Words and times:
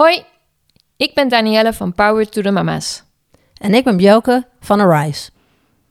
Hoi, 0.00 0.24
ik 0.96 1.14
ben 1.14 1.28
Danielle 1.28 1.72
van 1.72 1.92
Power 1.92 2.28
to 2.28 2.42
the 2.42 2.50
Mama's. 2.50 3.02
En 3.54 3.74
ik 3.74 3.84
ben 3.84 3.96
Bjelke 3.96 4.46
van 4.60 4.80
Arise. 4.80 5.30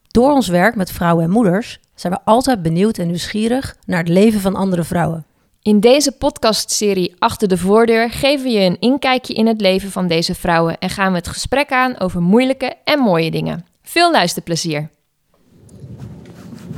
Door 0.07 0.31
ons 0.31 0.47
werk 0.47 0.75
met 0.75 0.91
vrouwen 0.91 1.23
en 1.23 1.29
moeders 1.29 1.79
zijn 1.95 2.13
we 2.13 2.19
altijd 2.23 2.61
benieuwd 2.61 2.97
en 2.97 3.07
nieuwsgierig 3.07 3.75
naar 3.85 3.99
het 3.99 4.07
leven 4.07 4.39
van 4.39 4.55
andere 4.55 4.83
vrouwen. 4.83 5.25
In 5.61 5.79
deze 5.79 6.11
podcastserie 6.11 7.15
Achter 7.19 7.47
de 7.47 7.57
Voordeur 7.57 8.09
geven 8.09 8.45
we 8.45 8.51
je 8.51 8.65
een 8.65 8.79
inkijkje 8.79 9.33
in 9.33 9.47
het 9.47 9.61
leven 9.61 9.91
van 9.91 10.07
deze 10.07 10.35
vrouwen 10.35 10.77
en 10.77 10.89
gaan 10.89 11.11
we 11.11 11.17
het 11.17 11.27
gesprek 11.27 11.71
aan 11.71 11.99
over 11.99 12.21
moeilijke 12.21 12.73
en 12.83 12.99
mooie 12.99 13.31
dingen. 13.31 13.65
Veel 13.81 14.11
luisterplezier. 14.11 14.89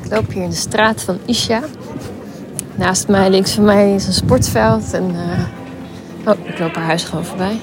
Ik 0.04 0.12
loop 0.12 0.32
hier 0.32 0.44
in 0.44 0.50
de 0.50 0.56
straat 0.56 1.04
van 1.04 1.20
Isha. 1.26 1.64
Naast 2.76 3.08
mij, 3.08 3.30
links 3.30 3.52
van 3.52 3.64
mij, 3.64 3.94
is 3.94 4.08
een 4.08 4.14
sportveld. 4.14 4.94
En, 4.94 5.16
eh, 5.16 5.61
Oh, 6.26 6.48
ik 6.48 6.60
loop 6.60 6.76
haar 6.76 6.86
huis 6.86 7.04
gewoon 7.04 7.26
voorbij. 7.26 7.60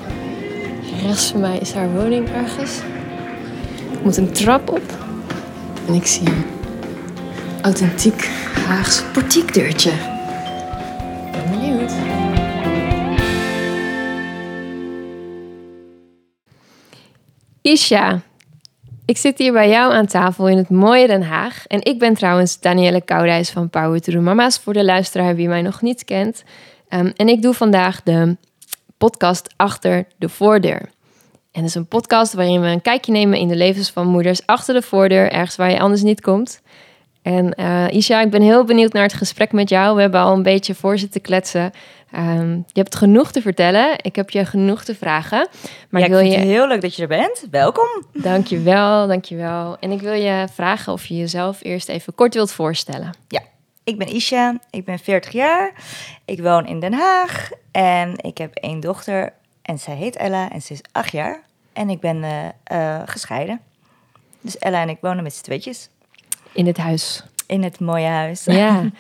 Rechts 1.03 1.31
van 1.31 1.41
mij 1.41 1.59
is 1.59 1.73
haar 1.73 1.93
woning 1.93 2.29
ergens. 2.29 2.79
Ik 3.93 4.03
moet 4.03 4.17
een 4.17 4.33
trap 4.33 4.71
op. 4.71 4.83
En 5.87 5.95
ik 5.95 6.07
zie 6.07 6.29
een 6.29 6.45
authentiek 7.63 8.27
Haags 8.67 9.03
portiekdeurtje. 9.13 9.91
Ik 9.91 11.33
ben 11.33 11.51
benieuwd. 11.51 11.93
Isha, 17.63 18.21
ik 19.05 19.17
zit 19.17 19.39
hier 19.39 19.53
bij 19.53 19.69
jou 19.69 19.93
aan 19.93 20.07
tafel 20.07 20.49
in 20.49 20.57
het 20.57 20.71
mooie 20.71 21.07
Den 21.07 21.23
Haag. 21.23 21.67
En 21.67 21.85
ik 21.85 21.99
ben 21.99 22.15
trouwens 22.15 22.61
Danielle 22.61 23.01
Koudijs 23.01 23.51
van 23.51 23.71
Power 23.71 24.01
to 24.01 24.13
the 24.13 24.19
Mama's, 24.19 24.59
voor 24.59 24.73
de 24.73 24.85
luisteraar 24.85 25.35
wie 25.35 25.49
mij 25.49 25.63
nog 25.63 25.83
niet 25.83 26.05
kent. 26.05 26.45
Um, 26.91 27.13
en 27.17 27.29
ik 27.29 27.43
doe 27.43 27.55
vandaag 27.55 28.03
de 28.03 28.37
podcast 28.99 29.55
Achter 29.57 30.07
de 30.19 30.29
Voordeur. 30.29 30.81
En 31.53 31.61
dat 31.61 31.65
is 31.65 31.75
een 31.75 31.87
podcast 31.87 32.33
waarin 32.33 32.61
we 32.61 32.67
een 32.67 32.83
kijkje 32.83 33.13
nemen 33.13 33.39
in 33.39 33.49
de 33.49 33.57
levens 33.57 33.91
van 33.91 34.07
moeders 34.07 34.47
achter 34.47 34.75
de 34.75 34.83
voordeur, 34.83 35.33
ergens 35.33 35.57
waar 35.57 35.71
je 35.71 35.79
anders 35.79 36.03
niet 36.03 36.21
komt. 36.21 36.61
En 37.23 37.53
uh, 37.61 37.89
Isha, 37.89 38.21
ik 38.21 38.31
ben 38.31 38.43
heel 38.43 38.65
benieuwd 38.65 38.93
naar 38.93 39.03
het 39.03 39.13
gesprek 39.13 39.53
met 39.53 39.69
jou. 39.69 39.95
We 39.95 40.01
hebben 40.01 40.21
al 40.21 40.33
een 40.33 40.43
beetje 40.43 40.75
voor 40.75 40.99
zitten 40.99 41.21
kletsen. 41.21 41.73
Um, 42.17 42.65
je 42.67 42.81
hebt 42.81 42.95
genoeg 42.95 43.33
te 43.33 43.41
vertellen. 43.41 43.95
Ik 44.03 44.17
heb 44.17 44.31
je 44.31 44.45
genoeg 44.45 44.85
te 44.85 44.95
vragen. 44.95 45.49
Maar 45.91 46.01
ja, 46.01 46.07
ik, 46.07 46.13
wil 46.13 46.21
vind 46.21 46.33
je... 46.33 46.39
het 46.39 46.49
heel 46.49 46.69
leuk 46.69 46.81
dat 46.81 46.95
je 46.95 47.03
er 47.03 47.09
bent. 47.09 47.47
Welkom. 47.51 48.05
Dankjewel, 48.13 49.07
dankjewel. 49.07 49.77
En 49.81 49.91
ik 49.91 50.01
wil 50.01 50.13
je 50.13 50.47
vragen 50.53 50.93
of 50.93 51.07
je 51.07 51.17
jezelf 51.17 51.59
eerst 51.63 51.89
even 51.89 52.15
kort 52.15 52.35
wilt 52.35 52.53
voorstellen. 52.53 53.11
Ja, 53.29 53.41
ik 53.89 53.99
ben 53.99 54.15
Isha, 54.15 54.59
ik 54.71 54.85
ben 54.85 54.99
40 54.99 55.33
jaar. 55.33 55.73
Ik 56.25 56.41
woon 56.41 56.67
in 56.67 56.81
Den 56.81 56.93
Haag 56.93 57.51
en 57.71 58.15
ik 58.17 58.39
heb 58.39 58.55
één 58.55 58.81
dochter 58.81 59.33
en 59.63 59.79
zij 59.79 59.95
heet 59.95 60.17
Ella 60.17 60.51
en 60.51 60.63
ze 60.63 60.73
is 60.73 60.81
8 60.93 61.13
jaar. 61.13 61.43
En 61.73 61.91
ik 61.91 62.01
ben 62.01 62.17
uh, 62.17 62.45
uh, 62.73 63.03
gescheiden. 63.05 63.61
Dus 64.41 64.59
Ella 64.59 64.83
en 64.83 64.89
ik 64.89 64.99
wonen 65.01 65.23
met 65.23 65.35
z'n 65.35 65.43
tweetjes. 65.43 65.89
In 66.53 66.67
het 66.67 66.77
huis. 66.77 67.25
In 67.47 67.63
het 67.63 67.81
mooie 67.81 68.07
huis. 68.07 68.45
Ja. 68.45 68.83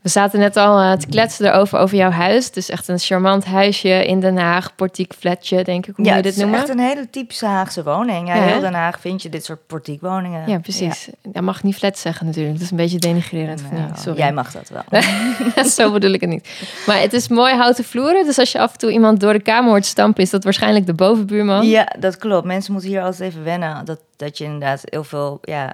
We 0.00 0.08
zaten 0.08 0.38
net 0.38 0.56
al 0.56 0.80
uh, 0.80 0.92
te 0.92 1.06
kletsen 1.06 1.46
erover 1.46 1.78
over 1.78 1.96
jouw 1.96 2.10
huis. 2.10 2.46
Het 2.46 2.56
is 2.56 2.70
echt 2.70 2.88
een 2.88 2.98
charmant 2.98 3.44
huisje 3.44 4.06
in 4.06 4.20
Den 4.20 4.36
Haag, 4.36 4.74
portiek 4.74 5.14
flatje, 5.18 5.64
denk 5.64 5.86
ik. 5.86 5.96
Hoe 5.96 6.04
ja, 6.04 6.16
je 6.16 6.22
dit 6.22 6.36
noemen? 6.36 6.54
Ja, 6.54 6.60
het 6.60 6.68
is 6.68 6.74
echt 6.74 6.80
een 6.80 6.96
hele 6.96 7.10
typische 7.10 7.46
Haagse 7.46 7.82
woning. 7.82 8.28
Ja, 8.28 8.34
ja, 8.34 8.42
heel 8.42 8.60
Den 8.60 8.74
Haag 8.74 9.00
vind 9.00 9.22
je 9.22 9.28
dit 9.28 9.44
soort 9.44 9.66
portiekwoningen. 9.66 10.48
Ja, 10.48 10.58
precies. 10.58 11.04
Ja. 11.04 11.30
Dat 11.32 11.42
mag 11.42 11.62
niet 11.62 11.74
flat 11.74 11.98
zeggen 11.98 12.26
natuurlijk. 12.26 12.54
Dat 12.54 12.64
is 12.64 12.70
een 12.70 12.76
beetje 12.76 12.98
denigrerend. 12.98 13.62
Nou, 13.72 13.90
Sorry. 13.96 14.18
Jij 14.18 14.32
mag 14.32 14.52
dat 14.52 14.68
wel. 14.68 15.64
Zo 15.78 15.92
bedoel 15.92 16.12
ik 16.12 16.20
het 16.20 16.30
niet. 16.30 16.48
Maar 16.86 17.00
het 17.00 17.12
is 17.12 17.28
mooi 17.28 17.54
houten 17.54 17.84
vloeren. 17.84 18.24
Dus 18.24 18.38
als 18.38 18.52
je 18.52 18.58
af 18.58 18.72
en 18.72 18.78
toe 18.78 18.92
iemand 18.92 19.20
door 19.20 19.32
de 19.32 19.42
kamer 19.42 19.70
hoort 19.70 19.86
stampen, 19.86 20.22
is 20.22 20.30
dat 20.30 20.44
waarschijnlijk 20.44 20.86
de 20.86 20.94
bovenbuurman. 20.94 21.66
Ja, 21.66 21.92
dat 21.98 22.16
klopt. 22.16 22.46
Mensen 22.46 22.72
moeten 22.72 22.90
hier 22.90 23.02
altijd 23.02 23.20
even 23.20 23.44
wennen. 23.44 23.84
Dat, 23.84 24.00
dat 24.16 24.38
je 24.38 24.44
inderdaad 24.44 24.82
heel 24.84 25.04
veel 25.04 25.38
ja, 25.42 25.72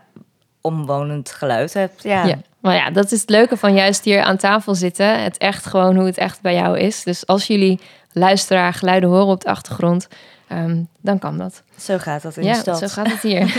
omwonend 0.60 1.30
geluid 1.30 1.74
hebt. 1.74 2.02
Ja. 2.02 2.38
Maar 2.66 2.74
ja, 2.74 2.90
dat 2.90 3.12
is 3.12 3.20
het 3.20 3.30
leuke 3.30 3.56
van 3.56 3.74
juist 3.74 4.04
hier 4.04 4.22
aan 4.22 4.36
tafel 4.36 4.74
zitten. 4.74 5.22
Het 5.22 5.38
echt 5.38 5.66
gewoon 5.66 5.96
hoe 5.96 6.06
het 6.06 6.18
echt 6.18 6.40
bij 6.40 6.54
jou 6.54 6.78
is. 6.78 7.02
Dus 7.02 7.26
als 7.26 7.46
jullie 7.46 7.80
luisteraar 8.12 8.72
geluiden 8.72 9.08
horen 9.08 9.26
op 9.26 9.40
de 9.40 9.48
achtergrond, 9.48 10.08
um, 10.52 10.88
dan 11.00 11.18
kan 11.18 11.38
dat. 11.38 11.62
Zo 11.78 11.98
gaat 11.98 12.22
dat 12.22 12.36
in 12.36 12.44
ja, 12.44 12.52
de 12.52 12.58
stad. 12.58 12.78
zo 12.78 12.86
gaat 12.86 13.10
het 13.10 13.20
hier. 13.20 13.56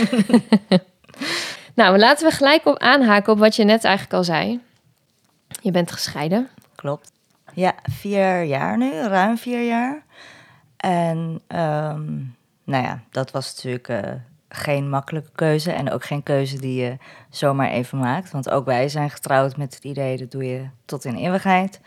nou, 1.74 1.98
laten 1.98 2.28
we 2.28 2.34
gelijk 2.34 2.66
op 2.66 2.78
aanhaken 2.78 3.32
op 3.32 3.38
wat 3.38 3.56
je 3.56 3.64
net 3.64 3.84
eigenlijk 3.84 4.14
al 4.14 4.24
zei. 4.24 4.60
Je 5.60 5.70
bent 5.70 5.92
gescheiden. 5.92 6.48
Klopt. 6.74 7.12
Ja, 7.54 7.74
vier 7.82 8.42
jaar 8.42 8.78
nu, 8.78 8.92
ruim 8.92 9.38
vier 9.38 9.66
jaar. 9.66 10.02
En 10.76 11.40
um, 11.48 12.36
nou 12.64 12.84
ja, 12.84 13.00
dat 13.10 13.30
was 13.30 13.54
natuurlijk 13.54 13.88
uh, 13.88 14.12
geen 14.48 14.88
makkelijke 14.88 15.30
keuze. 15.34 15.72
En 15.72 15.90
ook 15.90 16.04
geen 16.04 16.22
keuze 16.22 16.60
die 16.60 16.82
je 16.82 16.96
zomaar 17.30 17.68
even 17.68 17.98
maakt. 17.98 18.30
Want 18.30 18.50
ook 18.50 18.64
wij 18.64 18.88
zijn 18.88 19.10
getrouwd 19.10 19.56
met 19.56 19.74
het 19.74 19.84
idee, 19.84 20.16
dat 20.16 20.30
doe 20.30 20.44
je 20.44 20.66
tot 20.84 21.04
in 21.04 21.14
eeuwigheid. 21.14 21.80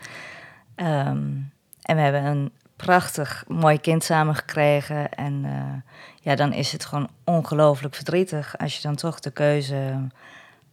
Um, 0.76 1.52
en 1.82 1.96
we 1.96 2.02
hebben 2.02 2.24
een 2.24 2.52
prachtig 2.76 3.44
mooi 3.48 3.80
kind 3.80 4.04
samen 4.04 4.34
gekregen. 4.34 5.14
En 5.14 5.44
uh, 5.44 5.74
ja, 6.20 6.34
dan 6.34 6.52
is 6.52 6.72
het 6.72 6.84
gewoon 6.84 7.08
ongelooflijk 7.24 7.94
verdrietig 7.94 8.58
als 8.58 8.76
je 8.76 8.82
dan 8.82 8.94
toch 8.94 9.20
de 9.20 9.30
keuze 9.30 10.08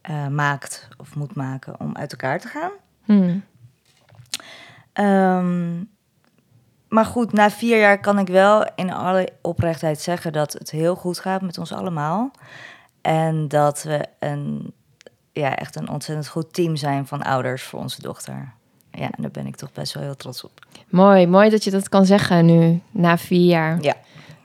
uh, 0.09 0.27
maakt 0.27 0.87
of 0.97 1.15
moet 1.15 1.35
maken 1.35 1.79
om 1.79 1.95
uit 1.95 2.11
elkaar 2.11 2.39
te 2.39 2.47
gaan. 2.47 2.71
Hmm. 3.05 3.43
Um, 4.93 5.89
maar 6.89 7.05
goed, 7.05 7.33
na 7.33 7.49
vier 7.49 7.79
jaar 7.79 7.99
kan 7.99 8.19
ik 8.19 8.27
wel 8.27 8.65
in 8.75 8.93
alle 8.93 9.29
oprechtheid 9.41 10.01
zeggen 10.01 10.33
dat 10.33 10.53
het 10.53 10.71
heel 10.71 10.95
goed 10.95 11.19
gaat 11.19 11.41
met 11.41 11.57
ons 11.57 11.73
allemaal. 11.73 12.31
En 13.01 13.47
dat 13.47 13.83
we 13.83 14.05
een, 14.19 14.73
ja, 15.31 15.55
echt 15.55 15.75
een 15.75 15.89
ontzettend 15.89 16.27
goed 16.27 16.53
team 16.53 16.75
zijn 16.75 17.07
van 17.07 17.21
ouders 17.21 17.63
voor 17.63 17.79
onze 17.79 18.01
dochter. 18.01 18.51
Ja, 18.91 19.05
en 19.05 19.21
daar 19.21 19.31
ben 19.31 19.45
ik 19.47 19.55
toch 19.55 19.71
best 19.71 19.93
wel 19.93 20.03
heel 20.03 20.15
trots 20.15 20.43
op. 20.43 20.51
Mooi, 20.87 21.27
mooi 21.27 21.49
dat 21.49 21.63
je 21.63 21.71
dat 21.71 21.89
kan 21.89 22.05
zeggen 22.05 22.45
nu, 22.45 22.81
na 22.91 23.17
vier 23.17 23.45
jaar. 23.45 23.81
Ja. 23.81 23.95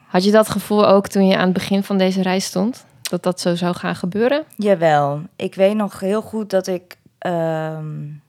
Had 0.06 0.24
je 0.24 0.30
dat 0.30 0.48
gevoel 0.48 0.86
ook 0.86 1.08
toen 1.08 1.26
je 1.26 1.36
aan 1.36 1.44
het 1.44 1.52
begin 1.52 1.82
van 1.82 1.98
deze 1.98 2.22
reis 2.22 2.44
stond? 2.44 2.84
Dat 3.02 3.22
dat 3.22 3.40
zo 3.40 3.54
zou 3.54 3.74
gaan 3.74 3.96
gebeuren? 3.96 4.44
Jawel. 4.56 5.20
Ik 5.36 5.54
weet 5.54 5.74
nog 5.74 6.00
heel 6.00 6.22
goed 6.22 6.50
dat 6.50 6.66
ik... 6.66 6.96
Um, 7.18 8.22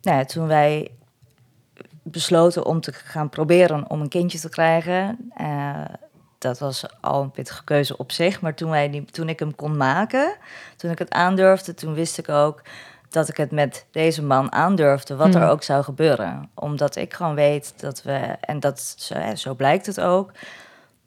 nou 0.00 0.18
ja, 0.18 0.24
toen 0.24 0.46
wij 0.46 0.90
besloten 2.04 2.66
om 2.66 2.80
te 2.80 2.92
gaan 2.92 3.28
proberen 3.28 3.90
om 3.90 4.00
een 4.00 4.08
kindje 4.08 4.38
te 4.38 4.48
krijgen. 4.48 5.30
Uh, 5.40 5.84
dat 6.38 6.58
was 6.58 6.84
al 7.00 7.22
een 7.22 7.30
pittige 7.30 7.64
keuze 7.64 7.96
op 7.96 8.12
zich. 8.12 8.40
Maar 8.40 8.54
toen, 8.54 8.70
wij 8.70 8.90
die, 8.90 9.04
toen 9.04 9.28
ik 9.28 9.38
hem 9.38 9.54
kon 9.54 9.76
maken, 9.76 10.36
toen 10.76 10.90
ik 10.90 10.98
het 10.98 11.10
aandurfde, 11.10 11.74
toen 11.74 11.94
wist 11.94 12.18
ik 12.18 12.28
ook 12.28 12.62
dat 13.08 13.28
ik 13.28 13.36
het 13.36 13.50
met 13.50 13.86
deze 13.90 14.22
man 14.22 14.52
aandurfde, 14.52 15.16
wat 15.16 15.32
Hmm. 15.32 15.42
er 15.42 15.48
ook 15.48 15.62
zou 15.62 15.82
gebeuren. 15.82 16.50
Omdat 16.54 16.96
ik 16.96 17.14
gewoon 17.14 17.34
weet 17.34 17.74
dat 17.76 18.02
we, 18.02 18.36
en 18.40 18.60
dat, 18.60 18.94
zo, 18.98 19.14
hè, 19.14 19.36
zo 19.36 19.54
blijkt 19.54 19.86
het 19.86 20.00
ook, 20.00 20.32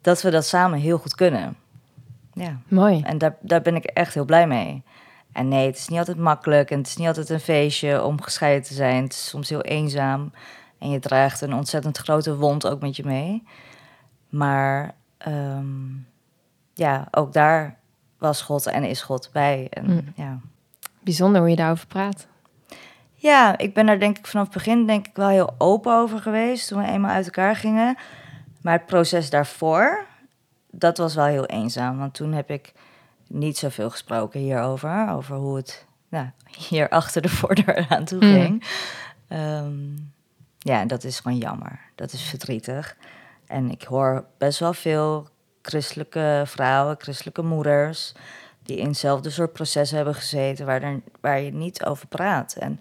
dat 0.00 0.22
we 0.22 0.30
dat 0.30 0.46
samen 0.46 0.78
heel 0.78 0.98
goed 0.98 1.14
kunnen. 1.14 1.56
Ja. 2.32 2.56
Mooi. 2.68 3.02
En 3.02 3.18
daar, 3.18 3.36
daar 3.40 3.62
ben 3.62 3.76
ik 3.76 3.84
echt 3.84 4.14
heel 4.14 4.24
blij 4.24 4.46
mee. 4.46 4.82
En 5.32 5.48
nee, 5.48 5.66
het 5.66 5.76
is 5.76 5.88
niet 5.88 5.98
altijd 5.98 6.18
makkelijk 6.18 6.70
en 6.70 6.78
het 6.78 6.86
is 6.86 6.96
niet 6.96 7.06
altijd 7.06 7.28
een 7.30 7.40
feestje 7.40 8.02
om 8.04 8.22
gescheiden 8.22 8.62
te 8.62 8.74
zijn. 8.74 9.02
Het 9.02 9.12
is 9.12 9.28
soms 9.28 9.48
heel 9.48 9.62
eenzaam. 9.62 10.32
En 10.78 10.90
je 10.90 10.98
draagt 10.98 11.40
een 11.40 11.54
ontzettend 11.54 11.98
grote 11.98 12.36
wond 12.36 12.66
ook 12.66 12.80
met 12.80 12.96
je 12.96 13.04
mee. 13.04 13.42
Maar 14.28 14.94
um, 15.28 16.06
ja, 16.74 17.08
ook 17.10 17.32
daar 17.32 17.76
was 18.18 18.42
God 18.42 18.66
en 18.66 18.84
is 18.84 19.02
God 19.02 19.30
bij. 19.32 19.66
En, 19.70 19.84
Mm. 19.90 20.12
ja. 20.14 20.38
Bijzonder 21.00 21.40
hoe 21.40 21.50
je 21.50 21.56
daarover 21.56 21.86
praat. 21.86 22.26
ja, 23.14 23.58
ik 23.58 23.74
ben 23.74 23.86
daar 23.86 23.98
denk 23.98 24.18
ik 24.18 24.26
vanaf 24.26 24.44
het 24.44 24.54
begin 24.54 24.86
denk 24.86 25.06
ik 25.06 25.16
wel 25.16 25.28
heel 25.28 25.54
open 25.58 25.94
over 25.94 26.18
geweest 26.18 26.68
toen 26.68 26.82
we 26.82 26.88
eenmaal 26.88 27.10
uit 27.10 27.24
elkaar 27.24 27.56
gingen. 27.56 27.96
Maar 28.62 28.72
het 28.72 28.86
proces 28.86 29.30
daarvoor, 29.30 30.06
dat 30.70 30.98
was 30.98 31.14
wel 31.14 31.24
heel 31.24 31.46
eenzaam. 31.46 31.98
Want 31.98 32.14
toen 32.14 32.32
heb 32.32 32.50
ik 32.50 32.72
niet 33.26 33.58
zoveel 33.58 33.90
gesproken 33.90 34.40
hierover. 34.40 35.08
Over 35.10 35.36
hoe 35.36 35.56
het 35.56 35.86
nou, 36.08 36.26
hier 36.68 36.88
achter 36.88 37.22
de 37.22 37.28
voordeur 37.28 37.86
aan 37.88 38.04
toe 38.04 38.24
Mm. 38.24 38.32
ging. 38.32 38.64
Um, 39.28 40.12
ja, 40.68 40.84
dat 40.84 41.04
is 41.04 41.20
gewoon 41.20 41.38
jammer. 41.38 41.80
Dat 41.94 42.12
is 42.12 42.22
verdrietig. 42.22 42.96
En 43.46 43.70
ik 43.70 43.82
hoor 43.82 44.24
best 44.38 44.58
wel 44.58 44.72
veel 44.72 45.28
christelijke 45.62 46.42
vrouwen, 46.46 46.96
christelijke 46.98 47.42
moeders, 47.42 48.14
die 48.62 48.76
in 48.76 48.86
hetzelfde 48.86 49.30
soort 49.30 49.52
processen 49.52 49.96
hebben 49.96 50.14
gezeten 50.14 50.66
waar, 50.66 50.82
er, 50.82 51.00
waar 51.20 51.40
je 51.40 51.52
niet 51.52 51.84
over 51.84 52.06
praat. 52.06 52.56
En 52.58 52.80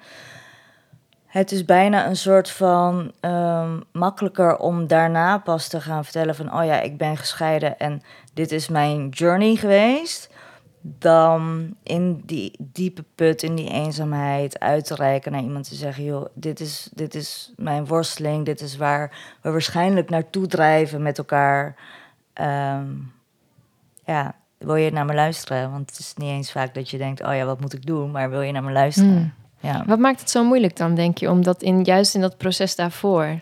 het 1.25 1.51
is 1.51 1.65
bijna 1.65 2.07
een 2.07 2.17
soort 2.17 2.49
van 2.49 3.11
um, 3.21 3.83
makkelijker 3.91 4.57
om 4.57 4.87
daarna 4.87 5.37
pas 5.37 5.67
te 5.67 5.81
gaan 5.81 6.03
vertellen 6.03 6.35
van, 6.35 6.53
oh 6.53 6.65
ja, 6.65 6.81
ik 6.81 6.97
ben 6.97 7.17
gescheiden 7.17 7.79
en 7.79 8.01
dit 8.33 8.51
is 8.51 8.67
mijn 8.67 9.09
journey 9.09 9.55
geweest, 9.55 10.29
dan 10.99 11.73
in 11.83 12.21
die 12.25 12.51
diepe 12.59 13.03
put, 13.15 13.43
in 13.43 13.55
die 13.55 13.69
eenzaamheid, 13.69 14.59
uit 14.59 14.85
te 14.85 14.95
reiken 14.95 15.31
naar 15.31 15.41
iemand 15.41 15.69
te 15.69 15.75
zeggen: 15.75 16.03
joh, 16.03 16.25
dit 16.33 16.59
is, 16.59 16.89
dit 16.93 17.15
is 17.15 17.53
mijn 17.55 17.85
worsteling, 17.85 18.45
dit 18.45 18.61
is 18.61 18.77
waar 18.77 19.37
we 19.41 19.51
waarschijnlijk 19.51 20.09
naartoe 20.09 20.47
drijven 20.47 21.01
met 21.01 21.17
elkaar. 21.17 21.75
Ehm, 22.33 22.85
ja, 24.05 24.35
wil 24.57 24.75
je 24.75 24.91
naar 24.91 25.05
me 25.05 25.13
luisteren? 25.13 25.71
Want 25.71 25.89
het 25.89 25.99
is 25.99 26.13
niet 26.15 26.29
eens 26.29 26.51
vaak 26.51 26.73
dat 26.73 26.89
je 26.89 26.97
denkt: 26.97 27.23
oh 27.23 27.35
ja, 27.35 27.45
wat 27.45 27.61
moet 27.61 27.73
ik 27.73 27.85
doen? 27.85 28.11
Maar 28.11 28.29
wil 28.29 28.41
je 28.41 28.51
naar 28.51 28.63
me 28.63 28.71
luisteren? 28.71 29.11
Hmm. 29.11 29.33
Ja. 29.59 29.83
Wat 29.85 29.99
maakt 29.99 30.19
het 30.19 30.29
zo 30.29 30.43
moeilijk 30.43 30.77
dan, 30.77 30.95
denk 30.95 31.17
je, 31.17 31.29
omdat 31.29 31.61
in, 31.61 31.83
juist 31.83 32.15
in 32.15 32.21
dat 32.21 32.37
proces 32.37 32.75
daarvoor? 32.75 33.39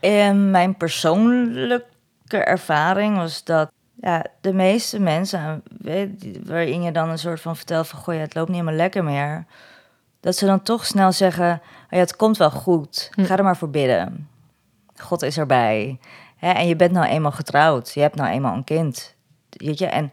En 0.00 0.50
mijn 0.50 0.76
persoonlijke 0.76 2.36
ervaring 2.36 3.16
was 3.16 3.44
dat 3.44 3.70
ja, 4.02 4.24
de 4.40 4.52
meeste 4.52 5.00
mensen, 5.00 5.62
weet, 5.78 6.20
die- 6.20 6.40
waarin 6.44 6.82
je 6.82 6.92
dan 6.92 7.08
een 7.08 7.18
soort 7.18 7.40
van 7.40 7.56
vertelt 7.56 7.88
van, 7.88 7.98
goh, 8.00 8.14
ja, 8.14 8.20
het 8.20 8.34
loopt 8.34 8.48
niet 8.48 8.56
helemaal 8.58 8.78
lekker 8.80 9.04
meer, 9.04 9.44
dat 10.20 10.36
ze 10.36 10.46
dan 10.46 10.62
toch 10.62 10.86
snel 10.86 11.12
zeggen, 11.12 11.50
oh 11.84 11.88
ja, 11.90 11.98
het 11.98 12.16
komt 12.16 12.36
wel 12.36 12.50
goed, 12.50 13.10
Hm. 13.14 13.24
ga 13.24 13.36
er 13.36 13.44
maar 13.44 13.56
voor 13.56 13.70
bidden. 13.70 14.28
God 14.96 15.22
is 15.22 15.38
erbij. 15.38 15.98
Hè, 16.36 16.50
en 16.50 16.68
je 16.68 16.76
bent 16.76 16.92
nou 16.92 17.06
eenmaal 17.06 17.32
getrouwd, 17.32 17.92
je 17.94 18.00
hebt 18.00 18.16
nou 18.16 18.30
eenmaal 18.30 18.54
een 18.54 18.64
kind. 18.64 19.14
Weet 19.50 19.78
je? 19.78 19.86
En 19.86 20.12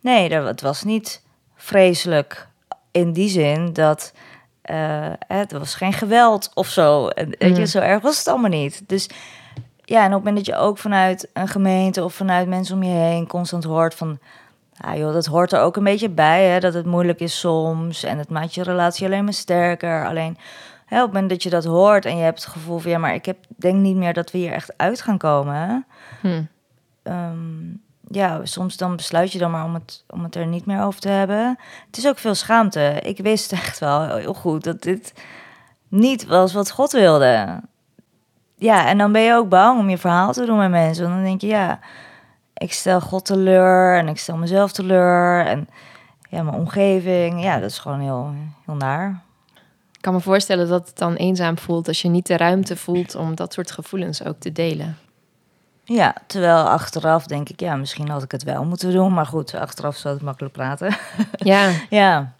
nee, 0.00 0.28
dat, 0.28 0.44
het 0.46 0.60
was 0.60 0.82
niet 0.84 1.22
vreselijk 1.56 2.48
in 2.90 3.12
die 3.12 3.28
zin 3.28 3.72
dat 3.72 4.12
eh, 4.62 5.12
het 5.26 5.52
was 5.52 5.74
geen 5.74 5.92
geweld 5.92 6.50
of 6.54 6.68
zo. 6.68 7.08
En, 7.08 7.28
weet 7.38 7.54
je, 7.54 7.58
Mm. 7.62 7.66
zo 7.66 7.78
erg 7.78 8.02
was 8.02 8.18
het 8.18 8.28
allemaal 8.28 8.50
niet. 8.50 8.82
Dus 8.86 9.08
ja, 9.88 10.00
en 10.00 10.06
op 10.06 10.12
het 10.12 10.24
moment 10.24 10.36
dat 10.36 10.54
je 10.54 10.62
ook 10.62 10.78
vanuit 10.78 11.28
een 11.32 11.48
gemeente 11.48 12.04
of 12.04 12.14
vanuit 12.14 12.48
mensen 12.48 12.74
om 12.74 12.82
je 12.82 12.90
heen 12.90 13.26
constant 13.26 13.64
hoort 13.64 13.94
van, 13.94 14.18
ja 14.72 14.96
joh, 14.96 15.12
dat 15.12 15.26
hoort 15.26 15.52
er 15.52 15.60
ook 15.60 15.76
een 15.76 15.84
beetje 15.84 16.08
bij, 16.08 16.44
hè, 16.44 16.60
dat 16.60 16.74
het 16.74 16.86
moeilijk 16.86 17.20
is 17.20 17.38
soms 17.38 18.04
en 18.04 18.18
het 18.18 18.28
maakt 18.28 18.54
je 18.54 18.62
relatie 18.62 19.06
alleen 19.06 19.24
maar 19.24 19.32
sterker. 19.32 20.06
Alleen 20.06 20.36
hè, 20.86 20.96
op 20.96 21.02
het 21.02 21.12
moment 21.12 21.30
dat 21.30 21.42
je 21.42 21.50
dat 21.50 21.64
hoort 21.64 22.04
en 22.04 22.16
je 22.16 22.22
hebt 22.22 22.44
het 22.44 22.52
gevoel 22.52 22.78
van, 22.78 22.90
ja, 22.90 22.98
maar 22.98 23.14
ik 23.14 23.26
heb, 23.26 23.36
denk 23.46 23.76
niet 23.76 23.96
meer 23.96 24.12
dat 24.12 24.30
we 24.30 24.38
hier 24.38 24.52
echt 24.52 24.72
uit 24.76 25.00
gaan 25.00 25.18
komen. 25.18 25.86
Hm. 26.20 26.42
Ehm, 27.02 27.66
ja, 28.10 28.44
soms 28.44 28.76
dan 28.76 28.96
besluit 28.96 29.32
je 29.32 29.38
dan 29.38 29.50
maar 29.50 29.64
om 29.64 29.74
het, 29.74 30.04
om 30.08 30.22
het 30.22 30.34
er 30.34 30.46
niet 30.46 30.66
meer 30.66 30.82
over 30.82 31.00
te 31.00 31.08
hebben. 31.08 31.58
Het 31.86 31.96
is 31.96 32.08
ook 32.08 32.18
veel 32.18 32.34
schaamte. 32.34 33.00
Ik 33.02 33.18
wist 33.18 33.52
echt 33.52 33.78
wel 33.78 34.16
heel 34.16 34.34
goed 34.34 34.64
dat 34.64 34.82
dit 34.82 35.12
niet 35.88 36.26
was 36.26 36.52
wat 36.52 36.70
God 36.70 36.92
wilde. 36.92 37.60
Ja, 38.58 38.86
en 38.86 38.98
dan 38.98 39.12
ben 39.12 39.22
je 39.22 39.34
ook 39.34 39.48
bang 39.48 39.78
om 39.78 39.90
je 39.90 39.98
verhaal 39.98 40.32
te 40.32 40.46
doen 40.46 40.58
met 40.58 40.70
mensen. 40.70 41.04
Want 41.04 41.14
dan 41.14 41.24
denk 41.24 41.40
je, 41.40 41.46
ja, 41.46 41.78
ik 42.54 42.72
stel 42.72 43.00
God 43.00 43.24
teleur 43.24 43.98
en 43.98 44.08
ik 44.08 44.18
stel 44.18 44.36
mezelf 44.36 44.72
teleur. 44.72 45.46
En 45.46 45.68
ja, 46.28 46.42
mijn 46.42 46.56
omgeving, 46.56 47.42
ja, 47.42 47.58
dat 47.58 47.70
is 47.70 47.78
gewoon 47.78 48.00
heel, 48.00 48.32
heel 48.66 48.74
naar. 48.74 49.22
Ik 49.92 50.04
kan 50.04 50.12
me 50.14 50.20
voorstellen 50.20 50.68
dat 50.68 50.86
het 50.86 50.98
dan 50.98 51.14
eenzaam 51.14 51.58
voelt 51.58 51.88
als 51.88 52.02
je 52.02 52.08
niet 52.08 52.26
de 52.26 52.36
ruimte 52.36 52.76
voelt 52.76 53.14
om 53.14 53.34
dat 53.34 53.52
soort 53.52 53.70
gevoelens 53.70 54.24
ook 54.24 54.36
te 54.38 54.52
delen. 54.52 54.96
Ja, 55.84 56.14
terwijl 56.26 56.68
achteraf 56.68 57.26
denk 57.26 57.48
ik, 57.48 57.60
ja, 57.60 57.76
misschien 57.76 58.08
had 58.08 58.22
ik 58.22 58.30
het 58.30 58.42
wel 58.42 58.64
moeten 58.64 58.92
doen. 58.92 59.14
Maar 59.14 59.26
goed, 59.26 59.54
achteraf 59.54 59.96
zou 59.96 60.14
het 60.14 60.22
makkelijk 60.22 60.54
praten. 60.54 60.96
Ja, 61.32 61.70
Ja. 61.90 62.36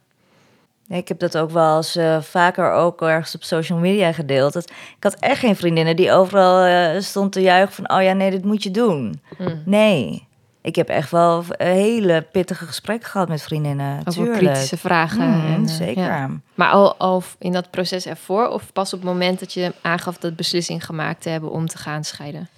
Ja, 0.89 0.97
Ik 0.97 1.09
heb 1.09 1.19
dat 1.19 1.39
ook 1.39 1.51
wel 1.51 1.77
eens 1.77 1.97
eh, 1.97 2.21
vaker 2.21 2.73
ook 2.73 3.03
ergens 3.03 3.35
op 3.35 3.43
social 3.43 3.79
media 3.79 4.13
gedeeld. 4.13 4.53
Dat, 4.53 4.71
ik 4.71 5.03
had 5.05 5.15
echt 5.15 5.39
geen 5.39 5.57
vriendinnen 5.57 5.97
die 5.97 6.13
overal 6.13 6.65
eh, 6.65 7.01
stond 7.01 7.33
te 7.33 7.41
juichen 7.41 7.75
van... 7.75 7.97
oh 7.97 8.03
ja, 8.03 8.13
nee, 8.13 8.31
dit 8.31 8.45
moet 8.45 8.63
je 8.63 8.71
doen. 8.71 9.23
hm. 9.37 9.57
Nee. 9.65 10.27
Ik 10.63 10.77
heb 10.77 10.89
echt 10.89 11.11
wel 11.11 11.45
hele 11.57 12.27
pittige 12.33 12.67
gesprekken 12.67 13.09
gehad 13.11 13.29
met 13.29 13.43
vriendinnen. 13.43 14.05
tuurlijk. 14.05 14.39
kritische 14.39 14.77
vragen. 14.77 15.31
Mhm, 15.31 15.53
en, 15.53 15.63
eh, 15.63 15.73
zeker. 15.73 16.03
ja. 16.03 16.31
Maar 16.55 16.71
al, 16.71 16.97
al 16.97 17.23
in 17.39 17.53
dat 17.53 17.71
proces 17.71 18.07
ervoor 18.07 18.49
of 18.49 18.73
pas 18.73 18.93
op 18.93 19.01
het 19.01 19.09
moment 19.09 19.41
dat 19.41 19.53
je 19.53 19.73
aangaf 19.83 20.19
dat 20.19 20.37
beslissing 20.37 20.85
gemaakt 20.85 21.23
te 21.23 21.29
hebben 21.29 21.51
om 21.51 21.67
te 21.67 21.79
gaan 21.79 22.05
scheiden? 22.05 22.49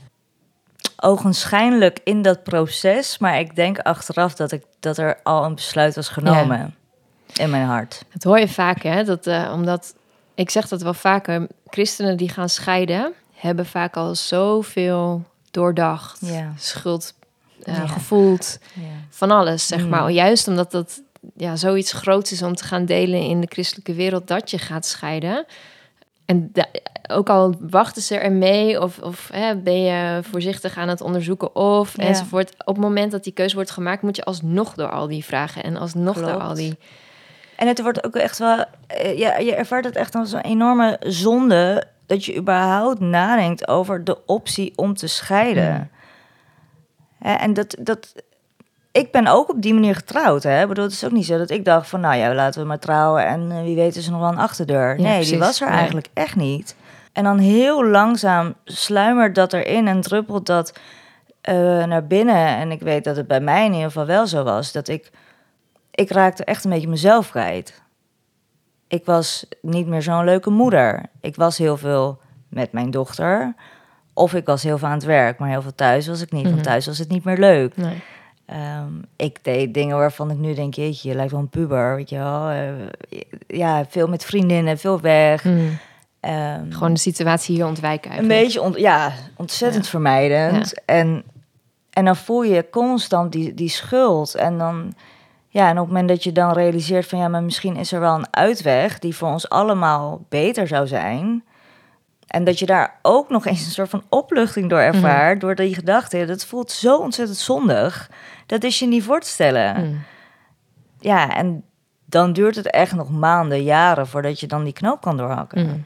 Ogenschijnlijk 0.97 2.01
in 2.05 2.23
dat 2.23 2.43
proces. 2.43 3.19
Maar 3.19 3.39
ik 3.39 3.57
denk 3.57 3.79
achteraf 3.79 4.35
dat, 4.35 4.53
ik, 4.53 4.65
dat 4.81 4.99
er 4.99 5.21
al 5.23 5.45
een 5.45 5.55
besluit 5.55 5.95
was 5.95 6.09
genomen. 6.09 6.75
In 7.37 7.51
mijn 7.51 7.67
hart. 7.67 8.03
Dat 8.13 8.23
hoor 8.23 8.39
je 8.39 8.49
vaak, 8.49 8.83
hè? 8.83 9.05
Dat, 9.05 9.27
eh, 9.27 9.51
omdat, 9.55 9.95
ik 10.35 10.51
zeg 10.51 10.69
dat 10.69 10.83
wel 10.83 10.95
vaker, 10.95 11.47
christenen 11.67 12.17
die 12.17 12.29
gaan 12.29 12.49
scheiden, 12.49 13.13
hebben 13.35 13.67
vaak 13.67 13.97
al 13.97 14.15
zoveel 14.15 15.25
doordacht, 15.51 16.19
Ja. 16.27 16.53
schuld 16.57 17.15
eh, 17.63 17.77
Ja. 17.77 17.87
gevoeld, 17.87 18.59
Ja. 18.75 18.83
van 19.11 19.31
alles, 19.31 19.67
zeg 19.67 19.83
Mm. 19.83 19.89
maar. 19.89 20.11
Juist 20.11 20.49
omdat 20.49 20.71
dat 20.71 21.03
ja, 21.37 21.57
zoiets 21.57 21.93
groots 21.93 22.33
is 22.33 22.43
om 22.43 22.55
te 22.55 22.65
gaan 22.65 22.85
delen 22.85 23.21
in 23.23 23.41
de 23.41 23.47
christelijke 23.51 23.95
wereld, 23.95 24.27
dat 24.29 24.51
je 24.51 24.59
gaat 24.59 24.87
scheiden. 24.87 25.45
En 26.25 26.53
ook 27.11 27.29
al 27.29 27.55
wachten 27.61 28.03
ze 28.03 28.17
ermee 28.19 28.81
of, 28.83 28.99
of 28.99 29.29
hè, 29.33 29.57
ben 29.57 29.83
je 29.83 30.21
voorzichtig 30.31 30.77
aan 30.77 30.89
het 30.89 31.01
onderzoeken 31.01 31.55
of 31.57 31.97
Ja. 31.97 32.03
enzovoort. 32.03 32.51
Op 32.65 32.75
het 32.75 32.85
moment 32.85 33.13
dat 33.13 33.25
die 33.25 33.33
keuze 33.33 33.55
wordt 33.55 33.71
gemaakt, 33.71 34.03
moet 34.03 34.17
je 34.17 34.25
alsnog 34.25 34.75
door 34.75 34.91
al 34.91 35.07
die 35.07 35.25
vragen 35.25 35.63
en 35.63 35.77
alsnog 35.77 36.17
door 36.17 36.41
al 36.41 36.55
die... 36.55 36.79
En 37.61 37.67
het 37.67 37.83
wordt 37.83 38.05
ook 38.05 38.17
echt 38.17 38.39
wel, 38.39 38.65
eh, 38.87 39.19
ja, 39.19 39.39
je 39.39 39.55
ervaart 39.55 39.85
het 39.85 39.97
echt 39.97 40.15
als 40.15 40.33
een 40.33 40.41
enorme 40.41 40.97
zonde 41.01 41.85
dat 42.07 42.25
je 42.25 42.37
überhaupt 42.37 43.01
nadenkt 43.01 43.69
over 43.69 44.05
de 44.05 44.27
optie 44.27 44.73
om 44.77 44.95
te 44.95 45.07
scheiden. 45.07 45.73
Mm. 45.75 45.89
Hè, 47.19 47.35
en 47.35 47.53
dat, 47.55 47.77
dat, 47.81 48.15
ik 48.93 49.13
ben 49.13 49.27
ook 49.27 49.51
op 49.51 49.63
die 49.63 49.75
manier 49.75 49.95
getrouwd. 49.95 50.43
Hè? 50.43 50.63
Ik 50.63 50.69
bedoel, 50.69 50.85
het 50.85 50.93
is 50.93 51.05
ook 51.05 51.11
niet 51.11 51.27
zo 51.27 51.39
dat 51.39 51.51
ik 51.51 51.65
dacht 51.65 51.89
van, 51.89 52.01
nou 52.01 52.17
ja, 52.17 52.35
laten 52.35 52.61
we 52.61 52.67
maar 52.67 52.79
trouwen 52.79 53.27
en 53.27 53.51
eh, 53.51 53.63
wie 53.63 53.77
weet 53.77 53.97
is 53.97 54.07
er 54.07 54.13
nog 54.13 54.21
wel 54.21 54.31
een 54.31 54.39
achterdeur. 54.39 54.97
Ja, 54.97 55.03
nee, 55.03 55.13
precies. 55.13 55.31
die 55.31 55.39
was 55.39 55.61
er 55.61 55.69
Nee. 55.69 55.77
eigenlijk 55.77 56.09
echt 56.15 56.37
niet. 56.37 56.77
En 57.13 57.25
dan 57.25 57.39
heel 57.39 57.85
langzaam 57.85 58.55
sluimert 58.65 59.35
dat 59.35 59.53
erin 59.53 59.89
en 59.89 60.01
druppelt 60.01 60.47
dat 60.47 60.73
eh, 61.41 61.85
naar 61.85 62.07
binnen. 62.07 62.47
En 62.47 62.71
ik 62.71 62.81
weet 62.81 63.05
dat 63.05 63.17
het 63.17 63.27
bij 63.27 63.41
mij 63.41 63.65
in 63.65 63.73
ieder 63.73 63.87
geval 63.87 64.07
wel 64.07 64.27
zo 64.27 64.43
was, 64.43 64.73
dat 64.73 64.89
ik, 64.89 65.11
ik 66.01 66.11
raakte 66.11 66.45
echt 66.45 66.65
een 66.65 66.71
beetje 66.71 66.89
mezelf 66.89 67.31
kwijt. 67.31 67.83
Ik 68.89 69.05
was 69.05 69.47
niet 69.63 69.87
meer 69.87 70.03
zo'n 70.03 70.25
leuke 70.25 70.51
moeder. 70.51 71.03
Ik 71.21 71.37
was 71.37 71.59
heel 71.59 71.77
veel 71.77 72.19
met 72.49 72.73
mijn 72.73 72.91
dochter. 72.91 73.55
Of 74.15 74.35
ik 74.35 74.47
was 74.47 74.63
heel 74.63 74.79
veel 74.79 74.89
aan 74.89 74.95
het 74.95 75.05
werk, 75.05 75.39
maar 75.39 75.49
heel 75.49 75.63
veel 75.63 75.75
thuis 75.75 76.07
was 76.07 76.21
ik 76.21 76.33
niet. 76.33 76.43
Mhm. 76.45 76.53
Want 76.53 76.65
thuis 76.65 76.87
was 76.87 76.99
het 76.99 77.09
niet 77.09 77.25
meer 77.25 77.39
leuk. 77.39 77.77
Nee. 77.77 78.03
Ehm, 78.47 78.93
ik 79.17 79.45
deed 79.45 79.75
dingen 79.75 79.97
waarvan 79.97 80.31
ik 80.31 80.37
nu 80.39 80.55
denk, 80.55 80.75
jeetje, 80.75 81.09
je 81.09 81.15
lijkt 81.15 81.31
wel 81.33 81.41
een 81.41 81.49
puber, 81.49 81.97
weet 81.97 82.09
je 82.11 82.17
wel. 82.17 82.49
Eh, 82.49 82.69
ja, 83.47 83.85
veel 83.89 84.07
met 84.09 84.25
vriendinnen, 84.25 84.79
veel 84.79 85.01
weg. 85.01 85.45
Mm. 85.45 85.79
Ehm, 86.21 86.71
Gewoon 86.73 86.93
de 86.93 86.99
situatie 87.01 87.55
hier 87.55 87.67
ontwijken 87.67 88.19
een 88.19 88.29
beetje, 88.29 88.63
ont- 88.63 88.79
ja, 88.79 89.13
ontzettend 89.37 89.85
Ja. 89.85 89.91
vermijdend. 89.91 90.85
En, 90.85 91.23
en 91.91 92.05
dan 92.05 92.17
voel 92.17 92.43
je 92.43 92.71
constant 92.71 93.33
die, 93.33 93.55
die 93.55 93.69
schuld. 93.69 94.35
En 94.35 94.59
dan, 94.59 94.95
ja, 95.53 95.69
en 95.69 95.73
op 95.73 95.79
het 95.79 95.87
moment 95.87 96.09
dat 96.09 96.25
je 96.25 96.33
dan 96.33 96.53
realiseert 96.53 97.07
van, 97.07 97.19
ja, 97.19 97.29
maar 97.29 97.43
misschien 97.43 97.77
is 97.77 97.93
er 97.93 98.01
wel 98.01 98.15
een 98.15 98.35
uitweg 98.35 98.99
die 98.99 99.17
voor 99.17 99.29
ons 99.29 99.49
allemaal 99.49 100.25
beter 100.29 100.67
zou 100.67 100.87
zijn. 100.87 101.45
En 102.27 102.45
dat 102.45 102.59
je 102.59 102.67
daar 102.67 102.99
ook 103.03 103.29
nog 103.29 103.47
eens 103.47 103.65
een 103.65 103.71
soort 103.71 103.89
van 103.89 104.05
opluchting 104.09 104.69
door 104.71 104.79
ervaart, 104.79 105.41
door 105.41 105.55
die 105.55 105.75
gedachte, 105.75 106.25
dat 106.25 106.45
voelt 106.45 106.71
zo 106.71 106.97
ontzettend 106.97 107.39
zondig. 107.39 108.11
Dat 108.47 108.65
is 108.65 108.79
je 108.79 108.87
niet 108.87 109.03
voor 109.03 109.21
te 109.21 109.29
stellen. 109.29 109.87
Mm. 109.87 110.03
Ja, 111.01 111.37
en 111.37 111.65
dan 112.05 112.33
duurt 112.33 112.57
het 112.57 112.71
echt 112.71 112.95
nog 112.95 113.11
maanden, 113.11 113.63
jaren 113.63 114.07
voordat 114.07 114.41
je 114.41 114.47
dan 114.47 114.65
die 114.65 114.73
knoop 114.73 115.01
kan 115.01 115.17
doorhakken. 115.17 115.67
Mm. 115.67 115.85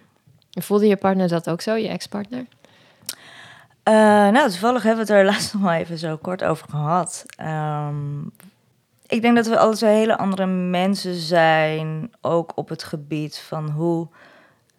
En 0.53 0.63
Voelde 0.63 0.87
je 0.87 0.97
partner 0.97 1.29
dat 1.29 1.51
ook 1.51 1.61
zo, 1.61 1.75
je 1.75 1.89
ex-partner? 1.89 2.47
Eh, 3.83 3.95
nou, 4.29 4.51
toevallig 4.51 4.83
hebben 4.83 5.07
we 5.07 5.13
het 5.13 5.21
er 5.21 5.29
laatst 5.33 5.53
nog 5.53 5.63
wel 5.63 5.73
even 5.73 5.99
zo 5.99 6.17
kort 6.17 6.45
over 6.45 6.69
gehad. 6.69 7.25
Ehm, 7.37 8.21
ik 9.15 9.23
denk 9.23 9.37
dat 9.37 9.47
we 9.47 9.59
alle 9.59 9.75
twee 9.77 9.97
hele 9.97 10.19
andere 10.19 10.47
mensen 10.47 11.15
zijn, 11.15 12.13
ook 12.21 12.53
op 12.55 12.69
het 12.69 12.83
gebied 12.83 13.39
van 13.39 13.71
hoe 13.71 14.09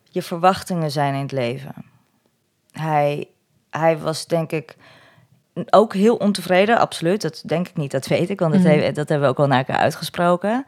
je 0.04 0.22
verwachtingen 0.22 0.92
zijn 0.92 1.14
in 1.14 1.22
het 1.22 1.32
leven. 1.32 1.74
Hij, 2.72 3.28
hij 3.70 3.98
was 3.98 4.26
denk 4.28 4.52
ik 4.52 4.76
ook 5.70 5.94
heel 5.94 6.16
ontevreden, 6.16 6.78
absoluut. 6.80 7.22
Dat 7.22 7.44
denk 7.46 7.68
ik 7.68 7.76
niet, 7.76 7.92
dat 7.92 8.08
weet 8.08 8.30
ik, 8.30 8.40
want 8.40 8.54
dat, 8.54 8.64
he- 8.64 8.92
dat 8.92 9.10
hebben 9.10 9.22
we 9.28 9.34
ook 9.34 9.40
al 9.40 9.48
naar 9.48 9.58
elkaar 9.58 9.78
uitgesproken. 9.82 10.66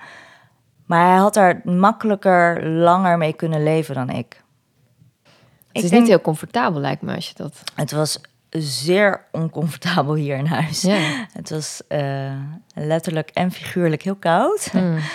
Maar 0.85 1.07
hij 1.09 1.17
had 1.17 1.33
daar 1.33 1.61
makkelijker, 1.63 2.65
langer 2.67 3.17
mee 3.17 3.33
kunnen 3.33 3.63
leven 3.63 3.95
dan 3.95 4.09
ik. 4.09 4.43
Het 5.23 5.31
Ik 5.71 5.83
is 5.83 5.89
denk- 5.89 6.01
niet 6.01 6.11
heel 6.11 6.21
comfortabel, 6.21 6.81
lijkt 6.81 7.01
me, 7.01 7.15
als 7.15 7.27
je 7.27 7.33
dat... 7.35 7.61
het 7.75 7.91
was 7.91 8.21
zeer 8.61 9.21
oncomfortabel 9.31 10.13
hier 10.13 10.37
in 10.37 10.45
huis. 10.45 10.85
Het 11.33 11.49
was 11.49 11.81
eh, 11.87 12.31
letterlijk 12.73 13.29
en 13.29 13.51
figuurlijk 13.51 14.01
heel 14.01 14.15
koud. 14.15 14.69
Mm. 14.73 14.97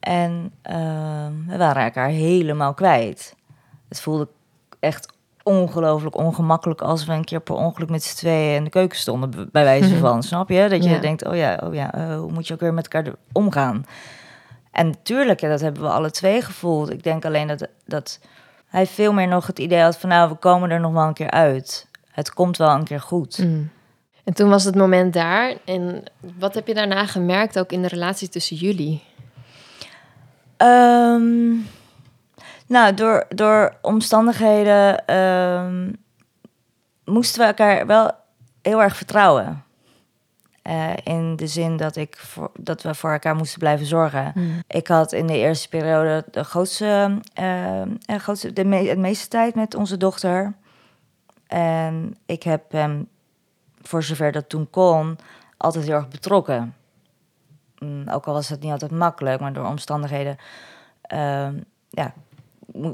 En 0.00 0.52
ehm, 0.62 1.32
we 1.46 1.56
waren 1.56 1.82
elkaar 1.82 2.08
helemaal 2.08 2.74
kwijt. 2.74 3.34
Het 3.88 4.00
voelde 4.00 4.28
echt 4.80 5.12
ongelooflijk 5.42 6.16
ongemakkelijk 6.16 6.80
als 6.80 7.04
we 7.04 7.12
een 7.12 7.24
keer 7.24 7.40
per 7.40 7.54
ongeluk 7.54 7.90
met 7.90 8.02
z'n 8.02 8.16
tweeën 8.16 8.54
in 8.54 8.64
de 8.64 8.70
keuken 8.70 8.98
stonden, 8.98 9.48
bij 9.52 9.64
wijze 9.64 9.96
van. 9.96 10.22
Snap 10.22 10.48
je? 10.48 10.68
Dat 10.68 10.84
je 10.84 10.98
denkt, 10.98 11.26
oh 11.26 11.36
ja, 11.36 11.60
oh 11.64 11.74
ja, 11.74 11.94
eh, 11.94 12.16
hoe 12.16 12.32
moet 12.32 12.46
je 12.46 12.54
ook 12.54 12.60
weer 12.60 12.74
met 12.74 12.88
elkaar 12.88 13.12
omgaan? 13.32 13.86
En 14.70 14.86
natuurlijk, 14.86 15.40
ja, 15.40 15.48
dat 15.48 15.60
hebben 15.60 15.82
we 15.82 15.88
alle 15.88 16.10
twee 16.10 16.42
gevoeld. 16.42 16.90
Ik 16.90 17.02
denk 17.02 17.24
alleen 17.24 17.46
dat, 17.46 17.68
dat 17.84 18.20
hij 18.66 18.86
veel 18.86 19.12
meer 19.12 19.28
nog 19.28 19.46
het 19.46 19.58
idee 19.58 19.80
had 19.80 19.98
van, 19.98 20.08
nou, 20.08 20.28
we 20.28 20.34
komen 20.34 20.70
er 20.70 20.80
nog 20.80 20.92
wel 20.92 21.06
een 21.06 21.14
keer 21.14 21.30
uit. 21.30 21.88
Het 22.14 22.32
komt 22.32 22.56
wel 22.56 22.70
een 22.70 22.84
keer 22.84 23.00
goed. 23.00 23.38
Mm. 23.38 23.70
En 24.24 24.34
toen 24.34 24.48
was 24.48 24.64
het 24.64 24.74
moment 24.74 25.12
daar. 25.12 25.54
En 25.64 26.02
wat 26.38 26.54
heb 26.54 26.66
je 26.66 26.74
daarna 26.74 27.06
gemerkt, 27.06 27.58
ook 27.58 27.72
in 27.72 27.82
de 27.82 27.88
relatie 27.88 28.28
tussen 28.28 28.56
jullie? 28.56 29.02
Ehm, 30.56 31.52
nou, 32.66 32.94
door, 32.94 33.26
door 33.28 33.76
omstandigheden 33.82 35.06
ehm, 35.06 35.92
moesten 37.04 37.40
we 37.40 37.46
elkaar 37.46 37.86
wel 37.86 38.10
heel 38.62 38.82
erg 38.82 38.96
vertrouwen. 38.96 39.64
Eh, 40.62 40.90
in 41.04 41.36
de 41.36 41.46
zin 41.46 41.76
dat, 41.76 41.96
ik 41.96 42.16
voor, 42.16 42.50
dat 42.58 42.82
we 42.82 42.94
voor 42.94 43.12
elkaar 43.12 43.36
moesten 43.36 43.58
blijven 43.58 43.86
zorgen. 43.86 44.32
Ik 44.66 44.86
had 44.86 45.12
in 45.12 45.26
de 45.26 45.38
eerste 45.38 45.68
periode 45.68 46.24
de 46.30 46.44
grootste, 46.44 47.20
eh, 47.34 47.80
eh, 47.82 47.86
grootste 48.06 48.52
de, 48.52 48.64
me- 48.64 48.84
de 48.84 48.96
meeste 48.96 49.28
tijd 49.28 49.54
met 49.54 49.74
onze 49.74 49.96
dochter. 49.96 50.52
En 51.54 52.16
ik 52.26 52.42
heb 52.42 52.72
hem, 52.72 53.08
voor 53.80 54.02
zover 54.02 54.32
dat 54.32 54.48
toen 54.48 54.70
kon, 54.70 55.18
altijd 55.56 55.84
heel 55.84 55.94
erg 55.94 56.08
betrokken. 56.08 56.74
Mm, 57.78 58.08
ook 58.08 58.26
al 58.26 58.32
was 58.32 58.48
het 58.48 58.60
niet 58.60 58.72
altijd 58.72 58.90
makkelijk, 58.90 59.40
maar 59.40 59.52
door 59.52 59.66
omstandigheden 59.66 60.36
ehm, 61.02 61.54
ja, 61.88 62.12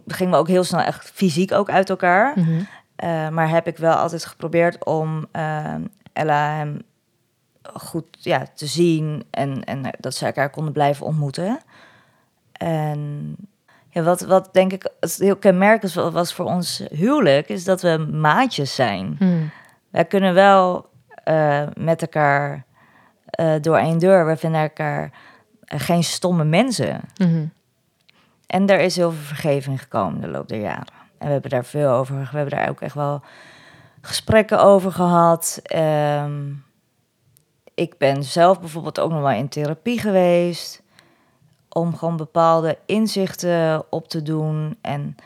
gingen 0.06 0.32
we 0.32 0.38
ook 0.38 0.48
heel 0.48 0.64
snel 0.64 0.80
echt 0.80 1.10
fysiek 1.10 1.52
ook 1.52 1.70
uit 1.70 1.90
elkaar. 1.90 2.38
Mhm. 2.38 2.60
Eh, 2.96 3.28
maar 3.28 3.48
heb 3.48 3.66
ik 3.66 3.76
wel 3.76 3.94
altijd 3.94 4.24
geprobeerd 4.24 4.84
om 4.84 5.26
ehm, 5.30 5.84
Ella 6.12 6.54
hem 6.54 6.82
goed 7.62 8.06
ja, 8.10 8.46
te 8.54 8.66
zien 8.66 9.24
en, 9.30 9.64
en 9.64 9.82
dat 9.98 10.14
ze 10.14 10.26
elkaar 10.26 10.50
konden 10.50 10.72
blijven 10.72 11.06
ontmoeten. 11.06 11.60
En 12.52 13.36
ja, 13.90 14.02
wat, 14.02 14.20
wat 14.20 14.48
denk 14.52 14.72
ik 14.72 14.90
heel 15.18 15.36
kenmerkend 15.36 15.92
was- 15.94 16.34
voor 16.34 16.44
ons 16.46 16.82
huwelijk, 16.90 17.48
is 17.48 17.64
dat 17.64 17.82
we 17.82 17.96
maatjes 18.12 18.74
zijn. 18.74 19.16
Mm. 19.18 19.50
Wij 19.90 20.04
kunnen 20.04 20.34
wel 20.34 20.88
eh, 21.24 21.62
met 21.74 22.02
elkaar 22.02 22.64
eh, 23.24 23.54
door 23.60 23.76
één 23.76 23.98
deur. 23.98 24.26
We 24.26 24.36
vinden 24.36 24.60
elkaar 24.60 25.10
eh, 25.64 25.80
geen 25.80 26.04
stomme 26.04 26.44
mensen. 26.44 27.00
Mhm. 27.16 27.46
En 28.46 28.66
er 28.66 28.80
is 28.80 28.96
heel 28.96 29.12
veel 29.12 29.24
vergeving 29.24 29.80
gekomen 29.80 30.20
de 30.20 30.28
loop 30.28 30.48
der 30.48 30.60
jaren. 30.60 30.86
En 31.18 31.26
we 31.26 31.32
hebben 31.32 31.50
daar 31.50 31.64
veel 31.64 31.90
over. 31.90 32.16
We 32.30 32.36
hebben 32.36 32.58
daar 32.58 32.68
ook 32.68 32.80
echt 32.80 32.94
wel 32.94 33.22
gesprekken 34.00 34.62
over 34.62 34.92
gehad. 34.92 35.60
Ehm, 35.62 36.52
ik 37.74 37.98
ben 37.98 38.24
zelf 38.24 38.60
bijvoorbeeld 38.60 39.00
ook 39.00 39.10
nog 39.10 39.20
wel 39.20 39.30
in 39.30 39.48
therapie 39.48 40.00
geweest. 40.00 40.82
Om 41.72 41.96
gewoon 41.96 42.16
bepaalde 42.16 42.78
inzichten 42.86 43.84
op 43.90 44.08
te 44.08 44.22
doen. 44.22 44.76
En 44.80 45.16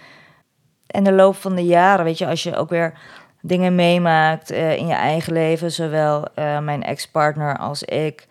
in 0.86 1.04
de 1.04 1.12
loop 1.12 1.36
van 1.36 1.54
de 1.54 1.64
jaren, 1.64 2.04
weet 2.04 2.18
je, 2.18 2.26
als 2.26 2.42
je 2.42 2.56
ook 2.56 2.68
weer 2.68 2.98
dingen 3.40 3.74
meemaakt 3.74 4.50
eh, 4.50 4.76
in 4.76 4.86
je 4.86 4.94
eigen 4.94 5.32
leven, 5.32 5.72
zowel 5.72 6.24
eh, 6.34 6.58
mijn 6.58 6.82
ex-partner 6.82 7.58
als 7.58 7.82
ik, 7.82 8.26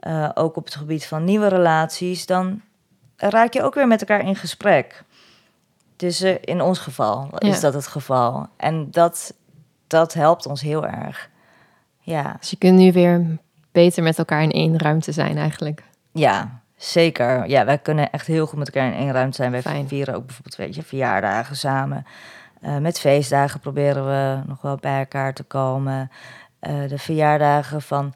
eh, 0.00 0.28
ook 0.34 0.56
op 0.56 0.64
het 0.64 0.74
gebied 0.74 1.06
van 1.06 1.24
nieuwe 1.24 1.48
relaties, 1.48 2.26
dan 2.26 2.60
raak 3.16 3.52
je 3.52 3.62
ook 3.62 3.74
weer 3.74 3.86
met 3.86 4.00
elkaar 4.00 4.26
in 4.26 4.36
gesprek. 4.36 5.02
Dus 5.96 6.22
in 6.40 6.60
ons 6.60 6.78
geval 6.78 7.28
Ja. 7.38 7.48
is 7.48 7.60
dat 7.60 7.74
het 7.74 7.86
geval. 7.86 8.46
En 8.56 8.90
dat, 8.90 9.34
dat 9.86 10.12
helpt 10.14 10.46
ons 10.46 10.60
heel 10.60 10.86
erg. 10.86 11.30
Ja, 12.00 12.36
Dus 12.40 12.50
je 12.50 12.56
kunt 12.56 12.78
nu 12.78 12.92
weer 12.92 13.38
beter 13.72 14.02
met 14.02 14.18
elkaar 14.18 14.42
in 14.42 14.50
één 14.52 14.78
ruimte 14.78 15.12
zijn 15.12 15.36
eigenlijk. 15.38 15.82
ja, 16.12 16.60
zeker. 16.76 17.48
Ja, 17.48 17.64
wij 17.64 17.78
kunnen 17.78 18.10
echt 18.10 18.26
heel 18.26 18.46
goed 18.46 18.58
met 18.58 18.70
elkaar 18.70 18.92
in 18.92 18.98
één 18.98 19.12
ruimte 19.12 19.36
zijn. 19.36 19.50
Wij 19.50 19.62
Fijn. 19.62 19.88
vieren 19.88 20.14
ook 20.14 20.26
bijvoorbeeld, 20.26 20.56
weet 20.56 20.74
je, 20.74 20.82
verjaardagen 20.82 21.56
samen. 21.56 22.06
Eh, 22.60 22.76
met 22.76 23.00
feestdagen 23.00 23.60
proberen 23.60 24.06
we 24.06 24.38
nog 24.46 24.62
wel 24.62 24.76
bij 24.76 24.98
elkaar 24.98 25.34
te 25.34 25.42
komen. 25.42 26.10
Eh, 26.58 26.74
de 26.88 26.98
verjaardagen 26.98 27.82
van 27.82 28.14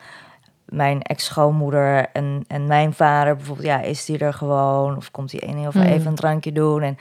mijn 0.64 1.02
ex-schoonmoeder 1.02 2.06
en, 2.12 2.44
en 2.48 2.66
mijn 2.66 2.92
vader 2.92 3.36
bijvoorbeeld, 3.36 3.66
ja, 3.66 3.80
is 3.80 4.04
die 4.04 4.18
er 4.18 4.32
gewoon? 4.34 4.96
Of 4.96 5.10
komt 5.10 5.30
die 5.30 5.40
ene 5.40 5.66
of 5.66 5.74
Mm. 5.74 5.82
even 5.82 6.06
een 6.06 6.14
drankje 6.14 6.52
doen? 6.52 6.82
En 6.82 6.98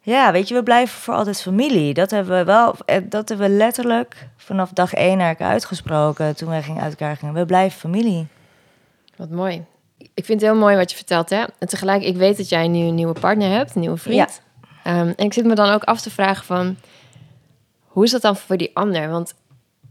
ja, 0.00 0.32
weet 0.32 0.48
je, 0.48 0.54
we 0.54 0.62
blijven 0.62 0.98
voor 1.00 1.14
altijd 1.14 1.42
familie. 1.42 1.94
Dat 1.94 2.10
hebben 2.10 2.38
we 2.38 2.44
wel, 2.44 2.74
eh, 2.86 3.00
dat 3.04 3.28
hebben 3.28 3.50
we 3.50 3.56
letterlijk 3.56 4.28
vanaf 4.36 4.70
dag 4.70 4.94
één 4.94 5.18
naar 5.18 5.28
elkaar 5.28 5.50
uitgesproken. 5.50 6.36
Toen 6.36 6.48
wij 6.48 6.62
gingen 6.62 6.82
uit 6.82 6.90
elkaar 6.90 7.16
gingen. 7.16 7.34
We 7.34 7.46
blijven 7.46 7.78
familie. 7.80 8.26
Wat 9.16 9.30
mooi. 9.30 9.64
Ik 10.18 10.24
vind 10.24 10.40
het 10.40 10.50
heel 10.50 10.60
mooi 10.60 10.76
wat 10.76 10.90
je 10.90 10.96
vertelt, 10.96 11.30
hè? 11.30 11.44
En 11.58 11.68
tegelijk, 11.68 12.02
ik 12.02 12.16
weet 12.16 12.36
dat 12.36 12.48
jij 12.48 12.68
nu 12.68 12.78
een 12.78 12.94
nieuwe 12.94 13.20
partner 13.20 13.50
hebt, 13.50 13.74
een 13.74 13.80
nieuwe 13.80 13.96
vriend. 13.96 14.42
Ehm, 14.84 15.12
en 15.16 15.24
ik 15.24 15.32
zit 15.32 15.44
me 15.44 15.54
dan 15.54 15.70
ook 15.70 15.84
af 15.84 16.00
te 16.00 16.10
vragen 16.10 16.44
van... 16.44 16.76
Hoe 17.86 18.04
is 18.04 18.10
dat 18.10 18.22
dan 18.22 18.36
voor 18.36 18.56
die 18.56 18.70
ander? 18.74 19.08
Want 19.08 19.34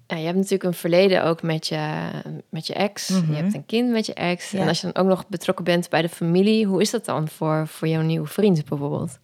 ja, 0.07 0.17
je 0.17 0.23
hebt 0.23 0.35
natuurlijk 0.35 0.63
een 0.63 0.73
verleden 0.73 1.23
ook 1.23 1.41
met 1.41 1.67
je, 1.67 2.09
met 2.49 2.67
je 2.67 2.73
ex. 2.73 3.09
Mhm. 3.09 3.31
Je 3.31 3.41
hebt 3.41 3.53
een 3.53 3.65
kind 3.65 3.89
met 3.89 4.05
je 4.05 4.13
ex. 4.13 4.51
Ja. 4.51 4.59
En 4.59 4.67
als 4.67 4.81
je 4.81 4.91
dan 4.91 5.03
ook 5.03 5.09
nog 5.09 5.27
betrokken 5.27 5.65
bent 5.65 5.89
bij 5.89 6.01
de 6.01 6.09
familie... 6.09 6.65
Hoe 6.65 6.81
is 6.81 6.91
dat 6.91 7.05
dan 7.05 7.27
voor, 7.27 7.67
voor 7.67 7.87
jouw 7.87 8.01
nieuwe 8.01 8.27
vriend 8.27 8.65
bijvoorbeeld? 8.65 9.19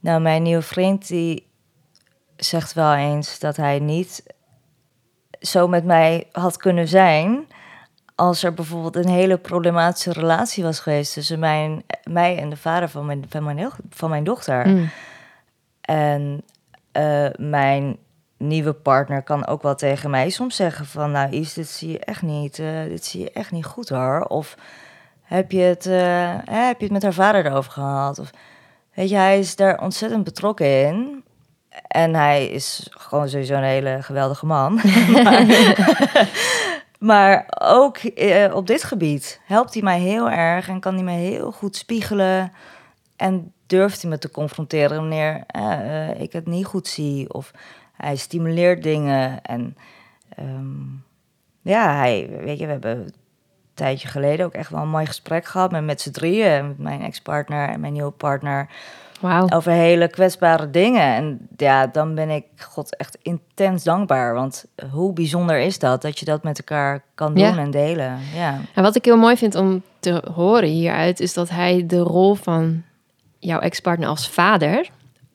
Nou, 0.00 0.20
mijn 0.20 0.42
nieuwe 0.42 0.62
vriend 0.62 1.08
die 1.08 1.46
zegt 2.36 2.72
wel 2.72 2.94
eens 2.94 3.38
dat 3.38 3.56
hij 3.56 3.78
niet 3.78 4.22
zo 5.40 5.68
met 5.68 5.84
mij 5.84 6.26
had 6.32 6.56
kunnen 6.56 6.88
zijn 6.88 7.46
als 8.14 8.42
er 8.42 8.54
bijvoorbeeld 8.54 8.96
een 8.96 9.08
hele 9.08 9.38
problematische 9.38 10.12
relatie 10.12 10.64
was 10.64 10.80
geweest 10.80 11.12
tussen 11.12 11.38
mijn, 11.38 11.82
mij 12.04 12.38
en 12.38 12.50
de 12.50 12.56
vader 12.56 12.88
van 12.88 13.06
mijn, 13.06 13.24
van 13.28 13.44
mijn, 13.44 13.70
van 13.90 14.10
mijn 14.10 14.24
dochter. 14.24 14.68
Mm. 14.68 14.90
En 15.80 16.42
eh, 16.92 17.26
mijn 17.36 17.96
nieuwe 18.36 18.72
partner 18.72 19.22
kan 19.22 19.46
ook 19.46 19.62
wel 19.62 19.74
tegen 19.74 20.10
mij 20.10 20.30
soms 20.30 20.56
zeggen 20.56 20.86
van... 20.86 21.10
nou 21.10 21.30
Is, 21.30 21.54
dit 21.54 21.68
zie 21.68 21.90
je 21.90 21.98
echt 21.98 22.22
niet, 22.22 22.58
eh, 22.58 22.82
dit 22.88 23.04
zie 23.04 23.20
je 23.20 23.30
echt 23.30 23.50
niet 23.50 23.64
goed 23.64 23.88
hoor. 23.88 24.24
Of 24.24 24.56
heb 25.22 25.50
je 25.50 25.60
het, 25.60 25.86
eh, 25.86 26.34
heb 26.44 26.78
je 26.78 26.84
het 26.84 26.92
met 26.92 27.02
haar 27.02 27.12
vader 27.12 27.46
erover 27.46 27.72
gehad? 27.72 28.18
Of, 28.18 28.30
weet 28.94 29.08
je, 29.08 29.16
hij 29.16 29.38
is 29.38 29.56
daar 29.56 29.80
ontzettend 29.80 30.24
betrokken 30.24 30.86
in. 30.86 31.24
En 31.88 32.14
hij 32.14 32.46
is 32.46 32.86
gewoon 32.90 33.28
sowieso 33.28 33.54
een 33.54 33.62
hele 33.62 33.98
geweldige 34.00 34.46
man. 34.46 34.74
maar, 35.24 35.44
maar 37.02 37.46
ook 37.60 37.96
eh, 37.96 38.54
op 38.54 38.66
dit 38.66 38.82
gebied 38.84 39.40
helpt 39.44 39.74
hij 39.74 39.82
mij 39.82 40.00
heel 40.00 40.30
erg... 40.30 40.68
en 40.68 40.80
kan 40.80 40.94
hij 40.94 41.04
mij 41.04 41.18
heel 41.18 41.52
goed 41.52 41.76
spiegelen... 41.76 42.52
En 43.16 43.52
durft 43.66 44.02
hij 44.02 44.10
me 44.10 44.18
te 44.18 44.30
confronteren 44.30 44.96
wanneer 44.96 45.44
eh, 45.46 46.20
ik 46.20 46.32
het 46.32 46.46
niet 46.46 46.66
goed 46.66 46.88
zie. 46.88 47.34
Of 47.34 47.50
hij 47.92 48.16
stimuleert 48.16 48.82
dingen. 48.82 49.42
En 49.42 49.76
ehm, 50.28 50.80
ja, 51.60 51.96
hij, 51.96 52.28
weet 52.44 52.58
je, 52.58 52.64
we 52.64 52.72
hebben 52.72 52.98
een 52.98 53.14
tijdje 53.74 54.08
geleden 54.08 54.46
ook 54.46 54.52
echt 54.52 54.70
wel 54.70 54.82
een 54.82 54.88
mooi 54.88 55.06
gesprek 55.06 55.44
gehad. 55.44 55.70
Met, 55.70 55.84
met 55.84 56.00
z'n 56.00 56.10
drieën, 56.10 56.66
met 56.66 56.78
mijn 56.78 57.02
ex-partner 57.02 57.68
en 57.68 57.80
mijn 57.80 57.92
nieuwe 57.92 58.10
partner. 58.10 58.68
Over 59.52 59.72
hele 59.72 60.08
kwetsbare 60.08 60.70
dingen. 60.70 61.14
En 61.14 61.48
ja, 61.56 61.86
dan 61.86 62.14
ben 62.14 62.30
ik 62.30 62.44
God 62.56 62.96
echt 62.96 63.18
intens 63.22 63.82
dankbaar. 63.84 64.34
Want 64.34 64.64
hoe 64.90 65.12
bijzonder 65.12 65.58
is 65.60 65.78
dat, 65.78 66.02
dat 66.02 66.18
je 66.18 66.24
dat 66.24 66.42
met 66.42 66.58
elkaar 66.58 67.04
kan 67.14 67.34
doen 67.34 67.44
Ja. 67.44 67.58
en 67.58 67.70
delen. 67.70 68.18
Ja. 68.34 68.58
En 68.74 68.82
wat 68.82 68.96
ik 68.96 69.04
heel 69.04 69.16
mooi 69.16 69.36
vind 69.36 69.54
om 69.54 69.82
te 70.00 70.22
horen 70.34 70.68
hieruit, 70.68 71.20
is 71.20 71.34
dat 71.34 71.48
hij 71.48 71.86
de 71.86 71.98
rol 71.98 72.34
van 72.34 72.82
jouw 73.38 73.58
ex-partner 73.58 74.08
als 74.08 74.28
vader 74.28 74.88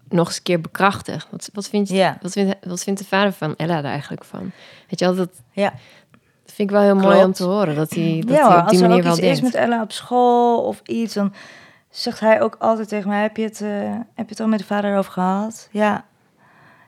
nog 0.10 0.28
eens 0.28 0.38
een 0.38 0.44
keer 0.44 0.62
bekrachtigt. 0.62 1.28
Wat, 1.32 1.50
wat, 1.54 1.70
vind 1.70 1.88
je, 1.90 1.96
Ja. 1.96 2.18
wat, 2.22 2.32
vindt, 2.32 2.56
wat 2.68 2.84
vindt 2.84 3.00
de 3.00 3.06
vader 3.06 3.32
van 3.34 3.56
Ella 3.56 3.78
er 3.78 3.84
eigenlijk 3.86 4.24
van? 4.24 4.52
Weet 4.90 5.00
je 5.00 5.06
wel, 5.06 5.16
dat, 5.16 5.30
Ja. 5.52 5.70
dat 6.46 6.54
vind 6.56 6.70
ik 6.70 6.76
wel 6.76 6.82
heel 6.84 6.96
mooi 6.96 7.24
om 7.24 7.34
te 7.34 7.44
horen. 7.44 7.76
Dat 7.76 7.90
hij, 7.94 8.24
dat 8.26 8.36
ja, 8.38 8.48
hij 8.50 8.60
op 8.62 8.70
die 8.70 8.72
als 8.72 8.82
er 8.82 8.82
manier 8.82 8.98
ook 8.98 9.04
wel 9.04 9.12
iets 9.12 9.22
denkt. 9.22 9.38
is 9.38 9.44
met 9.44 9.54
Ella 9.56 9.82
op 9.82 9.92
school 9.92 10.62
of 10.64 10.82
iets, 10.86 11.14
dan 11.14 11.34
zegt 11.90 12.20
hij 12.20 12.42
ook 12.42 12.56
altijd 12.60 12.88
tegen 12.88 13.10
mij: 13.10 13.22
Heb 13.22 13.38
je 13.38 13.44
het, 13.44 13.62
eh, 13.62 13.70
heb 13.92 14.26
je 14.26 14.30
het 14.30 14.40
al 14.40 14.48
met 14.48 14.60
de 14.60 14.66
vader 14.66 14.98
over 14.98 15.12
gehad? 15.12 15.68
Ja. 15.72 16.06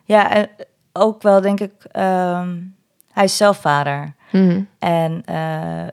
Ja, 0.03 0.31
en 0.31 0.49
ook 0.93 1.21
wel 1.21 1.41
denk 1.41 1.59
ik, 1.59 1.73
ehm, 1.91 2.57
hij 3.11 3.23
is 3.23 3.37
zelf 3.37 3.57
vader. 3.57 4.13
Mhm. 4.31 4.61
En 4.79 5.21
eh, 5.25 5.87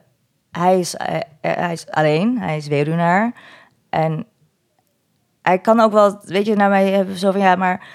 hij, 0.51 0.79
is, 0.79 0.95
eh, 0.95 1.19
hij 1.41 1.73
is 1.73 1.89
alleen, 1.89 2.39
hij 2.39 2.57
is 2.57 2.67
weduwnaar. 2.67 3.31
En 3.89 4.25
hij 5.41 5.59
kan 5.59 5.79
ook 5.79 5.91
wel, 5.91 6.19
weet 6.23 6.45
je, 6.45 6.55
naar 6.55 6.69
mij 6.69 6.89
hebben 6.89 7.17
zo 7.17 7.31
van 7.31 7.41
ja, 7.41 7.55
maar 7.55 7.87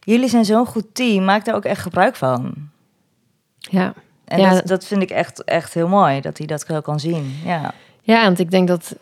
jullie 0.00 0.28
zijn 0.28 0.44
zo'n 0.44 0.66
goed 0.66 0.94
team, 0.94 1.24
maak 1.24 1.44
daar 1.44 1.54
ook 1.54 1.64
echt 1.64 1.82
gebruik 1.82 2.16
van. 2.16 2.54
Ja. 3.58 3.92
En 4.24 4.38
Ja. 4.40 4.50
dat, 4.50 4.66
dat 4.66 4.84
vind 4.84 5.02
ik 5.02 5.10
echt, 5.10 5.44
echt 5.44 5.74
heel 5.74 5.88
mooi, 5.88 6.20
dat 6.20 6.38
hij 6.38 6.46
dat 6.46 6.82
kan 6.82 7.00
zien. 7.00 7.40
Ja. 7.44 7.74
ja, 8.00 8.22
want 8.22 8.38
ik 8.38 8.50
denk 8.50 8.68
dat 8.68 8.96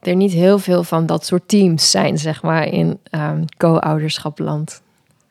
er 0.00 0.14
niet 0.16 0.32
heel 0.32 0.58
veel 0.58 0.82
van 0.84 1.06
dat 1.06 1.26
soort 1.26 1.48
teams 1.48 1.90
zijn, 1.90 2.18
zeg 2.18 2.42
maar, 2.42 2.64
in 2.64 2.98
ehm 3.10 3.44
co-ouderschapland. 3.56 4.82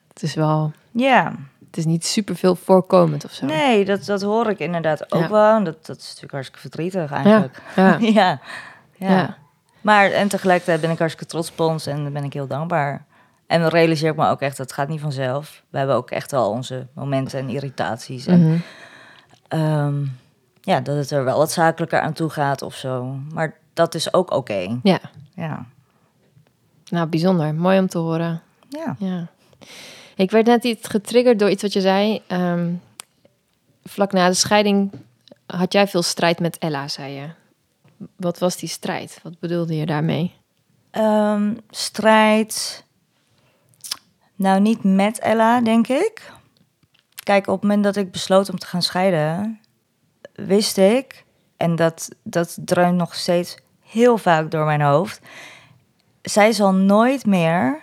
Het 0.08 0.22
is 0.22 0.34
wel 0.34 0.72
Ja, 0.90 1.32
Het 1.66 1.76
is 1.76 1.84
niet 1.84 2.06
super 2.06 2.36
veel 2.36 2.54
voorkomend 2.54 3.24
of 3.24 3.32
zo. 3.32 3.46
nee, 3.46 3.84
dat, 3.84 4.04
dat 4.04 4.22
hoor 4.22 4.50
ik 4.50 4.58
inderdaad 4.58 5.12
ook 5.12 5.20
Ja. 5.22 5.28
wel. 5.30 5.64
Dat, 5.64 5.86
dat 5.86 5.96
is 5.96 6.04
natuurlijk 6.06 6.32
hartstikke 6.32 6.60
verdrietig 6.60 7.10
eigenlijk. 7.12 7.62
Ja. 7.76 7.96
ja. 8.00 8.10
ja. 8.96 9.08
Ja. 9.08 9.36
Maar 9.80 10.10
en 10.10 10.28
tegelijkertijd 10.28 10.80
ben 10.80 10.90
ik 10.90 10.98
hartstikke 10.98 11.30
trots 11.30 11.50
op 11.50 11.60
ons 11.60 11.86
en 11.86 12.12
ben 12.12 12.24
ik 12.24 12.32
heel 12.32 12.46
dankbaar. 12.46 13.04
En 13.46 13.60
dan 13.60 13.68
realiseer 13.70 14.10
ik 14.10 14.16
me 14.16 14.28
ook 14.28 14.40
echt, 14.40 14.56
dat 14.56 14.72
gaat 14.72 14.88
niet 14.88 15.00
vanzelf. 15.00 15.62
We 15.70 15.78
hebben 15.78 15.96
ook 15.96 16.10
echt 16.10 16.30
wel 16.30 16.50
onze 16.50 16.86
momenten 16.92 17.38
en 17.38 17.48
irritaties. 17.48 18.26
En 18.26 18.40
Mhm. 18.48 18.56
ehm, 19.48 20.04
ja, 20.60 20.80
dat 20.80 20.96
het 20.96 21.10
er 21.10 21.24
wel 21.24 21.38
wat 21.38 21.52
zakelijker 21.52 22.00
aan 22.00 22.12
toe 22.12 22.28
gaat 22.30 22.62
of 22.62 22.74
zo. 22.74 23.16
Maar 23.32 23.54
dat 23.76 23.94
is 23.94 24.12
ook 24.12 24.30
oké. 24.30 24.78
Ja, 24.82 25.00
Ja. 25.34 25.66
nou 26.88 27.06
bijzonder. 27.06 27.54
Mooi 27.54 27.78
om 27.78 27.88
te 27.88 27.98
horen. 27.98 28.42
Ja. 28.68 28.96
Ja. 28.98 29.26
Ik 30.16 30.30
werd 30.30 30.46
net 30.46 30.64
iets 30.64 30.88
getriggerd 30.88 31.38
door 31.38 31.50
iets 31.50 31.62
wat 31.62 31.72
je 31.72 31.80
zei. 31.80 32.22
Ehm, 32.26 32.72
vlak 33.84 34.12
na 34.12 34.28
de 34.28 34.34
scheiding 34.34 34.90
had 35.46 35.72
jij 35.72 35.88
veel 35.88 36.02
strijd 36.02 36.40
met 36.40 36.58
Ella, 36.58 36.88
zei 36.88 37.12
je. 37.12 37.28
Wat 38.16 38.38
was 38.38 38.56
die 38.56 38.68
strijd? 38.68 39.20
Wat 39.22 39.38
bedoelde 39.38 39.76
je 39.76 39.86
daarmee? 39.86 40.34
Ehm, 40.90 41.54
strijd. 41.70 42.84
Nou, 44.34 44.60
niet 44.60 44.84
met 44.84 45.18
Ella, 45.18 45.60
denk 45.60 45.88
ik. 45.88 46.32
Kijk, 47.22 47.46
op 47.46 47.52
het 47.52 47.62
moment 47.62 47.84
dat 47.84 47.96
ik 47.96 48.10
besloot 48.10 48.50
om 48.50 48.58
te 48.58 48.66
gaan 48.66 48.82
scheiden, 48.82 49.60
wist 50.34 50.76
ik, 50.78 51.24
en 51.56 51.76
dat, 51.76 52.08
dat 52.22 52.56
dreunt 52.64 52.96
nog 52.96 53.14
steeds 53.14 53.56
heel 53.90 54.18
vaak 54.18 54.50
door 54.50 54.64
mijn 54.64 54.80
hoofd. 54.80 55.20
Zij 56.22 56.52
zal 56.52 56.74
nooit 56.74 57.26
meer 57.26 57.82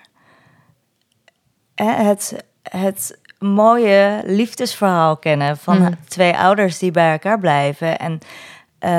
het, 1.75 2.43
het 2.63 3.19
mooie 3.39 4.22
liefdesverhaal 4.25 5.17
kennen 5.17 5.57
van 5.57 5.77
Mm. 5.77 5.95
twee 6.07 6.38
ouders 6.38 6.77
die 6.77 6.91
bij 6.91 7.12
elkaar 7.12 7.39
blijven. 7.39 8.00
En 8.00 8.19
eh, 8.79 8.91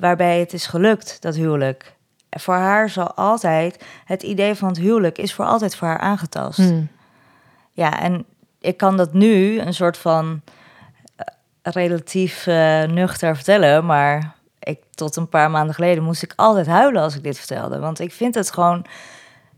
waarbij 0.00 0.38
het 0.40 0.52
is 0.52 0.66
gelukt, 0.66 1.22
dat 1.22 1.34
huwelijk. 1.34 1.94
Voor 2.30 2.54
haar 2.54 2.88
zal 2.88 3.14
altijd 3.14 3.84
het 4.04 4.22
idee 4.22 4.54
van 4.54 4.68
het 4.68 4.78
huwelijk 4.78 5.18
is 5.18 5.34
voor 5.34 5.44
altijd 5.44 5.76
voor 5.76 5.88
haar 5.88 5.98
aangetast. 5.98 6.58
Hmm. 6.58 6.88
Ja, 7.72 8.00
en 8.00 8.24
ik 8.60 8.76
kan 8.76 8.96
dat 8.96 9.12
nu 9.12 9.58
een 9.60 9.74
soort 9.74 9.96
van 9.98 10.40
eh, 11.16 11.26
relatief 11.62 12.46
eh, 12.46 12.82
nuchter 12.82 13.34
vertellen, 13.34 13.86
maar 13.86 14.34
ik, 14.60 14.80
tot 14.90 15.16
een 15.16 15.28
paar 15.28 15.50
maanden 15.50 15.74
geleden 15.74 16.04
moest 16.04 16.22
ik 16.22 16.32
altijd 16.36 16.66
huilen 16.66 17.02
als 17.02 17.16
ik 17.16 17.22
dit 17.22 17.38
vertelde. 17.38 17.78
Want 17.78 18.00
ik 18.00 18.12
vind 18.12 18.34
het 18.34 18.52
gewoon 18.52 18.86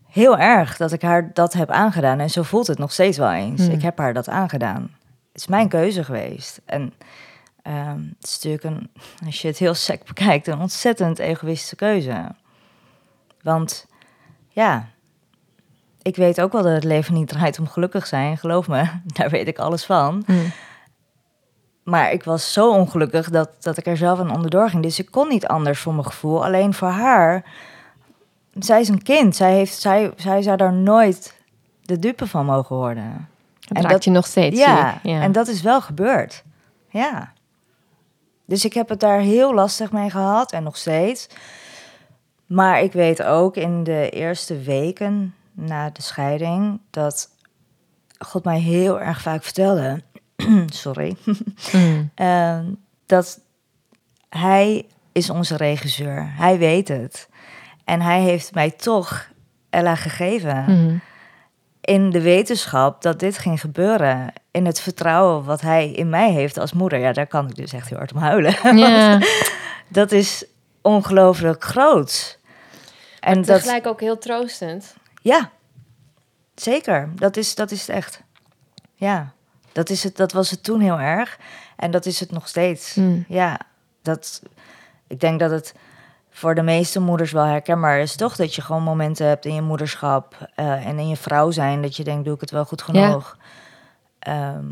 heel 0.09 0.39
erg 0.39 0.77
dat 0.77 0.93
ik 0.93 1.03
haar 1.03 1.31
dat 1.33 1.53
heb 1.53 1.71
aangedaan. 1.71 2.19
En 2.19 2.31
zo 2.31 2.43
voelt 2.43 2.67
het 2.67 2.79
nog 2.79 2.93
steeds 2.93 3.19
wel 3.19 3.33
eens. 3.33 3.63
Hmm. 3.63 3.71
Ik 3.71 3.83
heb 3.83 3.99
haar 3.99 4.13
dat 4.13 4.29
aangedaan. 4.29 4.83
Het 5.33 5.41
is 5.41 5.47
mijn 5.47 5.69
keuze 5.69 6.05
geweest. 6.05 6.61
En 6.65 6.93
ehm, 7.63 8.01
het 8.19 8.29
is 8.29 8.35
natuurlijk 8.35 8.65
een, 8.65 8.91
als 9.27 9.43
je 9.43 9.49
het 9.49 9.59
heel 9.59 9.75
sec 9.75 10.05
bekijkt, 10.15 10.47
een 10.47 10.61
ontzettend 10.61 11.19
egoïstische 11.19 11.77
keuze. 11.77 12.35
Want 13.43 13.87
ja, 14.49 14.89
ik 16.03 16.17
weet 16.17 16.41
ook 16.41 16.53
wel 16.53 16.63
dat 16.63 16.73
het 16.73 16.85
leven 16.85 17.15
niet 17.15 17.29
draait 17.29 17.59
om 17.59 17.69
gelukkig 17.69 18.07
zijn. 18.07 18.39
Geloof 18.39 18.69
me, 18.69 18.85
daar 19.17 19.31
weet 19.31 19.49
ik 19.49 19.59
alles 19.59 19.85
van. 19.85 20.23
Hmm. 20.27 20.53
Maar 21.83 22.13
ik 22.13 22.25
was 22.25 22.53
zo 22.53 22.73
ongelukkig 22.73 23.31
dat, 23.31 23.51
dat 23.61 23.77
ik 23.77 23.87
er 23.87 23.97
zelf 23.97 24.19
aan 24.19 24.35
onderdoor 24.35 24.71
ging. 24.71 24.83
Dus 24.83 24.99
ik 24.99 25.11
kon 25.11 25.29
niet 25.29 25.47
anders 25.47 25.81
voor 25.81 25.93
mijn 25.93 26.07
gevoel. 26.07 26.45
Alleen 26.45 26.75
voor 26.75 26.89
haar, 26.89 27.45
zij 28.59 28.81
is 28.81 28.89
een 28.89 29.03
kind. 29.03 29.37
Zij, 29.37 29.53
heeft, 29.53 29.81
zij, 29.81 30.13
zij 30.17 30.43
zou 30.43 30.57
daar 30.57 30.73
nooit 30.73 31.37
de 31.83 31.99
dupe 31.99 32.27
van 32.27 32.45
mogen 32.47 32.77
worden. 32.77 33.29
Dat 33.61 33.83
En 33.83 33.89
dat- 33.91 34.05
je 34.05 34.11
nog 34.11 34.27
steeds. 34.27 34.59
Ja, 34.59 34.99
ja. 35.03 35.21
en 35.21 35.33
dat 35.33 35.49
is 35.49 35.63
wel 35.63 35.81
gebeurd. 35.81 36.43
Ja. 36.89 37.33
Dus 38.45 38.65
ik 38.65 38.73
heb 38.73 38.89
het 38.89 39.01
daar 39.01 39.19
heel 39.21 39.55
lastig 39.55 39.93
mee 39.93 40.11
gehad 40.11 40.53
en 40.53 40.63
nog 40.63 40.77
steeds. 40.77 41.29
Maar 42.47 42.81
ik 42.83 42.93
weet 42.93 43.23
ook 43.23 43.57
in 43.57 43.85
de 43.85 44.11
eerste 44.11 44.59
weken 44.61 45.35
na 45.53 45.91
de 45.91 46.03
scheiding 46.03 46.81
dat 46.91 47.29
God 48.19 48.45
mij 48.45 48.59
heel 48.59 49.01
erg 49.01 49.21
vaak 49.21 49.43
vertelde. 49.43 50.03
sorry. 50.67 51.17
Hmm. 51.71 52.11
Ehm, 52.15 52.65
dat 53.07 53.41
hij 54.29 54.87
is 55.13 55.31
onze 55.31 55.57
regisseur. 55.57 56.33
Hij 56.37 56.59
weet 56.59 56.89
het. 56.89 57.29
En 57.85 58.01
hij 58.01 58.21
heeft 58.21 58.55
mij 58.55 58.71
toch 58.71 59.29
Ella 59.71 59.95
gegeven. 59.95 60.65
Hmm. 60.65 61.01
In 61.81 62.11
de 62.11 62.21
wetenschap 62.21 63.03
dat 63.03 63.21
dit 63.21 63.39
ging 63.39 63.61
gebeuren. 63.61 64.33
In 64.51 64.67
het 64.67 64.81
vertrouwen 64.81 65.45
wat 65.45 65.61
hij 65.61 65.91
in 65.91 66.09
mij 66.09 66.31
heeft 66.31 66.59
als 66.59 66.73
moeder. 66.73 66.99
Ja, 66.99 67.13
daar 67.13 67.27
kan 67.27 67.49
ik 67.49 67.55
dus 67.55 67.73
echt 67.73 67.89
heel 67.89 67.99
hard 67.99 68.13
om 68.13 68.19
huilen. 68.19 68.55
Ja. 68.79 69.21
Dat 69.89 70.13
is 70.13 70.45
ongelooflijk 70.81 71.65
groot. 71.65 72.39
En 73.21 73.35
dat, 73.35 73.45
tegelijk 73.45 73.87
ook 73.87 74.01
heel 74.01 74.19
troostend. 74.19 74.95
ja, 75.23 75.51
zeker. 76.55 77.09
Dat 77.15 77.37
is, 77.37 77.55
dat 77.55 77.71
is 77.71 77.81
het 77.81 77.97
echt. 77.97 78.23
Ja, 78.95 79.33
dat, 79.73 79.91
is 79.91 80.03
het, 80.03 80.17
dat 80.17 80.33
was 80.33 80.51
het 80.51 80.63
toen 80.65 80.81
heel 80.81 80.99
erg. 81.01 81.39
En 81.77 81.91
dat 81.91 82.07
is 82.07 82.21
het 82.21 82.33
nog 82.33 82.49
steeds. 82.49 82.95
Hmm. 82.95 83.25
Ja, 83.29 83.59
dat, 84.03 84.43
ik 85.07 85.21
denk 85.21 85.41
dat 85.41 85.51
het 85.51 85.75
voor 86.31 86.55
de 86.55 86.63
meeste 86.63 87.01
moeders 87.01 87.33
wel 87.33 87.45
herkenbaar 87.45 87.99
is, 88.01 88.17
toch? 88.17 88.37
Dat 88.37 88.55
je 88.55 88.63
gewoon 88.63 88.83
momenten 88.83 89.27
hebt 89.27 89.45
in 89.45 89.55
je 89.55 89.63
moederschap 89.63 90.49
eh, 90.55 90.87
en 90.87 90.99
in 90.99 91.09
je 91.09 91.17
vrouw 91.17 91.51
zijn, 91.51 91.83
dat 91.83 91.97
je 91.97 92.05
denkt, 92.05 92.25
doe 92.25 92.35
ik 92.35 92.41
het 92.41 92.51
wel 92.51 92.65
goed 92.65 92.83
Ja. 92.93 93.07
genoeg? 93.07 93.37
Ehm, 94.19 94.65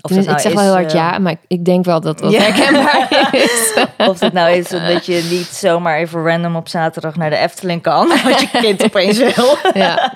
of 0.00 0.10
dat 0.10 0.24
ik 0.28 0.38
zeg 0.38 0.42
nou 0.42 0.54
wel 0.54 0.62
heel 0.64 0.72
hard 0.72 0.86
eh, 0.86 0.94
ja, 0.94 1.18
maar 1.18 1.34
ik- 1.46 1.64
denk 1.64 1.84
wel 1.84 2.00
dat 2.00 2.18
dat 2.18 2.32
Ja. 2.32 2.40
herkenbaar 2.42 3.08
is. 3.44 3.74
Of 3.98 4.20
het 4.20 4.32
nou 4.32 4.50
is 4.50 4.68
dat 4.68 5.06
je 5.06 5.26
niet 5.30 5.46
zomaar 5.46 5.96
even 5.98 6.24
random 6.26 6.56
op 6.56 6.68
zaterdag 6.68 7.16
naar 7.16 7.30
de 7.30 7.36
Efteling 7.36 7.82
kan, 7.82 8.08
wat 8.24 8.40
je 8.40 8.48
kind 8.52 8.84
opeens 8.84 9.18
wil. 9.18 9.56
ja. 9.74 10.12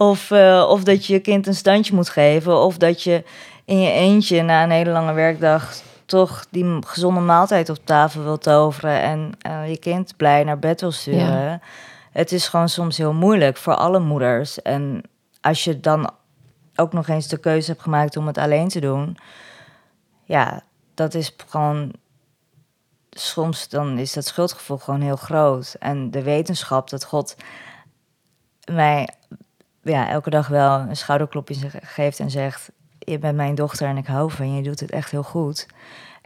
Of, 0.00 0.30
eh, 0.30 0.66
of 0.68 0.84
dat 0.84 1.06
je 1.06 1.12
je 1.12 1.18
kind 1.18 1.46
een 1.46 1.54
standje 1.54 1.94
moet 1.94 2.08
geven. 2.08 2.56
Of 2.56 2.76
dat 2.76 3.02
je 3.02 3.24
in 3.64 3.80
je 3.80 3.90
eentje 3.90 4.42
na 4.42 4.62
een 4.62 4.70
hele 4.70 4.90
lange 4.90 5.12
werkdag 5.12 5.74
toch 6.06 6.46
die 6.50 6.78
gezonde 6.86 7.20
maaltijd 7.20 7.68
op 7.68 7.78
tafel 7.84 8.22
wil 8.22 8.38
toveren 8.38 9.00
en 9.00 9.32
eh, 9.40 9.68
je 9.68 9.78
kind 9.78 10.16
blij 10.16 10.44
naar 10.44 10.58
bed 10.58 10.80
wil 10.80 10.90
sturen. 10.90 11.62
Het 12.10 12.32
is 12.32 12.48
gewoon 12.48 12.68
soms 12.68 12.96
heel 12.96 13.12
moeilijk 13.12 13.56
voor 13.56 13.74
alle 13.74 13.98
moeders. 13.98 14.62
En 14.62 15.02
als 15.40 15.64
je 15.64 15.80
dan 15.80 16.10
ook 16.74 16.92
nog 16.92 17.08
eens 17.08 17.28
de 17.28 17.38
keuze 17.38 17.70
hebt 17.70 17.82
gemaakt 17.82 18.16
om 18.16 18.26
het 18.26 18.38
alleen 18.38 18.68
te 18.68 18.80
doen, 18.80 19.16
ja, 20.24 20.62
dat 20.94 21.14
is 21.14 21.34
gewoon. 21.46 21.92
Soms 23.10 23.68
dan 23.68 23.98
is 23.98 24.12
dat 24.12 24.26
schuldgevoel 24.26 24.78
gewoon 24.78 25.00
heel 25.00 25.16
groot. 25.16 25.76
En 25.78 26.10
de 26.10 26.22
wetenschap 26.22 26.90
dat 26.90 27.04
God 27.04 27.36
mij 28.64 29.08
ja, 29.82 30.08
elke 30.08 30.30
dag 30.30 30.48
wel 30.48 30.78
een 30.78 30.96
schouderklopje 30.96 31.70
geeft 31.82 32.20
en 32.20 32.30
zegt: 32.30 32.70
Je 32.98 33.18
bent 33.18 33.36
mijn 33.36 33.54
dochter 33.54 33.88
en 33.88 33.96
ik 33.96 34.06
hou 34.06 34.30
van 34.30 34.50
je, 34.50 34.56
je 34.56 34.68
doet 34.68 34.80
het 34.80 34.90
echt 34.90 35.10
heel 35.10 35.22
goed. 35.22 35.66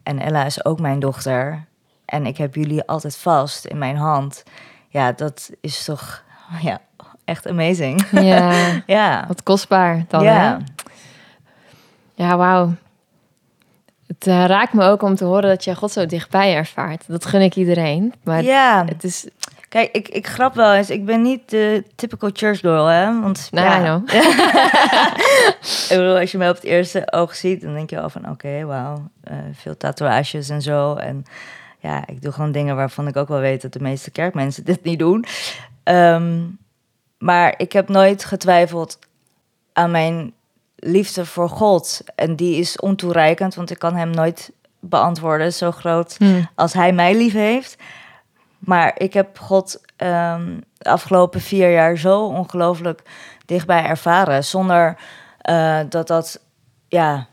En 0.02 0.18
Ella 0.18 0.44
is 0.44 0.64
ook 0.64 0.80
mijn 0.80 1.00
dochter. 1.00 1.64
En 2.04 2.26
ik 2.26 2.36
heb 2.36 2.54
jullie 2.54 2.86
altijd 2.86 3.16
vast 3.16 3.64
in 3.64 3.78
mijn 3.78 3.96
hand. 3.96 4.42
Ja, 4.88 5.12
dat 5.12 5.50
is 5.60 5.84
toch 5.84 6.22
ja, 6.60 6.80
echt 7.24 7.48
amazing. 7.48 8.06
ja, 8.10 8.70
ja. 8.86 9.24
wat 9.28 9.42
kostbaar 9.42 10.04
dan, 10.08 10.22
ja. 10.22 10.32
hè? 10.32 10.64
Ja, 12.14 12.36
wauw. 12.36 12.74
Het 14.06 14.26
eh, 14.26 14.44
raakt 14.44 14.72
me 14.72 14.84
ook 14.84 15.02
om 15.02 15.14
te 15.14 15.24
horen 15.24 15.48
dat 15.48 15.64
je 15.64 15.74
God 15.74 15.92
zo 15.92 16.06
dichtbij 16.06 16.54
ervaart. 16.54 17.04
Dat 17.06 17.26
gun 17.26 17.40
ik 17.40 17.56
iedereen. 17.56 18.14
Maar 18.22 18.42
ja, 18.42 18.84
het 18.86 19.04
is... 19.04 19.28
kijk, 19.74 19.90
ik, 19.92 20.08
ik 20.08 20.26
grap 20.26 20.54
wel 20.54 20.74
eens. 20.74 20.90
Ik 20.90 21.04
ben 21.04 21.22
niet 21.22 21.50
de 21.50 21.84
typical 21.94 22.30
church 22.32 22.60
girl, 22.60 22.86
hè? 22.86 23.20
Want 23.20 23.48
Nou, 23.50 23.84
ja, 23.84 24.02
ik 25.90 25.96
bedoel, 25.96 26.18
als 26.18 26.32
je 26.32 26.38
mij 26.38 26.48
op 26.48 26.54
het 26.54 26.64
eerste 26.64 27.12
oog 27.12 27.34
ziet, 27.34 27.60
dan 27.60 27.74
denk 27.74 27.90
je 27.90 28.00
al 28.00 28.10
van 28.10 28.28
oké, 28.30 28.64
wauw, 28.64 29.10
eh, 29.22 29.36
veel 29.52 29.76
tatoeages 29.76 30.48
en 30.48 30.62
zo. 30.62 30.94
En 30.94 31.24
ja, 31.78 32.06
ik 32.06 32.22
doe 32.22 32.32
gewoon 32.32 32.52
dingen 32.52 32.76
waarvan 32.76 33.06
ik 33.08 33.16
ook 33.16 33.28
wel 33.28 33.38
weet 33.38 33.62
dat 33.62 33.72
de 33.72 33.80
meeste 33.80 34.10
kerkmensen 34.10 34.64
dit 34.74 34.84
niet 34.84 34.98
doen. 34.98 35.24
Ehm, 35.82 36.40
maar 37.18 37.54
ik 37.56 37.72
heb 37.72 37.88
nooit 37.88 38.24
getwijfeld 38.24 38.98
aan 39.72 39.90
mijn 39.90 40.32
liefde 40.76 41.26
voor 41.26 41.48
God. 41.48 42.00
En 42.14 42.36
die 42.36 42.56
is 42.56 42.80
ontoereikend, 42.80 43.54
want 43.54 43.70
ik 43.70 43.78
kan 43.78 43.94
hem 43.94 44.10
nooit 44.10 44.50
beantwoorden 44.80 45.52
zo 45.52 45.70
groot 45.70 46.16
Hm. 46.18 46.42
als 46.54 46.72
hij 46.72 46.92
mij 46.92 47.14
lief 47.16 47.32
heeft. 47.32 47.76
Maar 48.64 48.92
ik 48.96 49.12
heb 49.12 49.38
God 49.38 49.80
ehm, 49.96 50.58
de 50.78 50.90
afgelopen 50.90 51.40
vier 51.40 51.72
jaar 51.72 51.96
zo 51.96 52.26
ongelooflijk 52.26 53.02
dichtbij 53.46 53.84
ervaren. 53.84 54.44
Zonder 54.44 54.96
eh, 55.38 55.80
dat 55.88 56.06
dat 56.06 56.40
ja, 56.88 57.26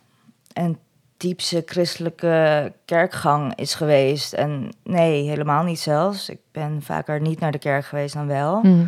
een 0.53 0.77
diepse 1.17 1.63
christelijke 1.65 2.73
kerkgang 2.85 3.55
is 3.55 3.73
geweest. 3.73 4.33
En 4.33 4.69
nee, 4.83 5.29
helemaal 5.29 5.63
niet 5.63 5.79
zelfs. 5.79 6.29
Ik 6.29 6.39
ben 6.51 6.81
vaker 6.81 7.21
niet 7.21 7.39
naar 7.39 7.51
de 7.51 7.59
kerk 7.59 7.85
geweest 7.85 8.13
dan 8.13 8.27
wel. 8.27 8.59
Hm. 8.61 8.85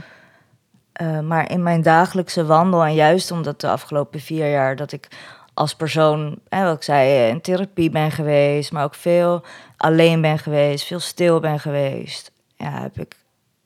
Eh, 0.93 1.19
maar 1.19 1.51
in 1.51 1.63
mijn 1.63 1.81
dagelijkse 1.81 2.45
wandel, 2.45 2.83
en 2.83 2.93
juist 2.93 3.31
omdat 3.31 3.61
de 3.61 3.69
afgelopen 3.69 4.19
vier 4.19 4.49
jaar 4.49 4.75
dat 4.75 4.91
ik 4.91 5.07
als 5.53 5.75
persoon, 5.75 6.39
hè, 6.49 6.63
wat 6.63 6.75
ik 6.75 6.83
zei, 6.83 7.29
in 7.29 7.41
therapie 7.41 7.89
ben 7.89 8.11
geweest, 8.11 8.71
maar 8.71 8.83
ook 8.83 8.95
veel 8.95 9.43
alleen 9.77 10.21
ben 10.21 10.39
geweest, 10.39 10.85
veel 10.85 10.99
stil 10.99 11.39
ben 11.39 11.59
geweest, 11.59 12.31
ja, 12.63 12.81
heb 12.81 12.99
ik 12.99 13.15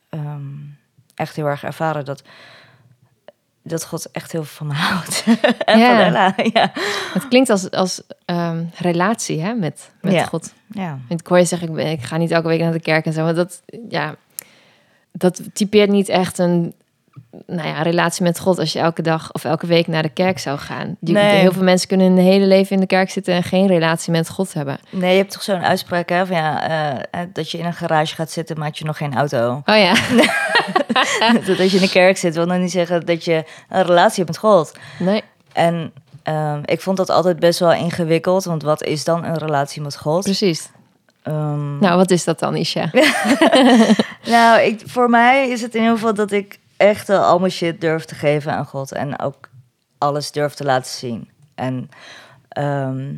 ehm, 0.10 0.42
echt 1.16 1.36
heel 1.36 1.46
erg 1.46 1.64
ervaren 1.64 2.06
dat, 2.06 2.24
dat 3.62 3.86
God 3.86 4.12
echt 4.12 4.32
heel 4.32 4.44
veel 4.44 4.56
van 4.56 4.68
me 4.68 4.74
houdt. 4.90 5.24
en 5.66 5.80
Ja. 5.80 5.90
van 5.96 6.06
Ella, 6.06 6.34
ja. 6.54 6.72
Het 7.14 7.28
klinkt 7.28 7.50
als, 7.50 7.72
als 7.72 8.02
ehm, 8.26 8.64
relatie 8.76 9.42
hè, 9.42 9.54
met, 9.54 9.92
met 10.02 10.14
Ja. 10.14 10.24
God. 10.26 10.54
ja. 10.68 11.00
Want 11.08 11.20
Ik 11.22 11.28
hoor 11.28 11.38
je 11.38 11.46
zeggen, 11.46 11.68
ik, 11.68 11.74
ben- 11.74 11.92
ik 11.92 12.04
ga 12.04 12.18
niet 12.18 12.32
elke 12.32 12.48
week 12.48 12.60
naar 12.60 12.72
de 12.72 12.80
kerk 12.80 13.06
en 13.06 13.14
zo. 13.14 13.24
Maar 13.24 13.36
dat, 13.36 13.62
ja, 13.90 14.16
dat 15.12 15.42
typeert 15.54 15.90
niet 15.90 16.10
echt 16.10 16.38
een 16.38 16.74
nou 17.46 17.68
ja, 17.68 17.82
relatie 17.82 18.24
met 18.24 18.40
God 18.40 18.60
als 18.60 18.74
je 18.74 18.80
elke 18.80 19.02
dag 19.02 19.32
of 19.32 19.44
elke 19.44 19.66
week 19.68 19.88
naar 19.88 20.02
de 20.02 20.10
kerk 20.10 20.40
zou 20.40 20.58
gaan. 20.58 20.96
Die, 21.00 21.14
Nee. 21.14 21.40
Heel 21.40 21.52
veel 21.52 21.64
mensen 21.64 21.88
kunnen 21.88 22.08
hun 22.08 22.18
hele 22.18 22.46
leven 22.46 22.76
in 22.76 22.82
de 22.82 22.88
kerk 22.88 23.10
zitten 23.10 23.34
en 23.34 23.44
geen 23.44 23.68
relatie 23.68 24.12
met 24.12 24.30
God 24.30 24.54
hebben. 24.54 24.80
Nee, 24.90 25.12
je 25.12 25.18
hebt 25.18 25.32
toch 25.32 25.44
zo'n 25.44 25.64
uitspraak, 25.64 26.10
hè, 26.10 26.26
van 26.26 26.36
ja, 26.36 26.68
eh, 26.70 27.22
eh, 27.22 27.28
dat 27.34 27.52
je 27.52 27.58
in 27.58 27.66
een 27.66 27.74
garage 27.74 28.16
gaat 28.16 28.32
zitten, 28.32 28.58
maar 28.58 28.68
had 28.68 28.78
je 28.78 28.86
nog 28.86 28.98
geen 28.98 29.16
auto. 29.16 29.62
Oh 29.66 29.78
ja, 29.78 29.94
dat 31.46 31.60
als 31.60 31.72
je 31.72 31.78
in 31.78 31.84
de 31.84 31.90
kerk 31.90 32.18
zit, 32.18 32.36
wil 32.36 32.48
dan 32.48 32.62
niet 32.62 32.72
zeggen 32.72 33.06
dat 33.06 33.26
je 33.26 33.44
een 33.70 33.84
relatie 33.84 34.24
hebt 34.24 34.28
met 34.28 34.38
God. 34.38 34.72
nee. 35.00 35.24
En 35.54 35.92
ehm, 36.24 36.62
ik 36.66 36.82
vond 36.82 36.98
dat 36.98 37.10
altijd 37.10 37.40
best 37.40 37.60
wel 37.60 37.74
ingewikkeld, 37.74 38.44
want 38.44 38.64
wat 38.64 38.84
is 38.84 39.04
dan 39.04 39.24
een 39.24 39.38
relatie 39.38 39.82
met 39.82 39.98
God? 39.98 40.24
Precies. 40.24 40.70
Ehm, 41.24 41.80
Nou, 41.80 41.98
wat 41.98 42.12
is 42.12 42.24
dat 42.24 42.40
dan, 42.40 42.56
Isha? 42.56 42.90
nou, 44.26 44.62
ik, 44.62 44.82
voor 44.86 45.10
mij 45.10 45.50
is 45.50 45.62
het 45.62 45.76
in 45.76 45.82
ieder 45.82 45.96
geval 45.96 46.14
dat 46.14 46.32
ik 46.32 46.60
echt 46.78 47.10
al 47.10 47.40
mijn 47.40 47.52
shit 47.52 47.82
durf 47.82 48.06
te 48.06 48.16
geven 48.16 48.54
aan 48.54 48.66
God 48.66 48.92
en 48.92 49.20
ook 49.20 49.50
alles 49.98 50.32
durf 50.32 50.54
te 50.54 50.64
laten 50.64 50.92
zien. 50.92 51.30
En 51.56 51.90
ehm, 52.50 53.16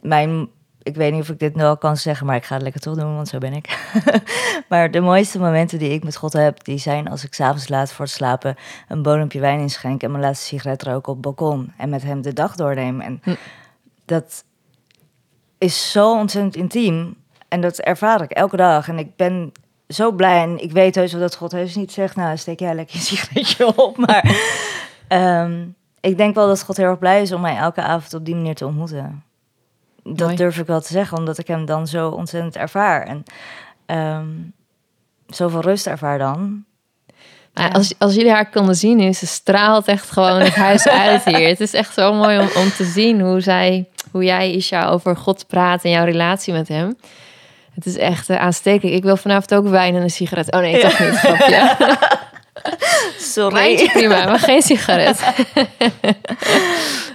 mijn, 0.00 0.48
ik 0.82 0.94
weet 0.94 1.12
niet 1.12 1.22
of 1.22 1.28
ik 1.28 1.38
dit 1.38 1.54
nu 1.54 1.62
al 1.62 1.76
kan 1.76 1.96
zeggen, 1.96 2.26
maar 2.26 2.36
ik 2.36 2.44
ga 2.44 2.54
het 2.54 2.62
lekker 2.62 2.80
toch 2.80 2.96
doen, 2.96 3.14
want 3.14 3.28
zo 3.28 3.38
ben 3.38 3.52
ik. 3.52 3.92
maar 4.68 4.90
de 4.90 5.00
mooiste 5.00 5.38
momenten 5.38 5.78
die 5.78 5.90
ik 5.90 6.04
met 6.04 6.16
God 6.16 6.32
heb, 6.32 6.64
die 6.64 6.78
zijn 6.78 7.08
als 7.08 7.24
ik 7.24 7.34
s'avonds 7.34 7.68
laat 7.68 7.92
voor 7.92 8.04
het 8.04 8.14
slapen 8.14 8.56
een 8.88 9.02
bodempje 9.02 9.40
wijn 9.40 9.60
inschenk 9.60 10.02
en 10.02 10.10
mijn 10.10 10.22
laatste 10.22 10.46
sigaret 10.46 10.82
rook 10.82 11.06
op 11.06 11.14
het 11.14 11.22
balkon 11.24 11.72
en 11.76 11.88
met 11.88 12.02
hem 12.02 12.22
de 12.22 12.32
dag 12.32 12.54
doorneem. 12.54 13.00
En 13.00 13.20
Hm. 13.22 13.34
dat 14.04 14.44
is 15.58 15.90
zo 15.90 16.18
ontzettend 16.18 16.56
intiem 16.56 17.16
en 17.48 17.60
dat 17.60 17.78
ervaar 17.78 18.22
ik 18.22 18.30
elke 18.30 18.56
dag. 18.56 18.88
En 18.88 18.98
ik 18.98 19.16
ben 19.16 19.52
zo 19.88 20.12
blij 20.12 20.42
en 20.42 20.62
ik 20.62 20.72
weet 20.72 20.94
heus 20.94 21.12
wel 21.12 21.20
dat 21.20 21.36
God 21.36 21.52
heus 21.52 21.74
niet 21.74 21.92
zegt, 21.92 22.16
nou 22.16 22.36
steek 22.36 22.60
jij 22.60 22.74
lekker 22.74 22.96
je 22.96 23.02
sigaretje 23.02 23.76
op. 23.76 23.96
Maar 24.06 24.36
ehm, 25.08 25.66
ik 26.00 26.16
denk 26.16 26.34
wel 26.34 26.46
dat 26.46 26.62
God 26.62 26.76
heel 26.76 26.86
erg 26.86 26.98
blij 26.98 27.22
is 27.22 27.32
om 27.32 27.40
mij 27.40 27.56
elke 27.56 27.82
avond 27.82 28.14
op 28.14 28.24
die 28.24 28.34
manier 28.34 28.54
te 28.54 28.66
ontmoeten. 28.66 29.22
Dat 30.02 30.26
Mooi. 30.26 30.36
durf 30.36 30.58
ik 30.58 30.66
wel 30.66 30.80
te 30.80 30.92
zeggen, 30.92 31.18
omdat 31.18 31.38
ik 31.38 31.46
hem 31.46 31.64
dan 31.64 31.86
zo 31.86 32.08
ontzettend 32.08 32.56
ervaar. 32.56 33.06
En 33.06 33.22
ehm, 33.86 34.28
zoveel 35.26 35.60
rust 35.60 35.86
ervaar 35.86 36.18
dan. 36.18 36.64
Als, 37.72 37.94
als 37.98 38.14
jullie 38.14 38.30
haar 38.30 38.50
konden 38.50 38.74
zien 38.74 38.96
nu, 38.96 39.12
ze 39.12 39.26
straalt 39.26 39.86
echt 39.86 40.10
gewoon 40.10 40.40
het 40.40 40.54
huis 40.54 40.88
uit 41.08 41.24
hier. 41.24 41.48
Het 41.48 41.60
is 41.60 41.72
echt 41.72 41.94
zo 41.94 42.12
mooi 42.14 42.38
om, 42.38 42.48
om 42.56 42.70
te 42.70 42.84
zien 42.84 43.20
hoe, 43.20 43.40
zij, 43.40 43.88
hoe 44.10 44.24
jij, 44.24 44.52
Isha, 44.52 44.88
over 44.88 45.16
God 45.16 45.46
praat 45.46 45.84
en 45.84 45.90
jouw 45.90 46.04
relatie 46.04 46.52
met 46.52 46.68
hem. 46.68 46.96
Het 47.78 47.86
is 47.86 47.96
echt 47.96 48.30
eh, 48.30 48.36
aanstekelijk. 48.36 48.96
Ik 48.96 49.02
wil 49.02 49.16
vanavond 49.16 49.54
ook 49.54 49.68
wijn 49.68 49.94
en 49.94 50.02
een 50.02 50.10
sigaret. 50.10 50.52
Oh 50.52 50.60
nee, 50.60 50.80
toch 50.80 50.98
niet. 50.98 51.16
Grapje. 51.18 51.76
Sorry. 53.18 53.54
Wijntje 53.54 53.90
prima, 53.98 54.24
maar 54.24 54.38
geen 54.38 54.62
sigaret. 54.62 55.22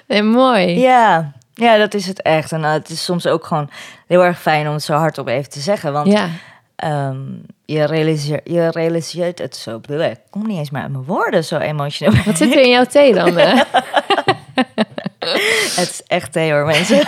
nee, 0.08 0.23
mooi. 0.23 0.80
Ja, 0.80 1.32
ja, 1.54 1.78
dat 1.78 1.93
is 1.93 2.08
het 2.08 2.21
echt. 2.21 2.52
En 2.52 2.63
eh, 2.63 2.71
het 2.71 2.89
is 2.89 3.04
soms 3.04 3.28
ook 3.28 3.45
gewoon 3.45 3.69
heel 4.08 4.23
erg 4.23 4.39
fijn 4.39 4.67
om 4.67 4.73
het 4.73 4.84
zo 4.84 4.93
hardop 4.93 5.28
even 5.28 5.49
te 5.49 5.60
zeggen. 5.60 5.93
Want 5.93 6.12
Ja, 6.12 6.30
ehm, 6.76 7.21
je, 7.65 7.86
realiseert, 7.86 8.41
je 8.43 8.71
realiseert 8.71 9.39
het 9.39 9.56
zo. 9.56 9.82
Ik 9.88 10.17
kom 10.30 10.47
niet 10.47 10.58
eens 10.58 10.69
meer 10.69 10.82
uit 10.82 10.91
mijn 10.91 11.04
woorden, 11.04 11.43
zo 11.43 11.58
emotioneel. 11.58 12.23
wat 12.26 12.38
zit 12.38 12.56
er 12.56 12.62
in 12.62 12.69
jouw 12.69 12.86
thee 12.86 13.13
dan? 13.13 13.38
Het 15.76 15.90
is 15.90 16.02
echt 16.08 16.32
thee 16.32 16.52
hoor, 16.52 16.66
mensen. 16.66 16.98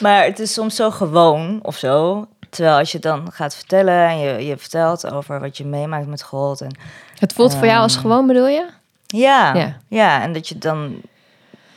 maar 0.00 0.24
het 0.24 0.38
is 0.38 0.52
soms 0.52 0.76
zo 0.76 0.90
gewoon 0.90 1.58
of 1.62 1.76
zo. 1.76 2.26
Terwijl 2.50 2.78
als 2.78 2.92
je 2.92 2.98
dan 2.98 3.28
gaat 3.32 3.56
vertellen 3.56 4.08
en 4.08 4.18
je, 4.18 4.46
je 4.46 4.56
vertelt 4.56 5.12
over 5.12 5.40
wat 5.40 5.56
je 5.56 5.64
meemaakt 5.64 6.06
met 6.06 6.22
God. 6.22 6.60
En 6.60 6.76
Het 7.18 7.32
voelt 7.32 7.54
voor 7.54 7.66
jou 7.66 7.80
als 7.80 7.92
Ehm, 7.94 8.02
gewoon, 8.02 8.26
bedoel 8.26 8.48
je? 8.48 8.66
ja, 9.06 9.54
Ja. 9.54 9.76
ja. 9.88 10.22
en 10.22 10.32
dat 10.32 10.48
je 10.48 10.58
dan 10.58 11.00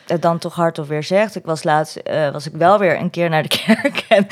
het 0.07 0.21
dan 0.21 0.37
toch 0.37 0.55
hardop 0.55 0.87
weer 0.87 1.03
zegt. 1.03 1.35
Ik 1.35 1.45
was 1.45 1.63
laatst, 1.63 1.95
eh, 1.95 2.29
was 2.31 2.47
ik 2.47 2.53
wel 2.55 2.79
weer 2.79 2.99
een 2.99 3.09
keer 3.09 3.29
naar 3.29 3.43
de 3.43 3.57
kerk. 3.65 4.05
En 4.09 4.27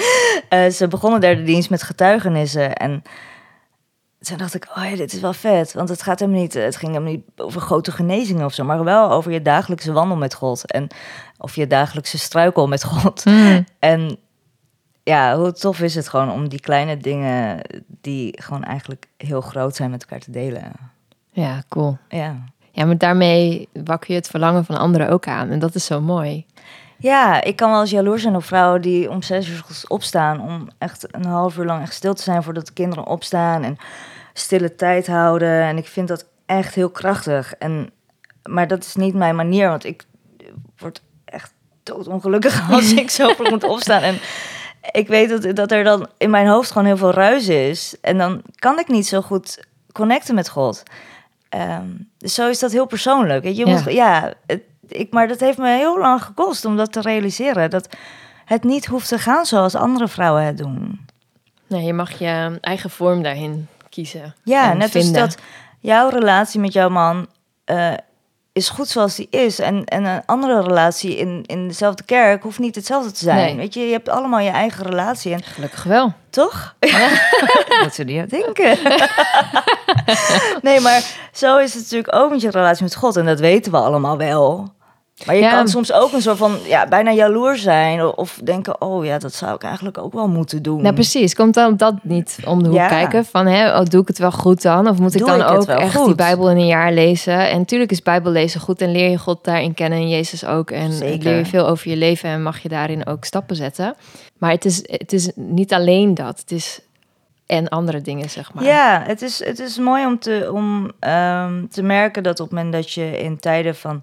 eh, 0.50 0.70
ze 0.72 0.88
begonnen 0.88 1.22
derde 1.22 1.44
dienst 1.44 1.70
met 1.70 1.84
getuigenissen. 1.84 2.76
En 2.76 3.04
toen 4.22 4.38
dacht 4.38 4.54
ik, 4.54 4.68
oh 4.76 4.84
ja, 4.90 4.96
dit 4.96 5.14
is 5.14 5.20
wel 5.20 5.34
vet. 5.34 5.74
Want 5.74 5.90
het 5.90 6.02
gaat 6.02 6.20
hem 6.20 6.32
niet, 6.32 6.54
het 6.54 6.76
ging 6.76 6.94
hem 6.94 7.04
niet 7.04 7.24
over 7.36 7.62
grote 7.62 7.92
genezingen 7.92 8.46
of 8.46 8.54
zo. 8.54 8.64
Maar 8.64 8.84
wel 8.84 9.12
over 9.12 9.32
je 9.32 9.42
dagelijkse 9.42 9.92
wandel 9.92 10.18
met 10.18 10.34
God. 10.34 10.72
En 10.72 10.88
of 11.38 11.56
je 11.56 11.68
dagelijkse 11.68 12.18
struikel 12.18 12.68
met 12.68 12.84
God. 12.84 13.24
Hmm. 13.24 13.66
En 13.80 14.18
ja, 15.04 15.38
hoe 15.38 15.52
tof 15.52 15.80
is 15.80 15.96
het 15.96 16.10
gewoon 16.10 16.32
om 16.32 16.50
die 16.50 16.60
kleine 16.60 16.98
dingen 16.98 17.62
die 17.88 18.42
gewoon 18.42 18.64
eigenlijk 18.64 19.08
heel 19.18 19.42
groot 19.42 19.76
zijn 19.76 19.92
met 19.92 20.02
elkaar 20.02 20.20
te 20.20 20.32
delen. 20.32 20.72
Ja, 21.32 21.64
cool. 21.70 21.98
Ja. 22.10 22.36
Ja, 22.72 22.86
maar 22.86 22.98
daarmee 22.98 23.70
wakker 23.74 24.12
je 24.12 24.18
het 24.18 24.28
verlangen 24.28 24.66
van 24.66 24.78
anderen 24.78 25.10
ook 25.10 25.28
aan. 25.28 25.50
En 25.50 25.60
dat 25.60 25.76
is 25.76 25.86
zo 25.86 26.02
mooi. 26.02 26.46
Ja, 26.98 27.42
ik 27.42 27.56
kan 27.56 27.72
wel 27.72 27.82
eens 27.82 27.90
jaloers 27.90 28.22
zijn 28.22 28.36
op 28.36 28.44
vrouwen 28.44 28.82
die 28.82 29.10
om 29.10 29.22
zes 29.22 29.48
uur 29.48 29.56
's 29.56 29.60
ochtends 29.60 29.88
opstaan 29.88 30.42
om 30.42 30.68
echt 30.78 31.16
een 31.16 31.26
half 31.26 31.58
uur 31.58 31.66
lang 31.66 31.82
echt 31.82 31.94
stil 31.94 32.14
te 32.14 32.24
zijn 32.24 32.44
voordat 32.44 32.66
de 32.66 32.74
kinderen 32.74 33.06
opstaan 33.06 33.64
en 33.64 33.78
stille 34.34 34.76
tijd 34.76 35.08
houden. 35.08 35.62
En 35.62 35.78
ik 35.78 35.88
vind 35.88 36.08
dat 36.08 36.26
echt 36.46 36.76
heel 36.76 36.90
krachtig. 36.90 37.54
En, 37.54 37.90
maar 38.44 38.68
dat 38.68 38.84
is 38.86 38.96
niet 38.96 39.14
mijn 39.14 39.36
manier, 39.36 39.70
want 39.70 39.86
ik 39.86 40.04
word 40.78 41.02
echt 41.26 41.54
doodongelukkig 41.84 42.70
als 42.72 42.94
ik 42.94 43.10
zo 43.10 43.34
vroeg 43.34 43.50
moet 43.50 43.64
opstaan. 43.64 44.02
En 44.02 44.18
ik 44.92 45.08
weet 45.08 45.30
dat, 45.30 45.56
dat 45.56 45.72
er 45.72 45.84
dan 45.84 46.08
in 46.18 46.30
mijn 46.30 46.48
hoofd 46.48 46.72
gewoon 46.72 46.88
heel 46.88 46.98
veel 46.98 47.12
ruis 47.14 47.48
is. 47.48 47.96
En 48.02 48.18
dan 48.18 48.42
kan 48.56 48.80
ik 48.80 48.88
niet 48.88 49.08
zo 49.08 49.22
goed 49.22 49.66
connecten 49.92 50.36
met 50.36 50.50
God. 50.50 50.84
Ehm, 51.50 51.88
dus 52.18 52.34
zo 52.34 52.50
is 52.50 52.60
dat 52.60 52.72
heel 52.72 52.86
persoonlijk. 52.86 53.44
Je 53.44 53.54
Ja. 53.56 53.66
moet, 53.72 53.94
ja, 53.94 54.34
het, 54.46 54.62
ik, 54.88 55.12
maar 55.14 55.28
dat 55.28 55.40
heeft 55.40 55.58
me 55.58 55.70
heel 55.78 56.00
lang 56.00 56.24
gekost 56.24 56.66
om 56.66 56.78
dat 56.78 56.92
te 56.92 57.02
realiseren. 57.02 57.70
Dat 57.70 57.88
het 58.46 58.64
niet 58.64 58.86
hoeft 58.86 59.08
te 59.08 59.18
gaan 59.20 59.46
zoals 59.46 59.76
andere 59.76 60.08
vrouwen 60.08 60.44
het 60.44 60.58
doen. 60.58 61.06
Nee, 61.68 61.84
je 61.86 61.94
mag 61.94 62.20
je 62.20 62.58
eigen 62.62 62.90
vorm 62.90 63.24
daarin 63.24 63.68
kiezen. 63.92 64.36
Ja, 64.44 64.74
net 64.74 64.92
vinden. 64.92 65.22
als 65.22 65.36
dat 65.36 65.44
jouw 65.80 66.10
relatie 66.10 66.60
met 66.60 66.74
jouw 66.74 66.90
man 66.90 67.28
eh, 67.66 67.94
is 68.54 68.70
goed 68.70 68.88
zoals 68.88 69.16
die 69.16 69.28
is. 69.30 69.60
En, 69.60 69.86
en 69.86 70.06
een 70.06 70.26
andere 70.26 70.62
relatie 70.62 71.18
in, 71.18 71.44
in 71.46 71.68
dezelfde 71.68 72.04
kerk 72.04 72.44
hoeft 72.44 72.60
niet 72.60 72.76
hetzelfde 72.76 73.12
te 73.12 73.24
zijn. 73.24 73.38
Nee. 73.38 73.56
Weet 73.56 73.74
je, 73.74 73.80
je 73.80 73.92
hebt 73.92 74.10
allemaal 74.10 74.40
je 74.40 74.50
eigen 74.50 74.86
relatie. 74.86 75.34
En 75.34 75.44
Gelukkig 75.44 75.84
wel. 75.84 76.14
toch? 76.30 76.76
Dat 77.84 77.94
ze 77.94 78.04
niet 78.04 78.30
denken. 78.30 78.78
nee, 80.68 80.80
maar 80.80 81.04
zo 81.34 81.58
is 81.58 81.74
het 81.74 81.84
natuurlijk 81.84 82.16
ook 82.16 82.30
met 82.32 82.42
je 82.42 82.50
relatie 82.50 82.84
met 82.84 82.96
God. 82.96 83.16
En 83.16 83.26
dat 83.26 83.40
weten 83.40 83.72
we 83.72 83.78
allemaal 83.78 84.18
wel. 84.18 84.74
Maar 85.26 85.36
je 85.36 85.42
Ja. 85.42 85.52
kan 85.52 85.68
soms 85.68 85.92
ook 85.94 86.12
een 86.14 86.22
soort 86.22 86.38
van, 86.38 86.58
ja, 86.68 86.88
bijna 86.88 87.12
jaloers 87.12 87.62
zijn. 87.62 88.02
Of 88.06 88.40
denken, 88.44 88.82
oh 88.82 89.06
ja, 89.06 89.18
dat 89.18 89.34
zou 89.34 89.56
ik 89.56 89.64
eigenlijk 89.64 89.98
ook 89.98 90.14
wel 90.14 90.28
moeten 90.28 90.62
doen. 90.62 90.82
Nou, 90.82 90.94
precies. 90.94 91.36
Komt 91.36 91.54
dan 91.54 91.78
dat 91.78 91.94
niet 92.04 92.38
om 92.46 92.60
de 92.64 92.70
hoek 92.70 92.78
Ja. 92.78 92.88
kijken? 92.88 93.26
Van, 93.26 93.46
hè, 93.48 93.80
oh, 93.80 93.86
doe 93.86 94.02
ik 94.02 94.08
het 94.08 94.18
wel 94.18 94.32
goed 94.32 94.62
dan? 94.62 94.88
Of 94.88 95.00
moet 95.00 95.14
ik 95.14 95.20
Doe 95.20 95.30
dan 95.30 95.40
ik 95.40 95.48
ook 95.48 95.68
echt 95.68 95.96
goed? 95.96 96.06
die 96.06 96.16
Bijbel 96.16 96.50
in 96.50 96.58
een 96.58 96.66
jaar 96.68 96.92
lezen? 96.94 97.50
En 97.50 97.58
natuurlijk 97.58 97.92
is 97.92 98.02
Bijbel 98.02 98.32
lezen 98.32 98.62
goed 98.62 98.82
en 98.82 98.92
leer 98.92 99.10
je 99.10 99.18
God 99.18 99.44
daarin 99.44 99.74
kennen 99.74 100.00
en 100.00 100.10
Jezus 100.10 100.46
ook. 100.46 100.72
En 100.72 100.92
Zeker. 100.92 101.24
leer 101.24 101.38
je 101.38 101.46
veel 101.46 101.68
over 101.68 101.90
je 101.90 101.98
leven 101.98 102.30
en 102.30 102.44
mag 102.44 102.60
je 102.60 102.70
daarin 102.70 103.06
ook 103.08 103.26
stappen 103.26 103.56
zetten. 103.56 103.96
Maar 104.38 104.52
het 104.52 104.66
is, 104.66 104.78
het 104.86 105.14
is 105.14 105.32
niet 105.36 105.74
alleen 105.74 106.14
dat. 106.16 106.40
Het 106.40 106.52
is 106.52 106.80
en 107.46 107.70
andere 107.70 108.02
dingen, 108.02 108.30
zeg 108.30 108.54
maar. 108.54 108.64
Ja, 108.64 109.04
het 109.06 109.22
is, 109.22 109.46
het 109.46 109.60
is 109.60 109.78
mooi 109.78 110.06
om, 110.06 110.20
te, 110.20 110.50
om 110.54 110.92
ehm, 111.00 111.68
te 111.72 111.82
merken 111.84 112.24
dat 112.24 112.40
op 112.40 112.46
het 112.50 112.56
moment 112.56 112.74
dat 112.74 112.92
je 112.92 113.20
in 113.22 113.40
tijden 113.40 113.76
van 113.76 114.02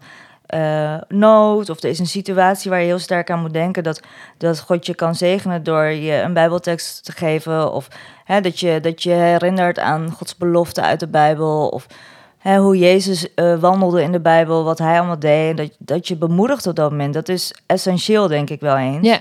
eh, 0.49 0.95
nood 1.09 1.71
of 1.71 1.83
er 1.83 1.89
is 1.89 1.99
een 1.99 2.07
situatie 2.07 2.71
waar 2.71 2.81
je 2.81 2.87
heel 2.87 2.99
sterk 2.99 3.31
aan 3.31 3.41
moet 3.41 3.53
denken, 3.53 3.83
dat, 3.83 4.03
dat 4.39 4.61
God 4.61 4.87
je 4.87 4.95
kan 4.95 5.15
zegenen 5.15 5.63
door 5.63 5.85
je 5.85 6.13
een 6.13 6.33
Bijbeltekst 6.33 7.05
te 7.05 7.13
geven 7.13 7.73
of 7.73 7.89
hè, 8.25 8.41
dat, 8.41 8.61
je, 8.61 8.81
dat 8.81 9.03
je 9.03 9.11
herinnert 9.11 9.79
aan 9.79 10.11
Gods 10.11 10.37
belofte 10.37 10.83
uit 10.83 11.01
de 11.01 11.09
Bijbel 11.09 11.69
of 11.69 11.87
hè, 12.39 12.59
hoe 12.59 12.79
Jezus 12.79 13.35
eh, 13.35 13.59
wandelde 13.59 14.03
in 14.03 14.13
de 14.13 14.21
Bijbel, 14.21 14.65
wat 14.65 14.79
hij 14.79 14.99
allemaal 14.99 15.19
deed, 15.19 15.51
en 15.51 15.57
dat, 15.57 15.77
dat 15.79 16.09
je 16.09 16.17
bemoedigt 16.17 16.67
op 16.67 16.77
dat 16.77 16.91
moment. 16.91 17.15
Dat 17.15 17.29
is 17.29 17.55
essentieel, 17.67 18.29
denk 18.29 18.51
ik 18.51 18.61
wel 18.61 18.77
eens. 18.77 19.07
Ja, 19.07 19.21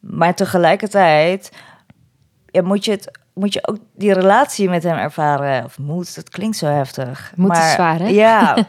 Maar 0.00 0.34
tegelijkertijd 0.34 1.52
ja, 2.46 2.62
moet 2.62 2.84
je 2.84 2.90
het 2.90 3.10
moet 3.36 3.52
je 3.52 3.68
ook 3.68 3.76
die 3.94 4.12
relatie 4.12 4.68
met 4.68 4.82
hem 4.82 4.96
ervaren. 4.96 5.64
Of 5.64 5.78
moet, 5.78 6.14
dat 6.14 6.28
klinkt 6.28 6.56
zo 6.56 6.66
heftig. 6.66 7.32
Moet 7.36 7.50
is 7.50 7.58
maar, 7.58 7.70
zwaar, 7.70 7.98
hè? 7.98 8.06
Ja. 8.06 8.56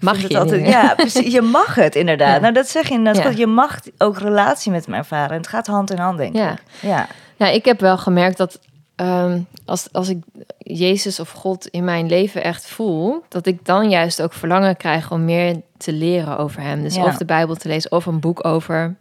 Mag 0.00 0.28
je 0.28 0.38
altijd. 0.38 0.66
Ja, 0.66 0.94
precies. 0.94 1.32
Je 1.32 1.40
mag 1.40 1.74
het 1.74 1.94
inderdaad. 1.94 2.34
Ja. 2.34 2.40
Nou, 2.40 2.52
dat 2.52 2.68
zeg 2.68 2.88
je 2.88 2.94
inderdaad. 2.94 3.22
Ja. 3.32 3.38
Je 3.38 3.46
mag 3.46 3.80
ook 3.98 4.18
relatie 4.18 4.72
met 4.72 4.86
hem 4.86 4.94
ervaren. 4.94 5.30
En 5.30 5.36
het 5.36 5.46
gaat 5.46 5.66
hand 5.66 5.90
in 5.90 5.98
hand, 5.98 6.18
denk 6.18 6.36
Ja. 6.36 6.52
ik. 6.52 6.58
Ja. 6.80 7.06
Ja, 7.36 7.46
ik 7.46 7.64
heb 7.64 7.80
wel 7.80 7.98
gemerkt 7.98 8.36
dat 8.36 8.60
ehm, 8.96 9.40
als, 9.64 9.92
als 9.92 10.08
ik 10.08 10.18
Jezus 10.58 11.20
of 11.20 11.30
God 11.30 11.66
in 11.66 11.84
mijn 11.84 12.06
leven 12.06 12.42
echt 12.42 12.66
voel, 12.66 13.24
dat 13.28 13.46
ik 13.46 13.64
dan 13.64 13.90
juist 13.90 14.22
ook 14.22 14.32
verlangen 14.32 14.76
krijg 14.76 15.10
om 15.10 15.24
meer 15.24 15.60
te 15.76 15.92
leren 15.92 16.38
over 16.38 16.60
Hem. 16.62 16.82
Dus 16.82 16.96
of 16.96 17.16
de 17.16 17.24
Bijbel 17.24 17.54
te 17.54 17.68
lezen, 17.68 17.92
of 17.92 18.06
een 18.06 18.20
boek 18.20 18.44
over, 18.44 18.96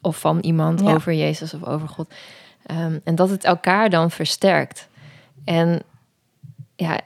of 0.00 0.18
van 0.18 0.38
iemand 0.38 0.82
over 0.82 1.12
Jezus 1.14 1.54
of 1.54 1.64
over 1.64 1.88
God. 1.88 2.12
Ehm, 2.66 2.98
en 3.04 3.14
dat 3.14 3.30
het 3.30 3.44
elkaar 3.44 3.90
dan 3.90 4.10
versterkt. 4.10 4.88
En 5.44 5.82
ja, 6.76 7.00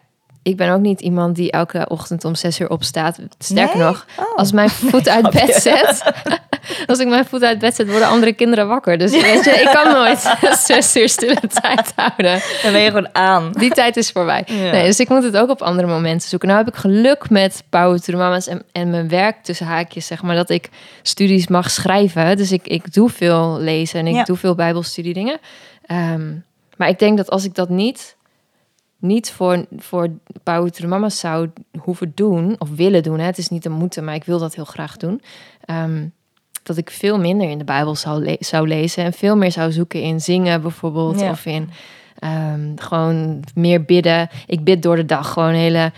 ik 0.44 0.56
ben 0.56 0.70
ook 0.70 0.80
niet 0.80 1.00
iemand 1.00 1.36
die 1.36 1.50
elke 1.50 1.84
ochtend 1.88 2.24
om 2.24 2.34
zes 2.34 2.60
uur 2.60 2.70
opstaat. 2.70 3.18
Sterker 3.38 3.76
Nee? 3.76 3.86
nog, 3.86 4.06
Oh. 4.16 4.36
als 4.36 4.52
mijn 4.52 4.70
voet 4.70 5.08
uit 5.08 5.30
bed 5.40 5.54
zet, 5.54 6.12
als 6.86 6.98
ik 6.98 7.08
mijn 7.08 7.24
voet 7.26 7.42
uit 7.42 7.58
bed 7.58 7.74
zet, 7.74 7.90
worden 7.90 8.08
andere 8.08 8.32
kinderen 8.32 8.68
wakker. 8.68 8.98
Dus 8.98 9.10
weet 9.10 9.44
je, 9.44 9.50
ik 9.50 9.68
kan 9.72 9.92
nooit 9.92 10.36
zes 10.66 10.96
uur 10.96 11.08
stille 11.08 11.40
tijd 11.62 11.92
houden. 11.96 12.40
Dan 12.62 12.72
ben 12.72 12.80
je 12.80 12.88
gewoon 12.88 13.08
aan. 13.14 13.52
Die 13.52 13.70
tijd 13.70 13.96
is 13.96 14.10
voorbij. 14.10 14.42
Ja. 14.46 14.54
Nee, 14.70 14.84
dus 14.86 15.00
ik 15.00 15.08
moet 15.08 15.22
het 15.22 15.36
ook 15.36 15.50
op 15.50 15.62
andere 15.62 15.88
momenten 15.88 16.28
zoeken. 16.28 16.48
Nou 16.48 16.64
heb 16.64 16.74
ik 16.74 16.80
geluk 16.80 17.30
met 17.30 17.62
Power 17.70 18.00
to 18.00 18.12
the 18.12 18.16
Mamas 18.16 18.46
en, 18.46 18.62
en 18.72 18.90
mijn 18.90 19.08
werk 19.08 19.42
tussen 19.42 19.66
haakjes, 19.66 20.06
zeg 20.06 20.22
maar, 20.22 20.36
dat 20.36 20.50
ik 20.50 20.68
studies 21.02 21.48
mag 21.48 21.70
schrijven. 21.70 22.36
Dus 22.36 22.52
ik, 22.52 22.66
ik 22.66 22.92
doe 22.92 23.10
veel 23.10 23.56
lezen 23.60 24.00
en 24.00 24.06
ik 24.06 24.14
Ja. 24.14 24.22
doe 24.24 24.36
veel 24.36 24.54
bijbelstudiedingen. 24.54 25.38
Ehm, 25.86 26.32
maar 26.76 26.88
ik 26.88 26.98
denk 26.98 27.16
dat 27.16 27.30
als 27.30 27.44
ik 27.44 27.54
dat 27.54 27.68
niet, 27.68 28.16
niet 29.04 29.30
voor, 29.32 29.64
voor 29.76 30.08
Power 30.42 30.88
Mamas 30.88 31.18
zou 31.18 31.50
hoeven 31.78 32.12
doen, 32.14 32.56
of 32.58 32.68
willen 32.76 33.02
doen, 33.02 33.18
hè, 33.18 33.24
het 33.24 33.38
is 33.38 33.48
niet 33.48 33.64
een 33.64 33.72
moeten, 33.72 34.04
maar 34.04 34.14
ik 34.14 34.24
wil 34.24 34.38
dat 34.38 34.54
heel 34.54 34.64
graag 34.64 34.96
doen. 34.96 35.20
ehm, 35.64 36.06
dat 36.62 36.76
ik 36.76 36.90
veel 36.90 37.18
minder 37.18 37.50
in 37.50 37.58
de 37.58 37.64
Bijbel 37.64 37.96
zou, 37.96 38.24
le- 38.24 38.36
zou 38.38 38.68
lezen 38.68 39.04
en 39.04 39.12
veel 39.12 39.36
meer 39.36 39.52
zou 39.52 39.72
zoeken 39.72 40.00
in 40.02 40.20
zingen 40.20 40.62
bijvoorbeeld, 40.62 41.20
Ja. 41.20 41.30
of 41.30 41.46
in 41.46 41.70
Ehm, 42.18 42.72
gewoon 42.76 43.40
meer 43.54 43.84
bidden. 43.84 44.28
Ik 44.46 44.64
bid 44.64 44.82
door 44.82 44.96
de 44.96 45.04
dag 45.04 45.32
gewoon 45.32 45.52
hele 45.52 45.92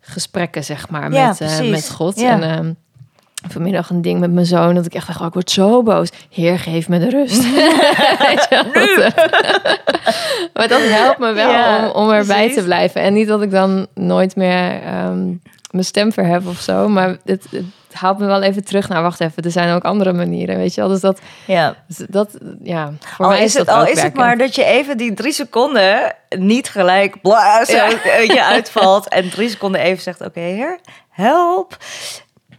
gesprekken, 0.00 0.64
zeg 0.64 0.88
maar, 0.88 1.12
Ja, 1.12 1.26
met, 1.28 1.40
eh, 1.40 1.70
met 1.70 1.90
God. 1.90 2.20
Ja. 2.20 2.40
En 2.40 2.42
ehm, 2.58 2.72
vanmiddag 3.48 3.90
een 3.90 4.02
ding 4.02 4.20
met 4.20 4.32
mijn 4.32 4.46
zoon, 4.46 4.74
dat 4.74 4.86
ik 4.86 4.94
echt 4.94 5.06
dacht, 5.06 5.20
oh, 5.20 5.26
ik 5.26 5.32
word 5.32 5.50
zo 5.50 5.82
boos. 5.82 6.08
Heer, 6.30 6.58
geef 6.58 6.88
me 6.88 6.98
de 6.98 7.08
rust. 7.10 7.44
Eh, 8.50 8.68
maar 10.54 10.68
dat 10.68 10.80
helpt 10.82 11.18
me 11.18 11.32
wel 11.32 11.50
Ja, 11.50 11.88
om, 11.90 12.02
om 12.02 12.10
erbij 12.10 12.36
precies. 12.36 12.54
te 12.56 12.64
blijven. 12.64 13.00
En 13.00 13.12
niet 13.12 13.28
dat 13.28 13.42
ik 13.42 13.50
dan 13.50 13.86
nooit 13.94 14.36
meer 14.36 14.82
ehm, 14.82 15.26
mijn 15.70 15.84
stem 15.84 16.12
verhef 16.12 16.46
of 16.46 16.60
zo, 16.60 16.88
maar 16.88 17.08
het, 17.24 17.46
het 17.50 17.64
haalt 17.92 18.18
me 18.18 18.26
wel 18.26 18.42
even 18.42 18.64
terug 18.64 18.88
naar, 18.88 19.02
wacht 19.02 19.20
even, 19.20 19.42
er 19.42 19.50
zijn 19.50 19.74
ook 19.74 19.84
andere 19.84 20.12
manieren, 20.12 20.56
weet 20.56 20.74
je 20.74 20.80
wel. 20.80 20.90
Dus 20.90 21.00
dat, 21.00 21.20
Ja. 21.46 21.74
dat 22.08 22.38
ja, 22.62 22.92
voor 23.00 23.24
al 23.24 23.30
mij 23.30 23.42
is, 23.42 23.54
het, 23.54 23.66
dat 23.66 23.76
al 23.76 23.86
is 23.86 24.02
het 24.02 24.14
maar 24.14 24.38
dat 24.38 24.54
je 24.54 24.64
even 24.64 24.96
die 24.96 25.14
drie 25.14 25.32
seconden 25.32 26.14
niet 26.38 26.68
gelijk 26.68 27.20
bla, 27.22 27.64
zo 27.64 27.72
Ja. 27.76 27.88
je, 28.22 28.44
uitvalt. 28.44 29.08
En 29.08 29.30
drie 29.30 29.48
seconden 29.48 29.80
even 29.80 30.02
zegt, 30.02 30.20
oké 30.20 30.40
heer, 30.40 30.78
help. 31.10 31.76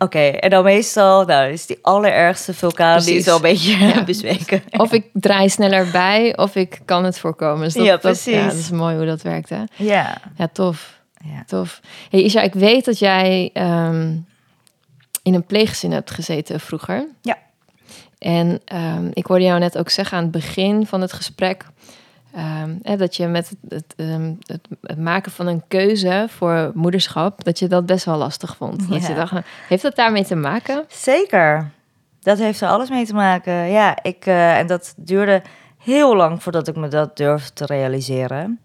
Oké, 0.01 0.19
en 0.19 0.49
dan 0.49 0.63
meestal, 0.63 1.25
nou, 1.25 1.51
is 1.51 1.65
die 1.65 1.77
allerergste 1.81 2.53
vulkaan 2.53 2.99
die 3.03 3.15
is 3.15 3.27
al 3.27 3.35
een 3.35 3.41
beetje 3.41 3.77
Ja. 3.77 4.03
bezweken. 4.13 4.63
Of 4.71 4.91
ik 4.93 5.05
draai 5.13 5.49
sneller 5.49 5.91
bij, 5.91 6.37
of 6.37 6.55
ik 6.55 6.79
kan 6.85 7.03
het 7.03 7.19
voorkomen. 7.19 7.63
Dus 7.63 7.73
dat, 7.73 7.85
Ja, 7.85 7.91
dat- 7.91 8.01
precies. 8.01 8.33
ja, 8.33 8.45
dat 8.45 8.53
is 8.53 8.69
mooi 8.71 8.95
hoe 8.95 9.05
dat 9.05 9.21
werkt, 9.21 9.49
hè? 9.49 9.63
Ja, 9.75 10.17
Ja, 10.37 10.47
tof. 10.53 10.99
ja. 11.25 11.43
Tof. 11.45 11.79
Hey 12.09 12.21
Isha, 12.21 12.41
ik 12.41 12.53
weet 12.53 12.85
dat 12.85 12.99
jij 12.99 13.49
ehm, 13.53 14.15
in 15.23 15.33
een 15.33 15.45
pleeggezin 15.45 15.91
hebt 15.91 16.11
gezeten 16.11 16.59
vroeger. 16.59 17.07
Ja. 17.21 17.37
En 18.19 18.61
ehm, 18.65 19.07
ik 19.13 19.25
hoorde 19.25 19.43
jou 19.43 19.59
net 19.59 19.77
ook 19.77 19.89
zeggen 19.89 20.17
aan 20.17 20.23
het 20.23 20.31
begin 20.31 20.85
van 20.87 21.01
het 21.01 21.13
gesprek... 21.13 21.65
ehm, 22.33 22.75
hè, 22.81 22.97
dat 22.97 23.15
je 23.15 23.27
met 23.27 23.49
het, 23.49 23.57
het, 23.73 23.93
ehm, 23.97 24.33
het, 24.45 24.67
het 24.81 24.99
maken 24.99 25.31
van 25.31 25.47
een 25.47 25.63
keuze 25.67 26.25
voor 26.29 26.71
moederschap... 26.73 27.43
dat 27.43 27.59
je 27.59 27.67
dat 27.67 27.85
best 27.85 28.05
wel 28.05 28.17
lastig 28.17 28.55
vond. 28.55 28.89
Dat 28.89 29.07
je 29.07 29.13
dacht, 29.13 29.31
nou, 29.31 29.43
heeft 29.67 29.83
dat 29.83 29.95
daarmee 29.95 30.25
te 30.25 30.35
maken? 30.35 30.85
Zeker. 30.87 31.71
Dat 32.21 32.37
heeft 32.37 32.61
er 32.61 32.67
alles 32.67 32.89
mee 32.89 33.05
te 33.05 33.13
maken. 33.13 33.53
Ja, 33.53 34.03
ik, 34.03 34.25
eh, 34.25 34.57
en 34.57 34.67
dat 34.67 34.93
duurde 34.97 35.41
heel 35.77 36.15
lang 36.15 36.43
voordat 36.43 36.67
ik 36.67 36.75
me 36.75 36.87
dat 36.87 37.17
durfde 37.17 37.53
te 37.53 37.65
realiseren. 37.65 38.59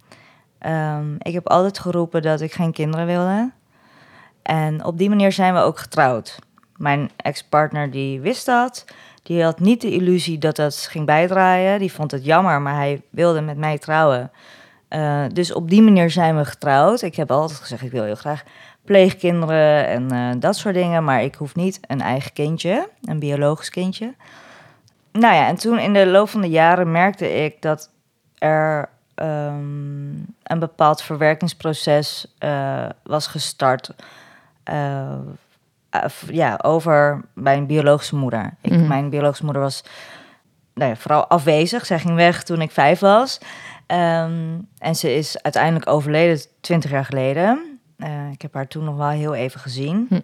Ehm, 0.59 1.15
ik 1.19 1.33
heb 1.33 1.49
altijd 1.49 1.79
geroepen 1.79 2.23
dat 2.23 2.41
ik 2.41 2.53
geen 2.53 2.73
kinderen 2.73 3.07
wilde. 3.07 3.51
En 4.43 4.85
op 4.85 4.99
die 4.99 5.09
manier 5.09 5.33
zijn 5.33 5.55
we 5.55 5.61
ook 5.61 5.79
getrouwd. 5.79 6.39
Mijn 6.77 7.11
ex-partner 7.17 7.91
die 7.91 8.21
wist 8.21 8.47
dat. 8.47 8.85
Die 9.27 9.43
had 9.43 9.61
niet 9.61 9.81
de 9.81 9.91
illusie 9.91 10.39
dat 10.39 10.57
dat 10.57 10.77
ging 10.91 11.07
bijdraaien. 11.07 11.79
Die 11.79 11.93
vond 11.93 12.11
het 12.11 12.25
jammer, 12.25 12.63
maar 12.63 12.75
hij 12.75 13.03
wilde 13.11 13.41
met 13.41 13.57
mij 13.57 13.79
trouwen. 13.79 14.31
Eh, 14.89 15.25
dus 15.33 15.53
op 15.53 15.71
die 15.71 15.83
manier 15.83 16.11
zijn 16.11 16.37
we 16.37 16.45
getrouwd. 16.45 17.03
Ik 17.03 17.15
heb 17.15 17.31
altijd 17.31 17.59
gezegd, 17.59 17.83
ik 17.83 17.91
wil 17.91 18.05
heel 18.05 18.15
graag 18.15 18.43
pleegkinderen 18.85 19.87
en 19.87 20.11
eh, 20.11 20.41
dat 20.41 20.57
soort 20.57 20.75
dingen. 20.75 21.05
Maar 21.05 21.23
ik 21.23 21.35
hoef 21.35 21.55
niet 21.55 21.81
een 21.87 22.01
eigen 22.01 22.33
kindje, 22.33 22.89
een 23.03 23.19
biologisch 23.19 23.71
kindje. 23.71 24.15
Nou 25.13 25.35
ja, 25.35 25.47
en 25.47 25.57
toen 25.57 25.79
in 25.79 25.93
de 25.93 26.07
loop 26.07 26.29
van 26.29 26.41
de 26.41 26.49
jaren 26.49 26.91
merkte 26.91 27.45
ik 27.45 27.63
dat 27.63 27.91
er 28.39 28.89
ehm, 29.15 30.15
een 30.43 30.59
bepaald 30.59 31.03
verwerkingsproces 31.03 32.35
eh, 32.39 32.89
was 33.03 33.27
gestart. 33.27 33.91
Eh, 35.91 36.01
ja, 36.27 36.59
over 36.63 37.25
mijn 37.35 37.67
biologische 37.67 38.17
moeder. 38.17 38.55
Ik, 38.61 38.73
Mhm. 38.73 38.87
Mijn 38.87 39.11
biologische 39.11 39.45
moeder 39.45 39.63
was 39.63 39.85
nou 40.75 40.91
ja, 40.91 40.97
vooral 40.97 41.27
afwezig. 41.27 41.87
Zij 41.87 41.99
ging 41.99 42.15
weg 42.15 42.43
toen 42.43 42.61
ik 42.61 42.71
vijf 42.71 42.99
was. 43.01 43.39
Ehm, 43.87 44.59
en 44.79 44.95
ze 44.97 45.15
is 45.15 45.43
uiteindelijk 45.43 45.89
overleden 45.91 46.41
twintig 46.61 46.91
jaar 46.91 47.05
geleden. 47.05 47.79
Eh, 47.97 48.31
ik 48.31 48.43
heb 48.43 48.55
haar 48.55 48.67
toen 48.69 48.85
nog 48.85 48.97
wel 48.97 49.09
heel 49.09 49.35
even 49.35 49.61
gezien. 49.61 50.07
Hm. 50.09 50.21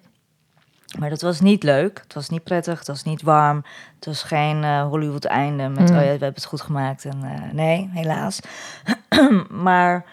Maar 0.99 1.11
dat 1.11 1.23
was 1.23 1.41
niet 1.41 1.63
leuk. 1.63 2.01
Het 2.03 2.15
was 2.15 2.29
niet 2.29 2.43
prettig. 2.45 2.79
Het 2.79 2.87
was 2.89 3.03
niet 3.03 3.23
warm. 3.23 3.65
Het 3.95 4.07
was 4.07 4.23
geen 4.23 4.65
eh, 4.65 4.83
Hollywood-einde 4.83 5.69
met... 5.69 5.89
Hm. 5.89 5.97
oh 5.97 6.01
ja, 6.01 6.05
we 6.05 6.09
hebben 6.09 6.35
het 6.35 6.45
goed 6.45 6.61
gemaakt. 6.61 7.05
En 7.05 7.51
nee, 7.53 7.91
helaas. 7.93 8.41
maar 9.69 10.05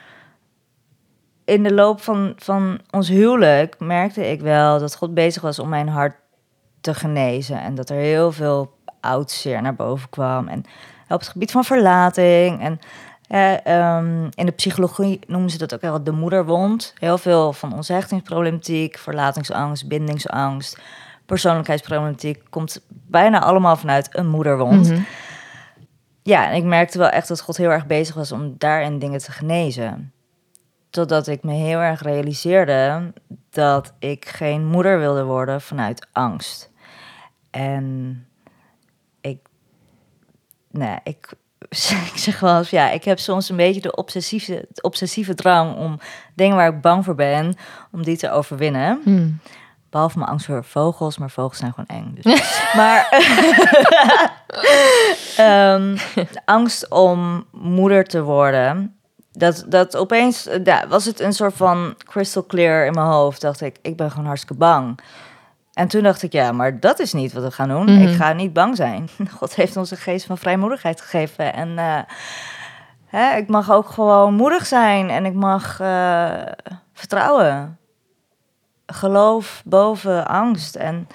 in 1.50 1.64
de 1.64 1.74
loop 1.74 2.02
van, 2.02 2.34
van 2.36 2.80
ons 2.90 3.10
huwelijk 3.10 3.76
merkte 3.80 4.32
ik 4.32 4.42
wel... 4.42 4.80
dat 4.80 4.96
God 4.96 5.14
bezig 5.14 5.42
was 5.42 5.60
om 5.60 5.70
mijn 5.70 5.88
hart 5.88 6.16
te 6.82 6.94
genezen. 6.94 7.62
En 7.62 7.76
dat 7.76 7.90
er 7.90 7.98
heel 7.98 8.32
veel 8.32 8.78
oud 9.00 9.32
zeer 9.32 9.62
naar 9.62 9.76
boven 9.76 10.10
kwam. 10.10 10.48
En 10.48 10.64
op 11.10 11.20
het 11.20 11.28
gebied 11.28 11.52
van 11.52 11.64
verlating. 11.64 12.62
En 12.62 12.80
eh, 13.28 13.66
ehm, 13.66 14.24
in 14.34 14.46
de 14.46 14.52
psychologie 14.52 15.20
noemen 15.28 15.50
ze 15.50 15.58
dat 15.58 15.74
ook 15.74 15.82
wel 15.82 16.04
de 16.04 16.12
moederwond. 16.12 16.94
Heel 17.00 17.18
veel 17.18 17.54
van 17.54 17.74
onze 17.74 17.94
hechtingsproblematiek, 17.94 18.98
verlatingsangst, 18.98 19.88
bindingsangst, 19.88 20.80
persoonlijkheidsproblematiek 21.26 22.44
komt 22.50 22.82
bijna 22.88 23.42
allemaal 23.42 23.76
vanuit 23.76 24.10
een 24.12 24.28
moederwond. 24.28 24.90
Mhm. 24.90 25.02
Ja, 26.24 26.50
en 26.50 26.56
ik 26.56 26.64
merkte 26.64 26.98
wel 26.98 27.10
echt 27.10 27.28
dat 27.28 27.42
God 27.42 27.58
heel 27.58 27.70
erg 27.70 27.86
bezig 27.86 28.16
was 28.16 28.32
om 28.32 28.56
daarin 28.58 29.00
dingen 29.00 29.20
te 29.20 29.32
genezen. 29.32 30.14
Totdat 30.90 31.28
ik 31.28 31.44
me 31.44 31.54
heel 31.54 31.80
erg 31.80 32.02
realiseerde 32.02 33.14
dat 33.50 33.94
ik 34.00 34.28
geen 34.28 34.66
moeder 34.66 35.00
wilde 35.00 35.24
worden 35.24 35.62
vanuit 35.62 36.08
angst. 36.12 36.72
En 37.52 38.28
ik, 39.22 39.40
nou, 40.72 40.90
ja, 40.92 41.00
ik, 41.04 41.34
ik 42.14 42.14
zeg 42.16 42.40
wel 42.40 42.58
eens, 42.58 42.70
ja, 42.70 42.90
ik 42.90 43.04
heb 43.04 43.20
soms 43.20 43.50
een 43.50 43.56
beetje 43.56 43.82
de 43.82 43.96
obsessieve, 43.96 44.66
de 44.70 44.82
obsessieve 44.82 45.36
drang 45.36 45.76
om 45.76 46.00
dingen 46.34 46.56
waar 46.56 46.74
ik 46.74 46.82
bang 46.82 47.06
voor 47.06 47.16
ben, 47.16 47.56
om 47.92 48.04
die 48.04 48.18
te 48.18 48.32
overwinnen. 48.32 49.02
Hm. 49.04 49.32
Behalve 49.90 50.18
mijn 50.18 50.30
angst 50.30 50.46
voor 50.46 50.64
vogels, 50.64 51.18
maar 51.18 51.30
vogels 51.30 51.58
zijn 51.58 51.74
gewoon 51.74 52.04
eng. 52.04 52.18
Dus. 52.22 52.62
maar 52.80 53.08
ehm, 55.38 55.98
angst 56.46 56.90
om 56.90 57.46
moeder 57.52 58.06
te 58.06 58.22
worden, 58.22 58.99
dat, 59.40 59.66
dat 59.68 59.98
opeens 59.98 60.48
eh, 60.48 60.64
ja, 60.64 60.88
was 60.88 61.06
het 61.06 61.20
een 61.20 61.34
soort 61.34 61.54
van 61.54 61.96
crystal 61.98 62.46
clear 62.46 62.86
in 62.86 62.94
mijn 62.94 63.08
hoofd. 63.08 63.42
Dacht 63.42 63.62
ik, 63.62 63.78
ik 63.82 63.98
ben 63.98 64.12
gewoon 64.12 64.26
hartstikke 64.26 64.58
bang. 64.58 65.00
En 65.74 65.88
toen 65.88 66.04
dacht 66.04 66.24
ik, 66.24 66.32
ja, 66.32 66.52
maar 66.52 66.80
dat 66.80 67.00
is 67.00 67.14
niet 67.14 67.34
wat 67.34 67.44
we 67.44 67.52
gaan 67.52 67.70
doen. 67.70 67.84
Mhm. 67.84 68.08
Ik 68.08 68.16
ga 68.16 68.34
niet 68.34 68.54
bang 68.54 68.76
zijn. 68.76 69.10
God 69.38 69.56
heeft 69.56 69.78
ons 69.78 69.92
een 69.92 69.98
geest 69.98 70.26
van 70.26 70.38
vrijmoedigheid 70.38 71.02
gegeven. 71.02 71.54
En 71.54 71.78
eh, 71.78 72.00
hè, 73.06 73.38
ik 73.38 73.48
mag 73.48 73.72
ook 73.72 73.90
gewoon 73.90 74.34
moedig 74.34 74.66
zijn 74.66 75.10
en 75.10 75.26
ik 75.26 75.34
mag 75.34 75.80
eh, 75.80 76.42
vertrouwen 76.94 77.78
geloof 78.86 79.62
boven 79.66 80.28
angst. 80.28 80.76
En 80.76 81.08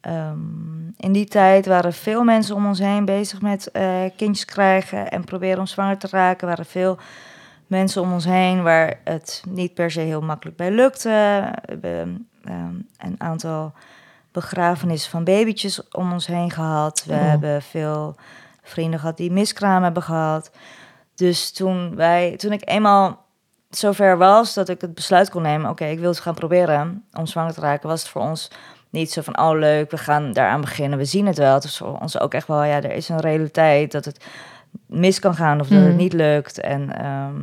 ehm, 0.00 0.88
in 0.96 1.12
die 1.12 1.26
tijd 1.26 1.66
waren 1.66 1.92
veel 1.92 2.24
mensen 2.24 2.54
om 2.54 2.66
ons 2.66 2.78
heen 2.78 3.04
bezig 3.04 3.40
met 3.40 3.70
kindjes 4.16 4.44
krijgen 4.44 5.10
en 5.10 5.24
proberen 5.24 5.58
om 5.58 5.66
zwanger 5.66 5.98
te 5.98 6.08
raken. 6.10 6.48
Waren 6.48 6.66
veel 6.66 6.98
mensen 7.66 8.02
om 8.02 8.12
ons 8.12 8.24
heen 8.24 8.62
waar 8.62 9.00
het 9.04 9.42
niet 9.48 9.74
per 9.74 9.90
se 9.90 10.00
heel 10.00 10.20
makkelijk 10.20 10.56
bij 10.56 10.70
lukte. 10.70 11.08
We 11.08 11.70
hebben 11.70 12.28
ehm, 12.44 12.74
een 12.98 13.14
aantal 13.18 13.72
begrafenissen 14.32 15.10
van 15.10 15.24
babytjes 15.24 15.88
om 15.88 16.12
ons 16.12 16.26
heen 16.26 16.50
gehad. 16.50 17.04
We 17.06 17.12
Oh. 17.14 17.20
hebben 17.20 17.62
veel 17.62 18.14
vrienden 18.62 19.00
gehad 19.00 19.16
die 19.16 19.32
miskraam 19.32 19.82
hebben 19.82 20.02
gehad. 20.02 20.50
Dus 21.14 21.50
toen, 21.52 21.94
wij, 21.96 22.36
toen 22.36 22.52
ik 22.52 22.68
eenmaal 22.68 23.24
zover 23.70 24.18
was 24.18 24.54
dat 24.54 24.68
ik 24.68 24.80
het 24.80 24.94
besluit 24.94 25.30
kon 25.30 25.42
nemen... 25.42 25.70
oké, 25.70 25.84
ik 25.84 25.98
wil 25.98 26.08
het 26.08 26.20
gaan 26.20 26.34
proberen 26.34 27.04
om 27.12 27.26
zwanger 27.26 27.54
te 27.54 27.60
raken... 27.60 27.88
was 27.88 28.00
het 28.00 28.10
voor 28.10 28.22
ons 28.22 28.50
niet 28.90 29.12
zo 29.12 29.22
van, 29.22 29.38
oh 29.40 29.58
leuk, 29.58 29.90
we 29.90 29.98
gaan 29.98 30.32
daaraan 30.32 30.60
beginnen. 30.60 30.98
We 30.98 31.04
zien 31.04 31.26
het 31.26 31.38
wel. 31.38 31.54
Het 31.54 31.64
is 31.64 31.76
voor 31.76 31.98
ons 32.00 32.20
ook 32.20 32.34
echt 32.34 32.46
wel, 32.46 32.62
ja, 32.64 32.76
er 32.82 32.92
is 32.92 33.08
een 33.08 33.20
realiteit... 33.20 33.92
dat 33.92 34.04
het 34.04 34.24
mis 34.86 35.18
kan 35.18 35.34
gaan 35.34 35.60
of 35.60 35.68
dat 35.68 35.82
het 35.82 35.96
niet 35.96 36.12
lukt. 36.12 36.60
En 36.60 36.96
ehm, 36.98 37.40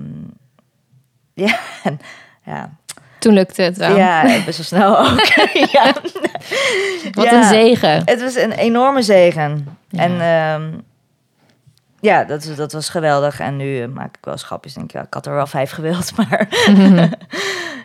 ja, 1.48 1.58
en, 1.84 2.00
ja, 2.46 2.70
Toen 3.20 3.34
lukte 3.34 3.62
het 3.62 3.78
wel. 3.78 3.96
ja, 3.98 4.22
best 4.46 4.58
wel 4.58 4.66
snel 4.66 5.00
ook. 5.00 5.26
ja. 5.74 5.94
Wat 7.12 7.26
Ja. 7.26 7.34
een 7.38 7.44
zegen. 7.44 8.02
Het 8.06 8.22
was 8.22 8.36
een 8.36 8.52
enorme 8.52 9.02
zegen. 9.02 9.78
Ja. 9.90 10.00
En 10.02 10.12
ehm, 10.22 10.72
ja, 12.00 12.24
dat, 12.24 12.52
dat 12.56 12.72
was 12.72 12.90
geweldig. 12.90 13.40
En 13.40 13.56
nu 13.58 13.88
maak 13.88 14.16
ik 14.18 14.26
wel 14.26 14.34
eens 14.34 14.44
grapjes. 14.44 14.74
Denk 14.74 14.86
ik, 14.86 14.92
ja, 14.96 15.02
ik 15.02 15.14
had 15.14 15.26
er 15.26 15.34
wel 15.34 15.48
vijf 15.48 15.72
gewild. 15.72 16.12
Maar 16.18 16.48
ja, 16.68 17.10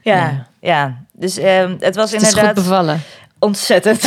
Ja. 0.02 0.46
ja. 0.60 0.94
Dus 1.12 1.38
ehm, 1.38 1.76
het 1.78 1.94
was 1.96 2.12
Het 2.12 2.22
inderdaad 2.22 2.54
bevallen. 2.54 3.00
ontzettend. 3.38 4.02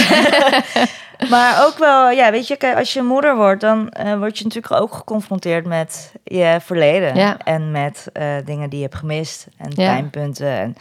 Maar 1.30 1.66
ook 1.66 1.78
wel, 1.78 2.10
ja, 2.10 2.32
weet 2.32 2.48
je, 2.48 2.76
als 2.76 2.94
je 2.94 3.02
moeder 3.02 3.36
wordt, 3.36 3.62
dan 3.62 3.90
eh, 3.90 4.18
word 4.18 4.38
je 4.38 4.44
natuurlijk 4.44 4.82
ook 4.82 4.94
geconfronteerd 4.94 5.66
met 5.66 6.14
je 6.24 6.58
verleden. 6.62 7.16
Ja. 7.16 7.38
En 7.44 7.72
met 7.72 8.10
eh, 8.14 8.36
dingen 8.46 8.70
die 8.70 8.80
je 8.80 8.86
hebt 8.86 8.98
gemist. 8.98 9.48
En 9.58 9.70
Ja. 9.76 9.92
pijnpunten. 9.94 10.48
En 10.60 10.76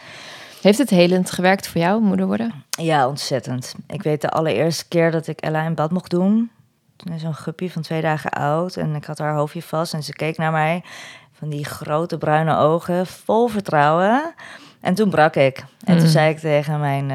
Heeft 0.61 0.77
het 0.77 0.89
helend 0.89 1.31
gewerkt 1.31 1.67
voor 1.67 1.81
jou, 1.81 2.01
moeder 2.01 2.25
worden? 2.25 2.63
Ja, 2.69 3.07
ontzettend. 3.07 3.75
Ik 3.87 4.03
weet 4.03 4.21
de 4.21 4.29
allereerste 4.29 4.87
keer 4.87 5.11
dat 5.11 5.27
ik 5.27 5.39
Ella 5.41 5.61
in 5.63 5.75
bad 5.75 5.91
mocht 5.91 6.09
doen. 6.09 6.51
Toen 6.95 7.13
is 7.13 7.21
zo'n 7.21 7.33
guppy 7.35 7.69
van 7.69 7.81
twee 7.81 8.01
dagen 8.01 8.29
oud. 8.31 8.75
En 8.75 8.95
ik 8.95 9.05
had 9.05 9.17
haar 9.17 9.33
hoofdje 9.33 9.61
vast 9.61 9.93
en 9.93 10.03
ze 10.03 10.13
keek 10.13 10.37
naar 10.37 10.51
mij. 10.51 10.83
Van 11.31 11.49
die 11.49 11.65
grote 11.65 12.17
bruine 12.17 12.57
ogen, 12.57 13.07
vol 13.07 13.47
vertrouwen. 13.47 14.33
En 14.81 14.93
toen 14.93 15.09
brak 15.09 15.35
ik. 15.35 15.63
En 15.83 15.93
Mm. 15.93 15.99
toen 15.99 16.07
zei 16.09 16.29
ik 16.29 16.39
tegen 16.39 16.79
mijn, 16.79 17.11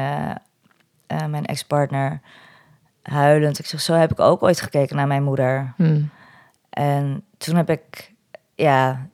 eh, 1.07 1.25
mijn 1.25 1.45
ex-partner, 1.45 2.19
huilend. 3.09 3.59
Ik 3.59 3.65
zeg, 3.65 3.81
zo 3.81 3.93
heb 3.93 4.11
ik 4.11 4.19
ook 4.19 4.43
ooit 4.43 4.61
gekeken 4.61 4.95
naar 4.95 5.07
mijn 5.07 5.23
moeder. 5.23 5.73
Hm. 5.75 6.01
En 6.69 7.23
toen 7.37 7.55
heb 7.55 7.69
ik, 7.69 8.13
ja, 8.55 9.07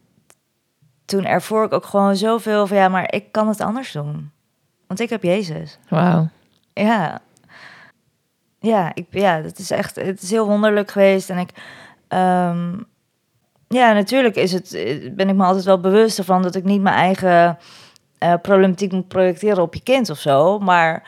toen 1.06 1.26
ervoor 1.26 1.66
ik 1.66 1.74
ook 1.74 1.86
gewoon 1.86 2.16
zoveel 2.16 2.68
van, 2.68 2.78
ja, 2.78 2.88
maar 2.88 3.14
ik 3.14 3.32
kan 3.32 3.48
het 3.48 3.62
anders 3.62 3.92
doen. 3.92 4.32
Want 4.88 5.00
ik 5.00 5.10
heb 5.10 5.24
Jezus. 5.24 5.80
Wauw. 5.90 6.30
Ja. 6.74 7.22
Ja, 8.60 8.92
ik, 8.94 9.06
ja, 9.10 9.42
het 9.42 9.60
is 9.60 9.72
echt, 9.72 9.96
het 9.96 10.22
is 10.22 10.30
heel 10.30 10.48
wonderlijk 10.48 10.92
geweest. 10.92 11.30
En 11.30 11.38
ik, 11.38 11.50
ehm, 12.08 12.74
ja, 13.68 13.94
natuurlijk 13.94 14.36
is 14.36 14.52
het, 14.52 14.72
ben 15.16 15.30
ik 15.30 15.36
me 15.36 15.44
altijd 15.44 15.66
wel 15.66 15.80
bewust 15.80 16.18
ervan 16.18 16.42
dat 16.42 16.56
ik 16.56 16.64
niet 16.64 16.82
mijn 16.82 16.96
eigen 16.96 17.58
eh, 18.18 18.34
problematiek 18.42 18.92
moet 18.92 19.08
projecteren 19.08 19.64
op 19.64 19.74
je 19.74 19.84
kind 19.84 20.10
of 20.10 20.18
zo. 20.18 20.60
Maar 20.60 21.04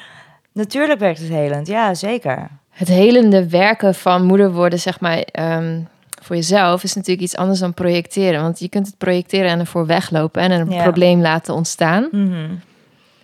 natuurlijk 0.52 1.00
werkt 1.00 1.20
het 1.20 1.30
helend, 1.30 1.68
ja, 1.68 1.94
zeker. 1.94 2.50
Het 2.76 2.88
helende 2.88 3.50
werken 3.50 3.96
van 3.96 4.24
moeder 4.26 4.52
worden, 4.52 4.80
zeg 4.80 5.00
maar, 5.00 5.18
ehm, 5.18 5.80
voor 6.22 6.36
jezelf 6.36 6.84
is 6.84 6.94
natuurlijk 6.94 7.24
iets 7.24 7.36
anders 7.36 7.60
dan 7.60 7.74
projecteren. 7.74 8.42
Want 8.42 8.60
je 8.60 8.70
kunt 8.70 8.88
het 8.88 8.98
projecteren 8.98 9.50
en 9.50 9.60
ervoor 9.60 9.86
weglopen 9.86 10.42
en 10.42 10.52
een 10.52 10.70
Ja. 10.70 10.82
probleem 10.84 11.22
laten 11.22 11.54
ontstaan. 11.54 12.08
Mhm. 12.12 12.50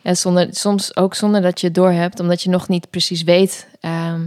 En 0.01 0.17
zonder, 0.17 0.47
soms 0.51 0.95
ook 0.95 1.15
zonder 1.15 1.41
dat 1.41 1.59
je 1.59 1.65
het 1.67 1.75
doorhebt, 1.75 2.19
omdat 2.19 2.41
je 2.41 2.49
nog 2.49 2.67
niet 2.67 2.89
precies 2.89 3.23
weet 3.23 3.67
ehm, 3.79 4.21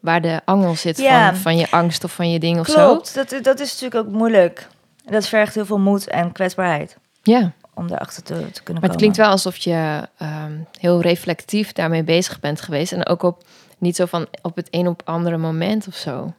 waar 0.00 0.20
de 0.22 0.40
angel 0.44 0.74
zit 0.76 0.98
Ja. 0.98 1.28
van, 1.30 1.36
van 1.40 1.56
je 1.56 1.70
angst 1.70 2.04
of 2.04 2.12
van 2.12 2.30
je 2.30 2.38
ding 2.38 2.58
of 2.58 2.66
zo. 2.66 2.86
Klopt, 2.86 3.14
dat, 3.14 3.44
dat 3.44 3.60
is 3.60 3.72
natuurlijk 3.80 4.06
ook 4.08 4.14
moeilijk. 4.18 4.68
Dat 5.04 5.26
vergt 5.28 5.54
heel 5.54 5.66
veel 5.66 5.78
moed 5.78 6.08
en 6.08 6.32
kwetsbaarheid 6.32 6.96
Ja, 7.22 7.52
om 7.74 7.88
daarachter 7.88 8.22
te, 8.22 8.32
te 8.34 8.38
kunnen 8.38 8.50
komen. 8.64 8.80
maar 8.80 8.90
het 8.90 8.98
klinkt 8.98 9.16
wel 9.16 9.28
alsof 9.30 9.56
je 9.56 10.08
ehm, 10.18 10.52
heel 10.80 11.00
reflectief 11.00 11.72
daarmee 11.72 12.02
bezig 12.02 12.40
bent 12.40 12.60
geweest. 12.60 12.92
En 12.92 13.06
ook 13.06 13.22
op 13.22 13.42
niet 13.78 13.96
zo 13.96 14.06
van 14.06 14.26
op 14.42 14.56
het 14.56 14.68
een 14.70 14.88
op 14.88 15.02
andere 15.04 15.36
moment 15.36 15.86
of 15.86 15.94
zo. 15.94 16.32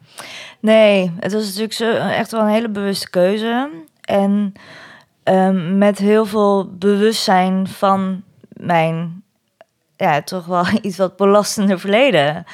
Nee, 0.60 1.12
het 1.20 1.32
was 1.32 1.44
natuurlijk 1.44 1.72
zo, 1.72 1.90
echt 1.94 2.30
wel 2.30 2.40
een 2.40 2.48
hele 2.48 2.68
bewuste 2.68 3.10
keuze. 3.10 3.70
En 4.00 4.52
ehm, 5.22 5.78
met 5.78 5.98
heel 5.98 6.26
veel 6.26 6.70
bewustzijn 6.72 7.68
van 7.68 8.22
mijn, 8.48 9.22
ja, 9.96 10.22
toch 10.22 10.46
wel 10.46 10.64
iets 10.82 10.96
wat 10.96 11.16
belastende 11.16 11.78
verleden. 11.78 12.44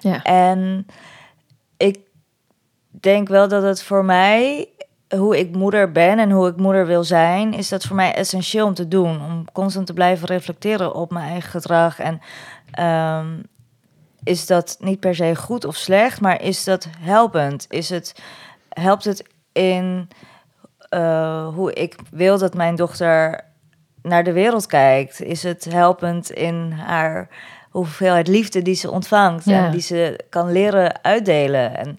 Ja. 0.00 0.22
En 0.22 0.86
ik 1.76 1.98
denk 2.90 3.28
wel 3.28 3.48
dat 3.48 3.62
het 3.62 3.82
voor 3.82 4.04
mij, 4.04 4.68
hoe 5.16 5.38
ik 5.38 5.54
moeder 5.54 5.92
ben 5.92 6.18
en 6.18 6.30
hoe 6.30 6.48
ik 6.48 6.56
moeder 6.56 6.86
wil 6.86 7.04
zijn, 7.04 7.54
is 7.54 7.68
dat 7.68 7.84
voor 7.84 7.96
mij 7.96 8.14
essentieel 8.14 8.66
om 8.66 8.74
te 8.74 8.88
doen. 8.88 9.22
Om 9.22 9.44
constant 9.52 9.86
te 9.86 9.92
blijven 9.92 10.26
reflecteren 10.26 10.94
op 10.94 11.10
mijn 11.10 11.28
eigen 11.28 11.50
gedrag. 11.50 11.98
En 11.98 12.20
ehm, 12.70 13.26
is 14.24 14.46
dat 14.46 14.76
niet 14.80 15.00
per 15.00 15.14
se 15.14 15.36
goed 15.36 15.64
of 15.64 15.76
slecht, 15.76 16.20
maar 16.20 16.42
is 16.42 16.64
dat 16.64 16.86
helpend? 16.98 17.66
Is 17.68 17.88
het, 17.90 18.14
helpt 18.68 19.04
het 19.04 19.24
in 19.52 20.08
eh, 20.88 21.48
hoe 21.54 21.72
ik 21.72 21.94
wil 22.10 22.38
dat 22.38 22.54
mijn 22.54 22.74
dochter 22.76 23.40
naar 24.02 24.24
de 24.24 24.32
wereld 24.32 24.66
kijkt? 24.66 25.22
Is 25.22 25.42
het 25.42 25.64
helpend 25.64 26.30
in 26.30 26.70
haar 26.72 27.28
hoeveelheid 27.70 28.28
liefde 28.28 28.62
die 28.62 28.74
ze 28.74 28.90
ontvangt 28.90 29.44
Ja. 29.44 29.64
en 29.64 29.70
die 29.70 29.80
ze 29.80 30.18
kan 30.28 30.52
leren 30.52 31.04
uitdelen? 31.04 31.76
En 31.76 31.98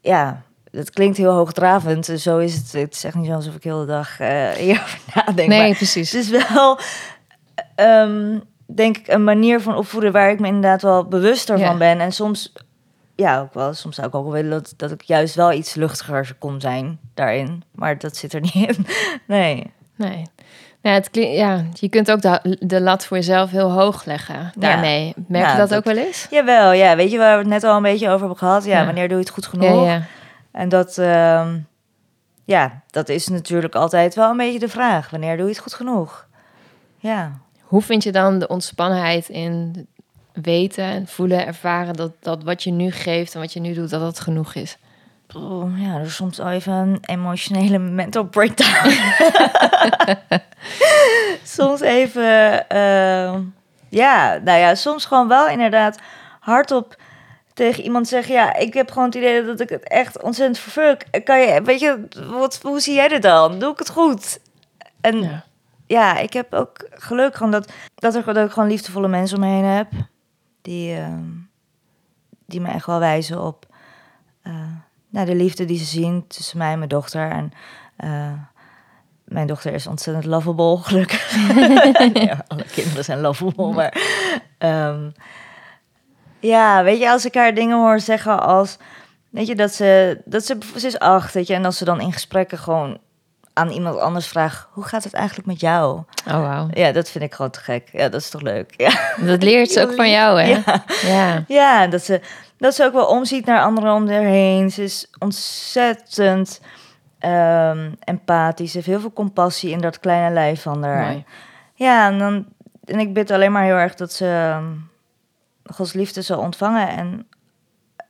ja, 0.00 0.42
dat 0.70 0.90
klinkt 0.90 1.16
heel 1.16 1.32
hoogdravend. 1.32 2.08
en 2.08 2.18
Zo 2.20 2.38
is 2.38 2.54
het. 2.54 2.72
Het 2.72 2.94
is 2.94 3.04
echt 3.04 3.14
niet 3.14 3.26
zo 3.26 3.32
alsof 3.32 3.54
ik 3.54 3.64
heel 3.64 3.80
de 3.80 3.86
dag 3.86 4.20
eh 4.20 4.50
hierover 4.64 4.98
nadenk. 5.14 5.48
nee, 5.48 5.66
maar 5.68 5.76
precies. 5.76 6.10
het 6.12 6.20
is 6.22 6.30
wel, 6.52 6.78
ehm, 7.74 8.38
denk 8.74 8.96
ik, 8.96 9.08
een 9.08 9.24
manier 9.24 9.60
van 9.60 9.76
opvoeden 9.76 10.12
waar 10.12 10.30
ik 10.30 10.40
me 10.40 10.46
inderdaad 10.46 10.82
wel 10.82 11.04
bewuster 11.04 11.58
Ja. 11.58 11.66
van 11.66 11.78
ben. 11.78 12.00
En 12.00 12.12
soms, 12.12 12.52
ja, 13.14 13.40
ook 13.40 13.54
wel, 13.54 13.74
soms 13.74 13.94
zou 13.94 14.06
ik 14.08 14.14
ook 14.14 14.24
wel 14.24 14.32
willen 14.32 14.50
dat, 14.50 14.74
dat 14.76 14.90
ik 14.90 15.02
juist 15.02 15.34
wel 15.34 15.52
iets 15.52 15.74
luchtiger 15.74 16.34
kon 16.38 16.60
zijn 16.60 16.98
daarin. 17.14 17.62
Maar 17.74 17.98
dat 17.98 18.16
zit 18.16 18.32
er 18.32 18.40
niet 18.54 18.54
in. 18.54 18.86
Nee. 19.26 19.72
Nee. 19.96 20.22
Ja, 20.82 20.90
het 20.92 21.08
ja, 21.12 21.64
je 21.72 21.88
kunt 21.88 22.10
ook 22.10 22.22
de, 22.22 22.56
de 22.60 22.80
lat 22.80 23.06
voor 23.06 23.16
jezelf 23.16 23.50
heel 23.50 23.72
hoog 23.72 24.04
leggen 24.04 24.52
daarmee. 24.56 25.14
Merk 25.28 25.44
Ja, 25.44 25.50
je 25.52 25.58
dat, 25.58 25.68
dat- 25.68 25.78
ook 25.78 25.84
wel 25.84 25.96
eens? 26.04 26.26
Jawel, 26.30 26.72
ja. 26.72 26.96
Weet 26.96 27.10
je 27.10 27.18
waar 27.18 27.32
we 27.32 27.38
het 27.38 27.48
net 27.48 27.64
al 27.64 27.76
een 27.76 27.82
beetje 27.82 28.06
over 28.06 28.18
hebben 28.18 28.36
gehad? 28.38 28.64
Ja, 28.64 28.84
wanneer 28.84 29.08
doe 29.08 29.16
je 29.18 29.22
het 29.24 29.32
goed 29.32 29.46
genoeg? 29.46 29.84
ja. 29.86 30.02
En 30.52 30.68
dat, 30.68 30.98
ehm, 30.98 31.58
ja, 32.44 32.82
dat 32.90 33.08
is 33.08 33.28
natuurlijk 33.28 33.74
altijd 33.74 34.14
wel 34.14 34.30
een 34.30 34.36
beetje 34.36 34.58
de 34.58 34.68
vraag. 34.68 35.10
Wanneer 35.10 35.36
doe 35.36 35.46
je 35.46 35.52
het 35.52 35.60
goed 35.62 35.74
genoeg? 35.74 36.26
Ja. 36.96 37.32
Hoe 37.70 37.82
vind 37.82 38.02
je 38.02 38.12
dan 38.12 38.38
de 38.38 38.48
ontspannenheid 38.48 39.28
in 39.28 39.86
weten 40.32 40.84
en 40.84 41.06
voelen, 41.06 41.46
ervaren 41.46 41.94
dat, 41.94 42.12
dat 42.20 42.42
wat 42.42 42.62
je 42.62 42.70
nu 42.70 42.90
geeft 42.90 43.34
en 43.34 43.40
wat 43.40 43.52
je 43.52 43.60
nu 43.60 43.74
doet, 43.74 43.90
dat 43.90 44.00
dat 44.00 44.20
genoeg 44.20 44.54
is? 44.54 44.76
Oh, 45.36 45.80
ja, 45.80 45.94
er 45.94 46.04
is 46.04 46.14
soms 46.14 46.40
al 46.40 46.50
even 46.50 46.72
een 46.72 46.98
emotionele 47.00 47.78
mental 48.02 48.24
breakdown. 48.24 48.90
soms 51.56 51.80
even, 51.80 52.68
eh, 52.68 53.34
ja, 53.88 54.38
nou 54.44 54.58
ja, 54.58 54.74
soms 54.74 55.04
gewoon 55.04 55.28
wel 55.28 55.48
inderdaad 55.48 55.98
hardop 56.40 56.96
tegen 57.54 57.82
iemand 57.82 58.08
zeggen, 58.08 58.34
ja, 58.34 58.54
ik 58.54 58.74
heb 58.74 58.90
gewoon 58.90 59.06
het 59.06 59.14
idee 59.14 59.44
dat 59.44 59.60
ik 59.60 59.68
het 59.68 59.88
echt 59.88 60.22
ontzettend 60.22 60.58
vervuk. 60.58 61.22
Kan 61.24 61.40
je, 61.40 61.62
weet 61.62 61.80
je, 61.80 62.08
wat, 62.30 62.58
hoe 62.62 62.80
zie 62.80 62.94
jij 62.94 63.08
dit 63.08 63.22
dan? 63.22 63.58
Doe 63.58 63.72
ik 63.72 63.78
het 63.78 63.90
goed? 63.90 64.40
En 65.00 65.22
ja, 65.22 65.44
Ja. 65.90 66.18
ik 66.18 66.32
heb 66.32 66.54
ook 66.54 66.88
geluk 66.90 67.36
gewoon 67.36 67.52
dat, 67.52 67.72
dat, 67.94 68.14
er, 68.14 68.24
dat 68.24 68.46
ik 68.46 68.52
gewoon 68.52 68.68
liefdevolle 68.68 69.08
mensen 69.08 69.36
om 69.36 69.44
me 69.44 69.50
heen 69.50 69.64
heb. 69.64 69.88
Die, 70.62 70.96
eh, 70.96 71.14
die 72.46 72.60
me 72.60 72.68
echt 72.68 72.86
wel 72.86 72.98
wijzen 72.98 73.42
op 73.42 73.66
eh, 74.42 74.52
nou, 75.08 75.26
de 75.26 75.34
liefde 75.34 75.64
die 75.64 75.78
ze 75.78 75.84
zien 75.84 76.26
tussen 76.26 76.58
mij 76.58 76.72
en 76.72 76.78
mijn 76.78 76.90
dochter. 76.90 77.30
En 77.30 77.52
eh, 77.96 78.32
mijn 79.24 79.46
dochter 79.46 79.72
is 79.72 79.86
ontzettend 79.86 80.26
lovable, 80.26 80.78
gelukkig. 80.88 81.34
ja, 82.28 82.44
alle 82.48 82.64
kinderen 82.64 83.04
zijn 83.04 83.20
lovable, 83.20 83.72
maar... 83.72 83.96
ehm, 84.58 85.10
ja, 86.40 86.82
weet 86.82 86.98
je, 86.98 87.10
als 87.10 87.24
ik 87.24 87.34
haar 87.34 87.54
dingen 87.54 87.76
hoor 87.76 88.00
zeggen 88.00 88.42
als... 88.42 88.76
Weet 89.30 89.46
je, 89.46 89.54
dat 89.54 89.74
ze... 89.74 90.20
Dat 90.24 90.44
ze, 90.44 90.58
ze 90.76 90.86
is 90.86 90.98
acht, 90.98 91.34
weet 91.34 91.46
je. 91.46 91.54
En 91.54 91.64
als 91.64 91.78
ze 91.78 91.84
dan 91.84 92.00
in 92.00 92.12
gesprekken 92.12 92.58
gewoon 92.58 92.98
aan 93.52 93.68
iemand 93.68 93.98
anders 93.98 94.26
vraagt... 94.26 94.68
Hoe 94.70 94.84
gaat 94.84 95.04
het 95.04 95.12
eigenlijk 95.12 95.46
met 95.46 95.60
jou? 95.60 96.02
Oh, 96.28 96.40
wauw. 96.40 96.68
Ja, 96.70 96.92
dat 96.92 97.10
vind 97.10 97.24
ik 97.24 97.34
gewoon 97.34 97.50
te 97.50 97.60
gek. 97.60 97.88
Ja, 97.92 98.08
dat 98.08 98.20
is 98.20 98.30
toch 98.30 98.40
leuk? 98.40 98.74
Ja, 98.76 98.92
Dat 99.24 99.42
leert 99.42 99.70
ze 99.70 99.82
ook 99.82 99.94
van 99.94 100.10
jou, 100.10 100.40
hè? 100.40 100.48
Ja. 100.48 100.84
Ja. 101.02 101.44
ja 101.48 101.86
dat, 101.86 102.04
ze, 102.04 102.20
dat 102.58 102.74
ze 102.74 102.84
ook 102.84 102.92
wel 102.92 103.06
omziet 103.06 103.46
naar 103.46 103.62
anderen 103.62 103.94
om 103.94 104.08
haar 104.08 104.22
heen. 104.22 104.70
Ze 104.70 104.82
is 104.82 105.10
ontzettend 105.18 106.60
ehm, 107.18 107.90
empathisch. 108.04 108.70
Ze 108.70 108.76
heeft 108.76 108.88
heel 108.88 109.00
veel 109.00 109.12
compassie 109.12 109.70
in 109.70 109.80
dat 109.80 110.00
kleine 110.00 110.34
lijf 110.34 110.62
van 110.62 110.82
haar. 110.82 111.04
Mooi. 111.04 111.24
Ja, 111.74 112.06
en, 112.08 112.18
dan, 112.18 112.46
en 112.84 112.98
ik 112.98 113.14
bid 113.14 113.30
alleen 113.30 113.52
maar 113.52 113.64
heel 113.64 113.76
erg 113.76 113.94
dat 113.94 114.12
ze 114.12 114.26
ehm, 114.26 114.72
Gods 115.64 115.92
liefde 115.92 116.22
zal 116.22 116.38
ontvangen 116.38 116.88
en 116.88 117.26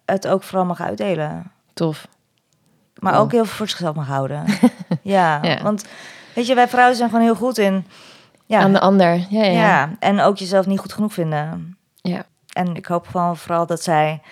het 0.05 0.29
ook 0.29 0.43
vooral 0.43 0.65
mag 0.65 0.81
uitdelen. 0.81 1.53
Tof. 1.75 2.07
Maar 3.01 3.13
Cool. 3.13 3.25
ook 3.25 3.33
heel 3.33 3.45
veel 3.45 3.57
voor 3.57 3.69
zichzelf 3.69 3.95
mag 3.97 4.07
houden. 4.07 4.45
ja, 5.03 5.39
Ja. 5.43 5.63
want 5.63 5.85
weet 6.35 6.47
je, 6.47 6.55
wij 6.55 6.69
vrouwen 6.69 6.97
zijn 6.97 7.09
gewoon 7.11 7.25
heel 7.25 7.35
goed 7.35 7.59
in... 7.59 7.87
Ja, 8.47 8.61
Aan 8.61 8.73
de 8.73 8.81
ander. 8.81 9.27
Ja, 9.29 9.43
ja. 9.45 9.51
ja. 9.51 9.91
en 9.99 10.21
ook 10.21 10.37
jezelf 10.39 10.67
niet 10.67 10.79
goed 10.79 10.93
genoeg 10.93 11.13
vinden. 11.13 11.77
Ja. 11.95 12.23
En 12.53 12.75
ik 12.77 12.87
hoop 12.87 13.07
gewoon 13.09 13.37
vooral 13.37 13.67
dat 13.67 13.83
zij... 13.83 14.23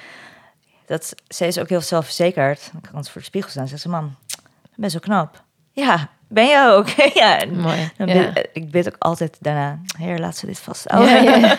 Dat, 0.87 1.14
zij 1.29 1.47
is 1.47 1.59
ook 1.59 1.69
heel 1.69 1.81
zelfverzekerd. 1.81 2.69
Dan 2.73 2.81
kan 2.93 3.05
ze 3.05 3.11
voor 3.11 3.21
de 3.21 3.27
spiegel 3.27 3.51
staan 3.51 3.62
en 3.62 3.69
zegt 3.69 3.83
ze... 3.83 3.89
Mam, 3.89 4.16
ik 4.64 4.75
ben 4.77 4.91
zo 4.91 4.99
knap. 4.99 5.43
Ja, 5.73 6.09
ben 6.29 6.45
je 6.47 6.69
ook. 6.71 6.89
ja, 7.23 7.39
Mooi. 7.53 7.91
dan 7.97 8.07
Ja. 8.09 8.33
bid- 8.33 8.49
ik 8.53 8.71
bid 8.71 8.87
ook 8.89 8.97
altijd 8.99 9.37
daarna... 9.41 9.79
Heer, 9.99 10.19
laat 10.19 10.37
ze 10.37 10.47
dit 10.47 10.59
vast. 10.59 10.85
Ja, 10.91 11.01
ja, 11.07 11.21
ja. 11.37 11.57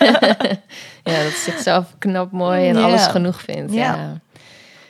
ja, 1.03 1.23
dat 1.23 1.31
ze 1.31 1.41
zichzelf 1.51 1.85
knap, 1.97 2.31
mooi 2.31 2.69
en 2.69 2.75
alles 2.75 3.05
genoeg 3.07 3.41
vindt. 3.41 3.73
Ja. 3.73 4.13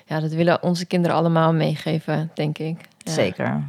Ja. 0.10 0.20
dat 0.20 0.32
willen 0.32 0.64
onze 0.64 0.86
kinderen 0.86 1.18
allemaal 1.18 1.54
meegeven, 1.54 2.32
denk 2.34 2.58
ik. 2.58 2.78
Ja. 2.98 3.12
Zeker. 3.12 3.64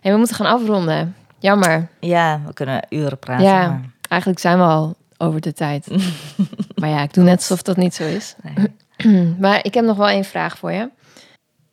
Hey, 0.00 0.12
we 0.12 0.18
moeten 0.18 0.36
gaan 0.36 0.46
afronden. 0.60 1.16
Jammer. 1.38 1.88
Ja, 2.00 2.40
we 2.46 2.52
kunnen 2.52 2.86
uren 2.88 3.18
praten. 3.18 3.44
Ja. 3.46 3.68
maar- 3.68 3.90
Eigenlijk 4.08 4.40
zijn 4.40 4.58
we 4.58 4.64
al 4.64 4.96
over 5.16 5.40
de 5.40 5.52
tijd. 5.52 5.88
maar 6.80 6.88
ja, 6.88 7.02
ik 7.02 7.14
doe 7.14 7.24
net 7.24 7.36
alsof 7.38 7.62
dat 7.62 7.76
niet 7.76 7.94
zo 7.94 8.04
is. 8.04 8.34
nee. 8.42 9.34
maar 9.40 9.64
ik 9.64 9.74
heb 9.74 9.84
nog 9.84 9.96
wel 9.96 10.08
één 10.08 10.24
vraag 10.24 10.58
voor 10.58 10.72
je. 10.72 10.90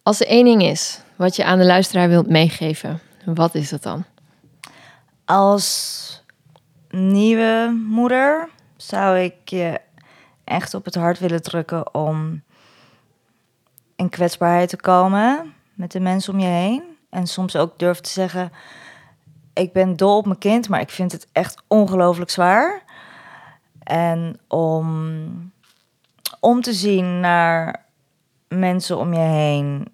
Als 0.04 0.20
er 0.20 0.28
één 0.28 0.46
ding 0.46 0.64
is 0.64 1.00
wat 1.16 1.36
je 1.36 1.46
aan 1.46 1.58
de 1.58 1.66
luisteraar 1.66 2.10
wilt 2.10 2.30
meegeven, 2.30 3.00
wat 3.26 3.56
is 3.56 3.70
dat 3.70 3.84
dan? 3.84 4.04
Als 5.26 6.22
nieuwe 6.90 7.82
moeder 7.88 8.50
zou 8.78 9.18
ik 9.20 9.34
je 9.46 9.80
echt 10.44 10.74
op 10.74 10.86
het 10.86 10.96
hart 10.96 11.20
willen 11.20 11.42
drukken 11.42 11.94
om 11.94 12.42
in 13.96 14.10
kwetsbaarheid 14.10 14.70
te 14.70 14.78
komen 14.78 15.54
met 15.74 15.92
de 15.92 16.00
mensen 16.00 16.34
om 16.34 16.40
je 16.40 16.46
heen. 16.46 16.84
En 17.10 17.28
soms 17.28 17.56
ook 17.56 17.80
durven 17.80 18.04
te 18.04 18.10
zeggen, 18.10 18.52
ik 19.54 19.74
ben 19.74 19.96
dol 19.96 20.18
op 20.18 20.26
mijn 20.26 20.38
kind, 20.38 20.70
maar 20.70 20.82
ik 20.82 20.90
vind 20.90 21.12
het 21.12 21.28
echt 21.32 21.64
ongelooflijk 21.68 22.30
zwaar. 22.30 22.84
En 23.84 24.40
om, 24.48 25.52
om 26.40 26.62
te 26.62 26.74
zien 26.74 27.20
naar 27.20 27.86
mensen 28.48 28.98
om 28.98 29.14
je 29.14 29.20
heen, 29.20 29.88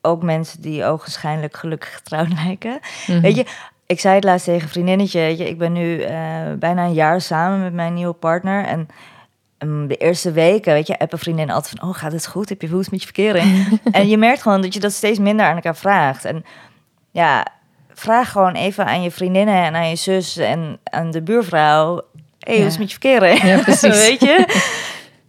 ook 0.00 0.22
mensen 0.22 0.60
die 0.60 0.84
ogenschijnlijk 0.84 1.56
gelukkig 1.56 1.94
getrouwd 1.94 2.32
lijken. 2.44 2.80
Mhm. 3.06 3.20
Weet 3.20 3.36
je, 3.36 3.46
ik 3.86 4.00
zei 4.00 4.14
het 4.14 4.24
laatst 4.24 4.44
tegen 4.44 4.62
een 4.62 4.68
vriendinnetje. 4.68 5.20
Weet 5.20 5.38
je, 5.38 5.48
ik 5.48 5.58
ben 5.58 5.72
nu 5.72 6.02
eh, 6.02 6.52
bijna 6.58 6.84
een 6.84 6.92
jaar 6.92 7.20
samen 7.20 7.60
met 7.62 7.72
mijn 7.72 7.94
nieuwe 7.94 8.12
partner. 8.12 8.64
En 8.64 8.88
de 9.88 9.96
eerste 9.96 10.32
weken, 10.32 10.72
weet 10.72 10.86
je, 10.86 10.98
appen 10.98 11.18
vriendinnen 11.18 11.54
altijd 11.54 11.78
van... 11.78 11.88
Oh, 11.88 11.94
gaat 11.96 12.12
het 12.12 12.26
goed? 12.26 12.48
Heb 12.48 12.60
je 12.62 12.68
hoe 12.68 12.78
is 12.78 12.84
het 12.84 12.90
met 12.94 13.00
je 13.02 13.06
verkering? 13.12 13.80
en 13.92 14.08
je 14.08 14.16
merkt 14.18 14.42
gewoon 14.42 14.62
dat 14.62 14.74
je 14.74 14.80
dat 14.80 14.92
steeds 14.92 15.18
minder 15.18 15.46
aan 15.46 15.54
elkaar 15.54 15.76
vraagt. 15.76 16.24
En 16.24 16.44
ja, 17.10 17.46
vraag 17.92 18.30
gewoon 18.32 18.54
even 18.54 18.86
aan 18.86 19.02
je 19.02 19.10
vriendinnen 19.10 19.54
en 19.64 19.74
aan 19.74 19.88
je 19.88 19.96
zus 19.96 20.36
en 20.36 20.78
aan 20.84 21.10
de 21.10 21.22
buurvrouw... 21.22 22.00
hey, 22.38 22.56
hoe 22.56 22.64
is 22.66 22.72
het 22.72 22.72
Ja. 22.74 22.78
met 22.78 22.90
je 22.92 22.98
verkering? 23.00 23.42
Ja, 23.42 23.58
precies. 23.72 24.06
weet 24.08 24.20
je? 24.20 24.62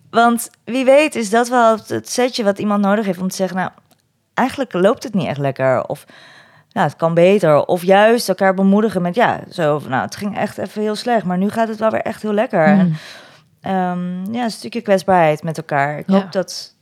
Want 0.10 0.50
wie 0.64 0.86
weet 0.86 1.16
is 1.16 1.30
dat 1.30 1.48
wel 1.50 1.78
het- 1.88 2.10
setje 2.10 2.44
wat 2.44 2.60
iemand 2.60 2.82
nodig 2.82 3.06
heeft 3.06 3.22
om 3.22 3.28
te 3.30 3.36
zeggen... 3.36 3.58
Nou, 3.58 3.70
eigenlijk 4.34 4.74
loopt 4.74 5.04
het 5.04 5.14
niet 5.14 5.28
echt 5.28 5.38
lekker. 5.38 5.84
Of 5.88 6.06
nou, 6.72 6.88
het 6.88 6.96
kan 6.96 7.14
beter. 7.14 7.66
Of 7.66 7.84
juist 7.84 8.30
elkaar 8.30 8.54
bemoedigen 8.54 9.02
met 9.02 9.16
ja, 9.16 9.40
zo 9.52 9.82
nou, 9.88 10.02
het 10.02 10.16
ging 10.16 10.38
echt 10.38 10.58
even 10.58 10.82
heel 10.82 10.96
slecht, 10.96 11.26
maar 11.26 11.38
nu 11.38 11.50
gaat 11.50 11.68
het 11.68 11.80
wel 11.80 11.90
weer 11.90 12.02
echt 12.02 12.22
heel 12.22 12.34
lekker. 12.34 12.66
En, 12.66 12.96
Ehm, 13.64 14.34
ja, 14.34 14.44
een 14.44 14.52
stukje 14.52 14.82
kwetsbaarheid 14.82 15.44
met 15.44 15.58
elkaar. 15.58 15.98
Ik 15.98 16.10
Ja. 16.10 16.14
hoop 16.22 16.32
dat 16.32 16.74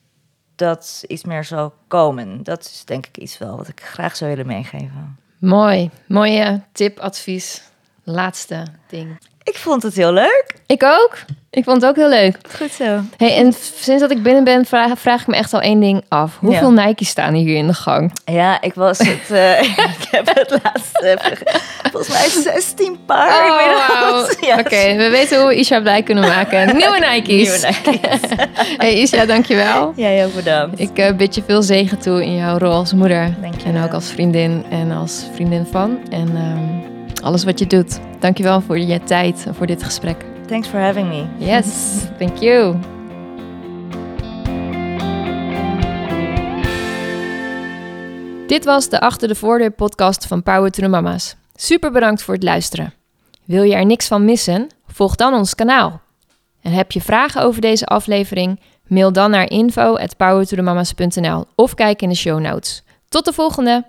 dat 0.55 1.03
iets 1.07 1.23
meer 1.23 1.43
zal 1.43 1.73
komen. 1.87 2.43
Dat 2.43 2.61
is 2.63 2.85
denk 2.85 3.05
ik 3.05 3.17
iets 3.17 3.37
wel 3.37 3.57
wat 3.57 3.67
ik 3.67 3.81
graag 3.83 4.15
zou 4.15 4.29
willen 4.29 4.45
meegeven. 4.47 5.17
Mooi. 5.39 5.89
Mooie 6.07 6.61
tip, 6.71 6.99
advies. 6.99 7.63
Laatste 8.03 8.63
ding. 8.89 9.17
Ik 9.43 9.55
vond 9.55 9.83
het 9.83 9.95
heel 9.95 10.13
leuk. 10.13 10.45
Ik 10.65 10.83
ook. 10.83 11.17
Ik 11.49 11.63
vond 11.63 11.81
het 11.81 11.89
ook 11.89 11.95
heel 11.95 12.09
leuk. 12.09 12.37
Goed 12.57 12.71
zo. 12.71 12.99
Hey, 13.17 13.35
en 13.35 13.53
sinds 13.81 14.01
dat 14.01 14.11
ik 14.11 14.23
binnen 14.23 14.43
ben, 14.43 14.65
vraag, 14.65 14.99
vraag 14.99 15.21
ik 15.21 15.27
me 15.27 15.35
echt 15.35 15.53
al 15.53 15.61
één 15.61 15.79
ding 15.79 16.03
af. 16.07 16.37
Hoeveel 16.39 16.71
Nike's 16.71 17.07
staan 17.07 17.33
hier 17.33 17.55
in 17.55 17.67
de 17.67 17.73
gang? 17.73 18.11
Ja, 18.25 18.61
ik 18.61 18.73
was 18.73 18.97
het. 18.97 19.31
eh, 19.31 19.61
ik 19.99 20.07
heb 20.11 20.27
het 20.33 20.49
laatst. 20.63 21.17
volgens 21.91 22.13
mij 22.13 22.29
16 22.53 22.99
paar. 23.05 23.45
Oh, 23.49 24.21
Oké, 24.59 24.95
we 24.95 25.09
weten 25.09 25.39
hoe 25.39 25.47
we 25.47 25.55
Isha 25.55 25.81
blij 25.81 26.03
kunnen 26.03 26.23
maken. 26.23 26.65
Nieuwe 26.77 26.99
Nike's. 26.99 27.61
Nieuwe 27.61 27.77
Nike's. 27.91 28.19
hey 28.77 28.93
Isha, 28.93 29.25
dankjewel. 29.25 29.93
Jij 29.95 30.25
ook 30.25 30.33
bedankt. 30.33 30.79
Ik 30.79 30.97
eh, 30.97 31.15
bid 31.15 31.35
je 31.35 31.43
veel 31.45 31.61
zegen 31.61 31.99
toe 31.99 32.23
in 32.23 32.35
jouw 32.35 32.57
rol 32.57 32.73
als 32.73 32.93
moeder. 32.93 33.35
Dank 33.41 33.61
je 33.61 33.69
En 33.69 33.83
ook 33.83 33.93
als 33.93 34.09
vriendin 34.09 34.65
en 34.69 34.91
als 34.91 35.25
vriendin 35.33 35.67
van. 35.71 35.99
En 36.09 36.31
ehm, 36.35 36.90
alles 37.21 37.43
wat 37.43 37.59
je 37.59 37.67
doet. 37.67 37.99
Dankjewel 38.19 38.61
voor 38.61 38.79
je 38.79 39.03
tijd 39.03 39.43
en 39.45 39.55
voor 39.55 39.67
dit 39.67 39.83
gesprek. 39.83 40.25
Thanks 40.47 40.67
for 40.67 40.79
having 40.79 41.07
me. 41.07 41.45
Yes, 41.45 42.01
thank 42.17 42.37
you. 42.37 42.75
Dit 48.47 48.65
was 48.65 48.89
de 48.89 48.99
Achter 48.99 49.27
de 49.27 49.35
Voordeur 49.35 49.71
podcast 49.71 50.27
van 50.27 50.43
Power 50.43 50.71
to 50.71 50.83
the 50.83 50.89
Mama's. 50.89 51.35
Super 51.55 51.91
bedankt 51.91 52.23
voor 52.23 52.33
het 52.33 52.43
luisteren. 52.43 52.93
Wil 53.45 53.63
je 53.63 53.75
er 53.75 53.85
niks 53.85 54.07
van 54.07 54.25
missen? 54.25 54.67
Volg 54.87 55.15
dan 55.15 55.33
ons 55.33 55.55
kanaal. 55.55 56.01
En 56.61 56.71
heb 56.71 56.91
je 56.91 57.01
vragen 57.01 57.41
over 57.41 57.61
deze 57.61 57.85
aflevering? 57.85 58.59
Mail 58.87 59.11
dan 59.11 59.31
naar 59.31 59.49
info@powertothemamas.nl 59.49 61.45
of 61.55 61.73
kijk 61.73 62.01
in 62.01 62.09
de 62.09 62.15
show 62.15 62.39
notes. 62.39 62.83
Tot 63.09 63.25
de 63.25 63.33
volgende! 63.33 63.85